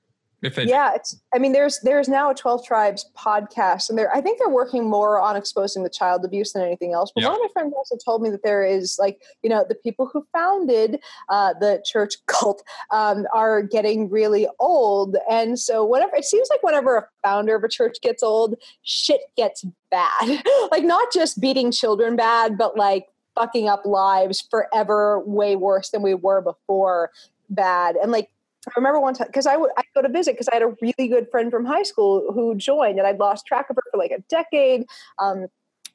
yeah, 0.42 0.94
it's. 0.96 1.20
I 1.34 1.40
mean, 1.40 1.54
there's 1.54 1.80
there's 1.82 2.08
now 2.08 2.30
a 2.30 2.36
Twelve 2.36 2.66
Tribes 2.66 3.10
podcast, 3.18 3.90
and 3.90 3.98
they're 3.98 4.14
I 4.16 4.22
think 4.22 4.40
they're 4.40 4.50
working 4.50 4.90
more 4.90 5.20
on 5.20 5.36
exposing 5.36 5.84
the 5.84 5.90
child 5.90 6.24
abuse 6.24 6.54
than 6.54 6.64
anything 6.64 6.94
else. 6.94 7.12
But 7.14 7.22
yep. 7.22 7.32
one 7.32 7.42
of 7.42 7.44
my 7.44 7.62
friends 7.62 7.74
also 7.76 7.98
told 7.98 8.22
me 8.22 8.30
that 8.30 8.44
there 8.44 8.64
is 8.64 8.98
like 9.00 9.22
you 9.44 9.50
know 9.50 9.66
the 9.68 9.76
people 9.76 10.10
who 10.12 10.26
founded 10.34 11.00
uh, 11.30 11.54
the 11.60 11.82
church 11.86 12.16
cult 12.28 12.64
um, 12.92 13.26
are 13.34 13.62
getting 13.62 14.10
really 14.10 14.48
old, 14.60 15.18
and 15.30 15.60
so 15.60 15.86
whenever 15.86 16.16
it 16.16 16.26
seems 16.26 16.50
like 16.50 16.62
whenever 16.64 16.98
a 16.98 17.08
founder 17.24 17.56
of 17.56 17.64
a 17.64 17.70
church 17.70 17.98
gets 18.02 18.22
old, 18.22 18.56
shit 18.84 19.22
gets 19.36 19.66
bad. 19.90 20.44
like 20.72 20.84
not 20.84 21.12
just 21.12 21.40
beating 21.40 21.72
children 21.72 22.16
bad, 22.16 22.58
but 22.58 22.78
like 22.78 23.08
fucking 23.36 23.68
up 23.68 23.86
lives 23.86 24.42
forever, 24.50 25.20
way 25.26 25.56
worse 25.56 25.90
than 25.90 26.02
we 26.02 26.14
were 26.14 26.42
before 26.42 27.12
bad, 27.50 27.96
and 27.96 28.12
like 28.12 28.30
I 28.68 28.72
remember 28.78 29.00
one 29.00 29.14
time 29.14 29.28
because 29.28 29.48
I 29.48 29.58
would 29.58 29.72
I 29.78 29.84
go 29.94 30.02
to 30.02 30.10
visit 30.10 30.34
because 30.34 30.48
I 30.48 30.56
had 30.56 30.64
a 30.64 30.76
really 30.82 31.08
good 31.08 31.30
friend 31.30 31.52
from 31.52 31.66
high 31.66 31.84
school 31.84 32.32
who 32.34 32.56
joined, 32.56 33.00
and 33.00 33.08
I'd 33.08 33.20
lost 33.20 33.46
track 33.46 33.70
of 33.70 33.76
her 33.76 33.84
for 33.92 33.98
like 33.98 34.12
a 34.12 34.22
decade. 34.30 34.86
Um, 35.20 35.48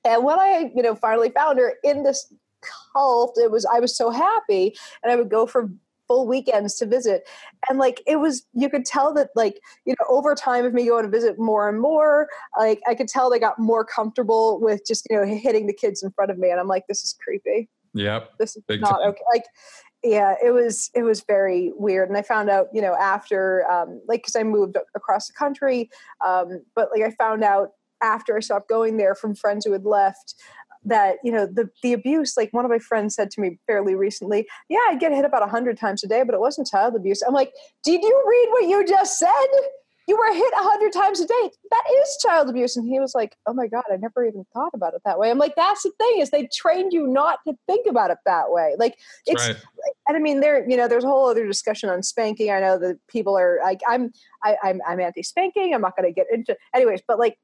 and 0.05 0.25
when 0.25 0.39
I, 0.39 0.71
you 0.75 0.83
know, 0.83 0.95
finally 0.95 1.31
found 1.31 1.59
her 1.59 1.75
in 1.85 2.05
this 2.05 2.33
cult, 2.93 3.39
it 3.43 3.51
was 3.51 3.67
I 3.67 3.81
was 3.81 3.97
so 3.97 4.11
happy, 4.11 4.75
and 5.03 5.13
I 5.13 5.17
would 5.17 5.31
go 5.31 5.47
for 5.47 5.71
full 6.09 6.27
weekends 6.27 6.75
to 6.77 6.87
visit, 6.87 7.29
and 7.69 7.79
like 7.79 8.03
it 8.07 8.17
was, 8.17 8.45
you 8.55 8.69
could 8.69 8.85
tell 8.85 9.13
that 9.15 9.31
like 9.37 9.61
you 9.85 9.95
know 9.99 10.07
over 10.09 10.35
time 10.35 10.65
of 10.65 10.73
me 10.73 10.87
going 10.87 11.05
to 11.05 11.11
visit 11.11 11.39
more 11.39 11.69
and 11.69 11.81
more, 11.81 12.29
like 12.59 12.81
I 12.89 12.95
could 12.95 13.09
tell 13.09 13.31
they 13.31 13.39
got 13.39 13.59
more 13.59 13.85
comfortable 13.85 14.61
with 14.61 14.83
just 14.87 15.07
you 15.11 15.17
know 15.17 15.25
hitting 15.25 15.67
the 15.67 15.75
kids 15.75 16.03
in 16.03 16.11
front 16.13 16.31
of 16.31 16.39
me, 16.39 16.51
and 16.51 16.61
I'm 16.61 16.69
like, 16.69 16.87
this 16.87 17.05
is 17.05 17.15
creepy. 17.23 17.69
Yep. 17.95 18.39
This 18.39 18.57
is 18.57 18.63
Big 18.69 18.81
not 18.81 18.99
time. 18.99 19.09
okay. 19.11 19.23
Like 19.33 19.45
yeah 20.03 20.35
it 20.43 20.51
was 20.51 20.91
it 20.95 21.03
was 21.03 21.23
very 21.23 21.73
weird 21.77 22.09
and 22.09 22.17
i 22.17 22.23
found 22.23 22.49
out 22.49 22.69
you 22.73 22.81
know 22.81 22.95
after 22.95 23.69
um, 23.71 24.01
like 24.09 24.21
because 24.21 24.37
i 24.37 24.43
moved 24.43 24.77
across 24.95 25.27
the 25.27 25.35
country 25.35 25.91
um, 26.27 26.63
but 26.75 26.89
like 26.95 27.03
i 27.03 27.11
found 27.11 27.45
out 27.45 27.71
after 28.03 28.37
i 28.37 28.41
stopped 28.41 28.69
going 28.69 28.97
there 28.97 29.15
from 29.15 29.35
friends 29.35 29.65
who 29.65 29.73
had 29.73 29.85
left 29.85 30.35
that 30.85 31.17
you 31.23 31.31
know 31.33 31.47
the 31.47 31.69
the 31.83 31.93
abuse. 31.93 32.37
Like 32.37 32.53
one 32.53 32.65
of 32.65 32.71
my 32.71 32.79
friends 32.79 33.15
said 33.15 33.31
to 33.33 33.41
me 33.41 33.59
fairly 33.67 33.95
recently, 33.95 34.47
"Yeah, 34.69 34.79
I 34.89 34.97
get 34.97 35.13
hit 35.13 35.25
about 35.25 35.43
a 35.43 35.51
hundred 35.51 35.79
times 35.79 36.03
a 36.05 36.09
day, 36.09 36.23
but 36.23 36.35
it 36.35 36.41
wasn't 36.41 36.69
child 36.69 36.95
abuse." 36.95 37.23
I'm 37.23 37.35
like, 37.35 37.53
"Did 37.85 38.03
you 38.03 38.25
read 38.27 38.49
what 38.51 38.69
you 38.69 38.87
just 38.87 39.19
said?" 39.19 39.49
You 40.11 40.17
were 40.17 40.35
hit 40.35 40.53
a 40.55 40.63
hundred 40.65 40.93
times 40.93 41.21
a 41.21 41.27
day. 41.27 41.51
That 41.71 41.85
is 42.01 42.19
child 42.21 42.51
abuse. 42.51 42.77
And 42.77 42.85
he 42.85 42.99
was 42.99 43.15
like, 43.15 43.37
Oh 43.47 43.55
my 43.55 43.69
God, 43.69 43.85
I 43.93 43.97
never 43.97 44.27
even 44.27 44.45
thought 44.53 44.73
about 44.75 44.93
it 44.95 45.03
that 45.05 45.21
way. 45.21 45.31
I'm 45.31 45.39
like, 45.39 45.55
that's 45.55 45.85
the 45.85 45.93
thing 45.99 46.19
is 46.19 46.31
they 46.31 46.49
trained 46.53 46.93
you 46.93 47.07
not 47.07 47.39
to 47.47 47.55
think 47.69 47.87
about 47.89 48.11
it 48.11 48.19
that 48.27 48.51
way. 48.51 48.75
Like 48.77 48.99
it's 49.25 49.47
right. 49.47 49.57
and 50.09 50.17
I 50.17 50.21
mean 50.21 50.41
there, 50.41 50.69
you 50.69 50.77
know, 50.77 50.89
there's 50.89 51.05
a 51.05 51.07
whole 51.07 51.29
other 51.29 51.47
discussion 51.47 51.91
on 51.91 52.03
spanking. 52.03 52.51
I 52.51 52.59
know 52.59 52.77
that 52.81 52.99
people 53.07 53.39
are 53.39 53.61
like, 53.63 53.83
I'm 53.89 54.13
I, 54.43 54.57
I'm 54.65 54.81
I'm 54.85 54.99
anti 54.99 55.23
spanking. 55.23 55.75
I'm 55.75 55.83
not 55.83 55.95
gonna 55.95 56.11
get 56.11 56.27
into 56.33 56.57
anyways, 56.75 57.03
but 57.07 57.21
like 57.21 57.39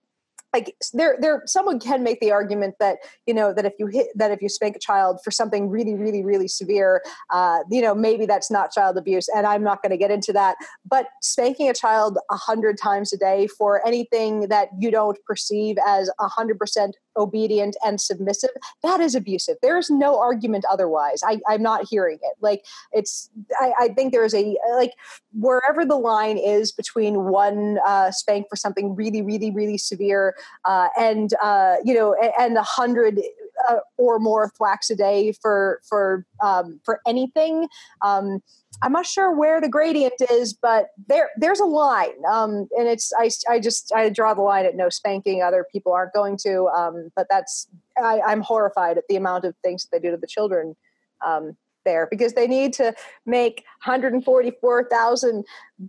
like 0.53 0.75
there 0.93 1.17
there 1.21 1.43
someone 1.47 1.79
can 1.79 2.03
make 2.03 2.21
the 2.21 2.31
argument 2.31 2.75
that 2.81 2.99
you 3.27 3.35
know 3.35 3.53
that 3.53 3.65
if 3.65 3.75
you 3.79 3.87
hit 3.87 4.07
that 4.15 4.31
if 4.31 4.41
you 4.41 4.49
spank 4.49 4.77
a 4.77 4.79
child 4.79 5.19
for 5.23 5.31
something 5.31 5.69
really 5.69 5.95
really 5.95 6.25
really 6.25 6.49
severe 6.49 7.03
uh, 7.33 7.59
you 7.71 7.83
know 7.83 7.95
maybe 7.95 8.27
that's 8.27 8.51
not 8.51 8.73
child 8.73 8.97
abuse 8.97 9.29
and 9.35 9.47
i'm 9.47 9.63
not 9.63 9.83
going 9.83 9.91
to 9.91 9.97
get 9.97 10.11
into 10.11 10.33
that 10.33 10.57
but 10.89 11.07
spanking 11.23 11.69
a 11.69 11.75
child 11.75 12.19
a 12.31 12.37
hundred 12.37 12.79
times 12.79 13.13
a 13.13 13.17
day 13.17 13.47
for 13.47 13.87
anything 13.87 14.49
that 14.49 14.69
you 14.79 14.91
don't 14.91 15.19
perceive 15.27 15.77
as 15.87 16.11
a 16.21 16.29
hundred 16.29 16.59
percent 16.59 16.97
obedient 17.17 17.77
and 17.85 18.01
submissive 18.01 18.51
that 18.83 19.01
is 19.01 19.15
abusive. 19.15 19.57
There's 19.63 19.91
no 19.91 20.19
argument 20.19 20.65
otherwise. 20.71 21.21
I, 21.25 21.41
i'm 21.49 21.63
not 21.63 21.87
hearing 21.89 22.19
it. 22.23 22.35
Like 22.41 22.65
it's 22.93 23.31
I, 23.61 23.73
I 23.81 23.89
think 23.89 24.13
there's 24.13 24.35
a 24.35 24.57
like 24.75 24.93
wherever 25.33 25.85
the 25.85 25.97
line 25.97 26.39
is 26.39 26.73
between 26.73 27.25
one 27.25 27.79
uh, 27.87 28.11
spank 28.11 28.47
for 28.49 28.57
something 28.57 28.95
really 28.95 29.23
really 29.23 29.51
really 29.51 29.79
severe 29.79 30.35
uh, 30.65 30.89
and 30.99 31.33
uh, 31.43 31.77
you 31.85 31.95
know 31.95 32.15
and 32.39 32.57
a 32.57 32.63
hundred 32.63 33.21
uh, 33.69 33.79
or 33.97 34.19
more 34.19 34.51
thwacks 34.57 34.91
a 34.91 34.97
day 34.97 35.33
for 35.41 35.81
for 35.89 36.27
um, 36.43 36.81
for 36.85 37.01
anything. 37.07 37.69
Um, 38.03 38.41
I'm 38.83 38.93
not 38.93 39.07
sure 39.07 39.35
where 39.35 39.61
the 39.61 39.69
gradient 39.69 40.15
is, 40.31 40.53
but 40.53 40.89
there 41.09 41.31
there's 41.37 41.61
a 41.61 41.65
line, 41.65 42.25
um, 42.31 42.69
and 42.77 42.89
it's 42.89 43.13
I, 43.19 43.31
I 43.49 43.59
just 43.59 43.93
I 43.95 44.09
draw 44.11 44.35
the 44.35 44.43
line 44.43 44.67
at 44.67 44.77
no 44.77 44.89
spanking. 44.89 45.43
Other 45.43 45.65
people 45.73 45.93
aren't 45.93 46.13
going 46.13 46.37
to, 46.39 46.67
um, 46.69 47.11
but 47.17 47.27
that's 47.31 47.69
I, 47.97 48.21
am 48.27 48.43
horrified 48.43 48.99
at 48.99 49.05
the 49.09 49.17
amount 49.17 49.45
of 49.45 49.55
things 49.65 49.85
that 49.85 49.89
they 49.93 50.07
do 50.07 50.11
to 50.11 50.19
the 50.19 50.27
children. 50.27 50.77
Um, 51.25 51.57
there 51.87 52.07
because 52.11 52.35
they 52.35 52.47
need 52.47 52.75
to 52.75 52.93
make 53.25 53.65
144,000 53.85 55.45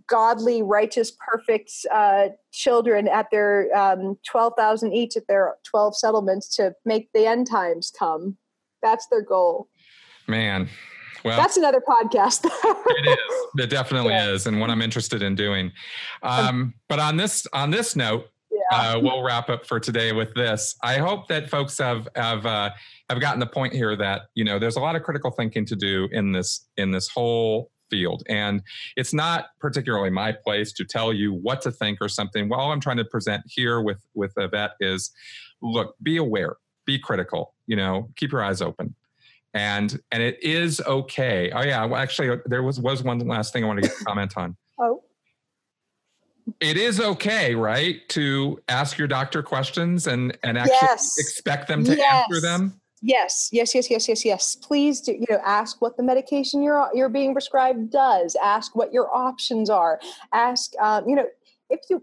godly, 0.06 0.62
righteous, 0.62 1.12
perfect 1.28 1.70
uh, 1.92 2.28
children 2.52 3.06
at 3.06 3.26
their 3.30 3.68
um, 3.76 4.16
12,000 4.26 4.94
each 4.94 5.18
at 5.18 5.26
their 5.28 5.56
12 5.64 5.98
settlements 5.98 6.56
to 6.56 6.74
make 6.86 7.10
the 7.12 7.26
end 7.26 7.46
times 7.46 7.92
come. 7.96 8.38
That's 8.82 9.06
their 9.08 9.22
goal. 9.22 9.68
Man, 10.26 10.70
well, 11.24 11.36
that's 11.36 11.56
another 11.56 11.82
podcast. 11.86 12.44
it 12.46 13.08
is. 13.08 13.64
It 13.64 13.70
definitely 13.70 14.10
yeah. 14.14 14.30
is, 14.30 14.46
and 14.46 14.60
what 14.60 14.70
I'm 14.70 14.82
interested 14.82 15.22
in 15.22 15.34
doing. 15.34 15.72
Um, 16.22 16.74
but 16.88 16.98
on 16.98 17.16
this 17.16 17.46
on 17.52 17.70
this 17.70 17.96
note. 17.96 18.26
Uh, 18.70 18.98
we'll 19.02 19.22
wrap 19.22 19.48
up 19.48 19.66
for 19.66 19.80
today 19.80 20.12
with 20.12 20.34
this. 20.34 20.76
I 20.82 20.98
hope 20.98 21.28
that 21.28 21.48
folks 21.48 21.78
have 21.78 22.08
have 22.14 22.46
uh, 22.46 22.70
have 23.08 23.20
gotten 23.20 23.40
the 23.40 23.46
point 23.46 23.72
here 23.72 23.96
that 23.96 24.22
you 24.34 24.44
know 24.44 24.58
there's 24.58 24.76
a 24.76 24.80
lot 24.80 24.96
of 24.96 25.02
critical 25.02 25.30
thinking 25.30 25.64
to 25.66 25.76
do 25.76 26.08
in 26.12 26.32
this 26.32 26.66
in 26.76 26.90
this 26.90 27.08
whole 27.08 27.70
field 27.90 28.22
and 28.28 28.62
it's 28.96 29.14
not 29.14 29.46
particularly 29.60 30.10
my 30.10 30.30
place 30.30 30.72
to 30.74 30.84
tell 30.84 31.10
you 31.10 31.32
what 31.32 31.62
to 31.62 31.72
think 31.72 31.96
or 32.02 32.08
something 32.08 32.46
well 32.46 32.60
all 32.60 32.70
i'm 32.70 32.80
trying 32.80 32.98
to 32.98 33.04
present 33.06 33.42
here 33.46 33.80
with 33.80 34.06
with 34.12 34.30
Yvette 34.36 34.72
is 34.78 35.10
look 35.62 35.94
be 36.02 36.18
aware 36.18 36.56
be 36.84 36.98
critical 36.98 37.54
you 37.66 37.74
know 37.74 38.10
keep 38.14 38.30
your 38.30 38.44
eyes 38.44 38.60
open 38.60 38.94
and 39.54 40.00
and 40.12 40.22
it 40.22 40.42
is 40.42 40.80
okay. 40.82 41.50
Oh 41.52 41.62
yeah, 41.62 41.84
well, 41.84 42.00
actually, 42.00 42.38
there 42.46 42.62
was 42.62 42.80
was 42.80 43.02
one 43.02 43.18
last 43.20 43.52
thing 43.52 43.64
I 43.64 43.66
want 43.66 43.82
to 43.82 43.90
comment 44.04 44.34
on. 44.36 44.56
Oh. 44.78 45.02
It 46.60 46.76
is 46.76 47.00
okay, 47.00 47.54
right, 47.54 48.08
to 48.10 48.60
ask 48.68 48.98
your 48.98 49.08
doctor 49.08 49.42
questions 49.42 50.06
and 50.06 50.36
and 50.42 50.58
actually 50.58 50.76
yes. 50.82 51.16
expect 51.18 51.68
them 51.68 51.84
to 51.84 51.96
yes. 51.96 52.24
answer 52.28 52.40
them. 52.40 52.80
Yes, 53.00 53.48
yes, 53.52 53.74
yes, 53.74 53.90
yes, 53.90 54.08
yes, 54.08 54.24
yes. 54.24 54.56
Please 54.56 55.00
do, 55.00 55.12
you 55.12 55.26
know, 55.30 55.40
ask 55.44 55.80
what 55.80 55.96
the 55.96 56.02
medication 56.02 56.62
you're 56.62 56.88
you're 56.94 57.08
being 57.08 57.32
prescribed 57.32 57.92
does. 57.92 58.36
Ask 58.42 58.74
what 58.74 58.92
your 58.92 59.14
options 59.14 59.70
are. 59.70 60.00
Ask, 60.32 60.72
um, 60.80 61.08
you 61.08 61.14
know, 61.14 61.26
if 61.70 61.80
you 61.88 62.02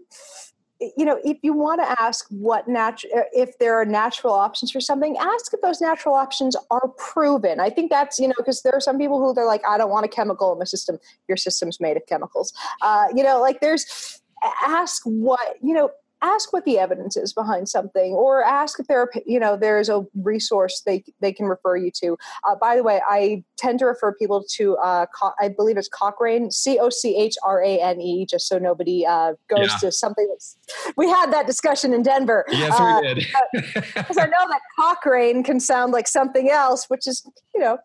you 0.78 1.04
know, 1.06 1.18
if 1.24 1.38
you 1.42 1.54
want 1.54 1.80
to 1.80 2.00
ask 2.00 2.26
what 2.30 2.68
natural, 2.68 3.12
uh, 3.16 3.22
if 3.32 3.58
there 3.58 3.80
are 3.80 3.84
natural 3.86 4.34
options 4.34 4.70
for 4.70 4.80
something, 4.80 5.16
ask 5.16 5.52
if 5.54 5.60
those 5.62 5.80
natural 5.80 6.14
options 6.14 6.54
are 6.70 6.88
proven. 6.98 7.60
I 7.60 7.70
think 7.70 7.90
that's, 7.90 8.18
you 8.18 8.28
know, 8.28 8.34
because 8.36 8.62
there 8.62 8.74
are 8.74 8.80
some 8.80 8.98
people 8.98 9.18
who 9.18 9.32
they're 9.32 9.46
like, 9.46 9.62
I 9.66 9.78
don't 9.78 9.88
want 9.88 10.04
a 10.04 10.08
chemical 10.08 10.52
in 10.52 10.58
my 10.58 10.64
system. 10.66 10.98
Your 11.28 11.38
system's 11.38 11.80
made 11.80 11.96
of 11.96 12.04
chemicals. 12.06 12.52
Uh, 12.82 13.06
you 13.14 13.22
know, 13.22 13.40
like 13.40 13.60
there's, 13.60 14.20
ask 14.66 15.02
what, 15.04 15.56
you 15.62 15.74
know, 15.74 15.90
ask 16.22 16.52
what 16.52 16.64
the 16.64 16.78
evidence 16.78 17.16
is 17.16 17.32
behind 17.32 17.68
something 17.68 18.12
or 18.12 18.42
ask 18.42 18.80
if 18.80 18.86
there 18.86 19.00
are 19.00 19.10
you 19.26 19.38
know 19.38 19.56
there's 19.56 19.88
a 19.88 20.02
resource 20.22 20.82
they 20.86 21.04
they 21.20 21.32
can 21.32 21.46
refer 21.46 21.76
you 21.76 21.90
to. 21.90 22.16
Uh, 22.44 22.54
by 22.60 22.76
the 22.76 22.82
way 22.82 23.00
i 23.06 23.42
tend 23.56 23.78
to 23.78 23.84
refer 23.84 24.14
people 24.14 24.44
to 24.48 24.76
uh, 24.78 25.06
Co- 25.14 25.32
i 25.40 25.48
believe 25.48 25.76
it's 25.76 25.88
cochrane 25.88 26.50
c-o-c-h-r-a-n-e 26.50 28.26
just 28.28 28.48
so 28.48 28.58
nobody 28.58 29.06
uh, 29.06 29.32
goes 29.48 29.68
yeah. 29.68 29.76
to 29.78 29.92
something 29.92 30.26
that's 30.28 30.56
we 30.96 31.08
had 31.08 31.32
that 31.32 31.46
discussion 31.46 31.92
in 31.92 32.02
denver. 32.02 32.44
Yes 32.48 32.78
we 32.78 32.86
uh, 32.86 33.14
did. 33.14 33.26
because 33.94 34.18
i 34.18 34.24
know 34.24 34.46
that 34.48 34.60
cochrane 34.78 35.42
can 35.42 35.60
sound 35.60 35.92
like 35.92 36.08
something 36.08 36.50
else 36.50 36.86
which 36.88 37.06
is 37.06 37.28
you 37.54 37.60
know 37.60 37.78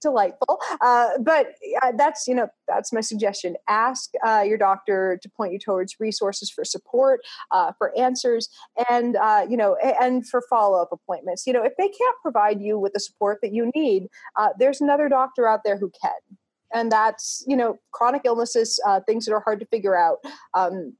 delightful. 0.00 0.60
Uh, 0.80 1.18
but 1.20 1.54
uh, 1.82 1.92
that's 1.96 2.26
you 2.26 2.34
know 2.34 2.48
that's 2.68 2.92
my 2.92 3.00
suggestion. 3.00 3.56
Ask 3.68 4.10
uh, 4.26 4.44
your 4.46 4.58
doctor 4.58 5.18
to 5.22 5.28
point 5.28 5.52
you 5.52 5.58
towards 5.58 5.96
resources 6.00 6.50
for 6.50 6.64
support, 6.64 7.20
uh, 7.50 7.72
for 7.78 7.96
answers, 7.98 8.48
and 8.90 9.16
uh, 9.16 9.46
you 9.48 9.56
know 9.56 9.76
and 10.00 10.28
for 10.28 10.42
follow 10.48 10.80
up 10.80 10.90
appointments. 10.92 11.46
You 11.46 11.52
know 11.52 11.62
if 11.62 11.72
they 11.76 11.88
can't 11.88 12.16
provide 12.22 12.60
you 12.60 12.78
with 12.78 12.92
the 12.92 13.00
support 13.00 13.38
that 13.42 13.52
you 13.52 13.70
need, 13.74 14.08
uh, 14.36 14.48
there's 14.58 14.80
another 14.80 15.08
doctor 15.08 15.46
out 15.46 15.60
there 15.64 15.78
who 15.78 15.90
can. 16.00 16.12
And 16.72 16.92
that's 16.92 17.44
you 17.48 17.56
know 17.56 17.78
chronic 17.90 18.22
illnesses, 18.24 18.80
things 19.06 19.26
that 19.26 19.32
are 19.32 19.40
hard 19.40 19.58
to 19.60 19.66
figure 19.66 19.98
out. 19.98 20.18
Um, 20.54 20.94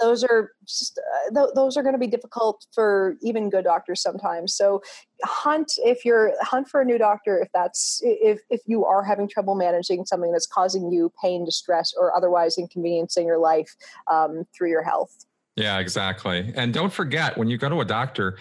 those 0.00 0.24
are 0.24 0.52
just 0.66 0.98
uh, 0.98 1.34
th- 1.34 1.54
those 1.54 1.76
are 1.76 1.82
going 1.82 1.94
to 1.94 1.98
be 1.98 2.06
difficult 2.06 2.66
for 2.72 3.16
even 3.22 3.50
good 3.50 3.64
doctors 3.64 4.02
sometimes 4.02 4.54
so 4.54 4.82
hunt 5.24 5.72
if 5.78 6.04
you're 6.04 6.32
hunt 6.40 6.68
for 6.68 6.80
a 6.80 6.84
new 6.84 6.98
doctor 6.98 7.38
if 7.38 7.48
that's 7.52 8.00
if 8.02 8.40
if 8.50 8.60
you 8.66 8.84
are 8.84 9.02
having 9.02 9.28
trouble 9.28 9.54
managing 9.54 10.04
something 10.04 10.32
that's 10.32 10.46
causing 10.46 10.90
you 10.90 11.12
pain 11.22 11.44
distress 11.44 11.92
or 11.96 12.14
otherwise 12.16 12.56
inconveniencing 12.58 13.26
your 13.26 13.38
life 13.38 13.76
um, 14.10 14.44
through 14.56 14.70
your 14.70 14.82
health 14.82 15.26
yeah 15.56 15.78
exactly 15.78 16.52
and 16.56 16.72
don't 16.72 16.92
forget 16.92 17.36
when 17.36 17.48
you 17.48 17.58
go 17.58 17.68
to 17.68 17.80
a 17.80 17.84
doctor 17.84 18.38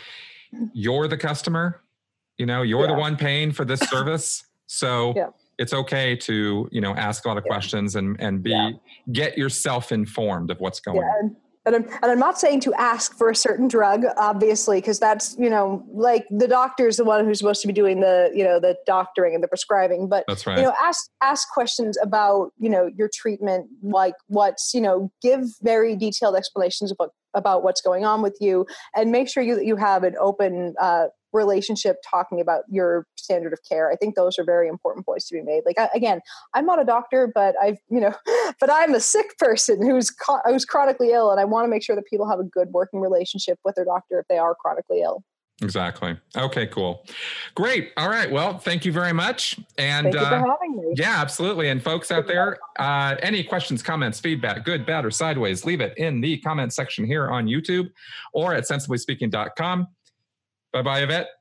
you're 0.74 1.08
the 1.08 1.18
customer 1.18 1.82
you 2.38 2.46
know 2.46 2.62
you're 2.62 2.82
yeah. 2.82 2.88
the 2.88 3.00
one 3.00 3.16
paying 3.16 3.52
for 3.52 3.66
this 3.66 3.80
service 3.82 4.46
so 4.68 5.14
yeah 5.16 5.28
it's 5.60 5.74
okay 5.74 6.16
to 6.16 6.68
you 6.72 6.82
know 6.82 6.96
ask 6.96 7.26
a 7.26 7.28
lot 7.28 7.38
of 7.38 7.44
yeah. 7.46 7.54
questions 7.54 7.96
and 7.96 8.20
and 8.20 8.42
be 8.42 8.50
yeah. 8.50 8.72
get 9.12 9.38
yourself 9.38 9.92
informed 9.92 10.50
of 10.50 10.60
what's 10.60 10.80
going 10.80 10.98
yeah. 10.98 11.04
on 11.04 11.36
and 11.70 11.86
I'm, 11.86 11.92
and 12.02 12.12
I'm 12.12 12.20
not 12.20 12.40
saying 12.40 12.60
to 12.62 12.74
ask 12.74 13.18
for 13.18 13.30
a 13.30 13.36
certain 13.36 13.68
drug, 13.68 14.04
obviously, 14.18 14.82
because 14.82 15.00
that's, 15.00 15.36
you 15.40 15.50
know, 15.50 15.84
like 15.92 16.26
the 16.30 16.48
doctor 16.48 16.88
is 16.88 16.98
the 16.98 17.06
one 17.06 17.26
who's 17.26 17.40
supposed 17.40 17.62
to 17.62 17.68
be 17.68 17.74
doing 17.74 18.02
the, 18.02 18.30
you 18.34 18.44
know, 18.44 18.60
the 18.60 18.76
doctoring 18.86 19.34
and 19.34 19.44
the 19.44 19.48
prescribing. 19.48 20.10
But, 20.10 20.26
that's 20.28 20.46
right. 20.46 20.58
you 20.58 20.64
know, 20.64 20.74
ask, 20.84 21.10
ask 21.22 21.50
questions 21.50 21.98
about, 22.02 22.52
you 22.60 22.70
know, 22.70 22.90
your 22.98 23.10
treatment, 23.14 23.70
like 23.82 24.16
what's, 24.28 24.74
you 24.74 24.82
know, 24.82 25.12
give 25.22 25.42
very 25.62 25.96
detailed 25.96 26.36
explanations 26.36 26.92
about, 26.92 27.14
about 27.34 27.64
what's 27.64 27.82
going 27.82 28.06
on 28.06 28.22
with 28.22 28.38
you 28.42 28.66
and 28.96 29.12
make 29.12 29.30
sure 29.30 29.44
you, 29.44 29.62
you 29.62 29.76
have 29.76 30.04
an 30.04 30.16
open 30.20 30.74
uh, 30.82 31.06
relationship 31.34 31.98
talking 32.10 32.40
about 32.42 32.64
your 32.70 33.06
standard 33.16 33.54
of 33.54 33.60
care 33.68 33.92
i 33.92 33.96
think 33.96 34.16
those 34.16 34.40
are 34.40 34.44
very 34.44 34.68
important 34.68 35.06
points 35.06 35.28
to 35.28 35.36
be 35.36 35.42
made 35.42 35.62
like 35.66 35.78
again 35.94 36.20
i'm 36.54 36.66
not 36.66 36.82
a 36.82 36.86
doctor 36.86 37.32
but 37.34 37.56
i've 37.62 37.78
you 37.90 38.00
know 38.00 38.14
but 38.60 38.70
i'm 38.72 38.94
a 38.94 39.00
sick 39.00 39.38
person 39.38 39.86
who's 39.86 40.14
who's 40.46 40.66
chronically 40.66 41.12
ill 41.12 41.32
and 41.32 41.40
i 41.40 41.46
want 41.46 41.66
to 41.66 41.70
make 41.70 41.84
sure 41.84 41.96
that 41.96 42.06
people 42.06 42.28
have 42.28 42.40
a 42.40 42.44
good 42.44 42.70
working 42.70 43.00
relationship 43.00 43.60
with 43.64 43.76
their 43.76 43.86
doctor 43.86 44.20
if 44.20 44.28
they 44.28 44.38
are 44.38 44.56
chronically 44.56 45.02
ill 45.02 45.24
Exactly. 45.62 46.18
Okay, 46.38 46.68
cool. 46.68 47.06
Great. 47.56 47.92
All 47.98 48.10
right. 48.10 48.32
Well, 48.32 48.58
thank 48.58 48.86
you 48.86 48.92
very 48.92 49.14
much. 49.14 49.60
And 49.78 50.06
thank 50.06 50.16
you 50.16 50.20
for 50.22 50.26
uh, 50.26 50.56
having 50.62 50.78
me. 50.78 50.94
Yeah, 50.96 51.20
absolutely. 51.20 51.70
And 51.70 51.84
folks 51.84 52.12
out 52.12 52.28
there, 52.28 52.58
uh, 52.78 53.16
any 53.22 53.44
questions, 53.44 53.84
comments, 53.84 54.20
feedback, 54.20 54.64
good, 54.64 54.86
bad, 54.86 55.06
or 55.06 55.12
sideways, 55.12 55.66
leave 55.66 55.82
it 55.82 55.98
in 55.98 56.22
the 56.22 56.38
comment 56.38 56.74
section 56.74 57.06
here 57.06 57.30
on 57.30 57.46
YouTube 57.46 57.90
or 58.34 58.54
at 58.54 58.64
sensiblyspeaking.com. 58.64 59.88
Bye 60.74 60.84
bye, 60.84 61.02
Yvette. 61.04 61.39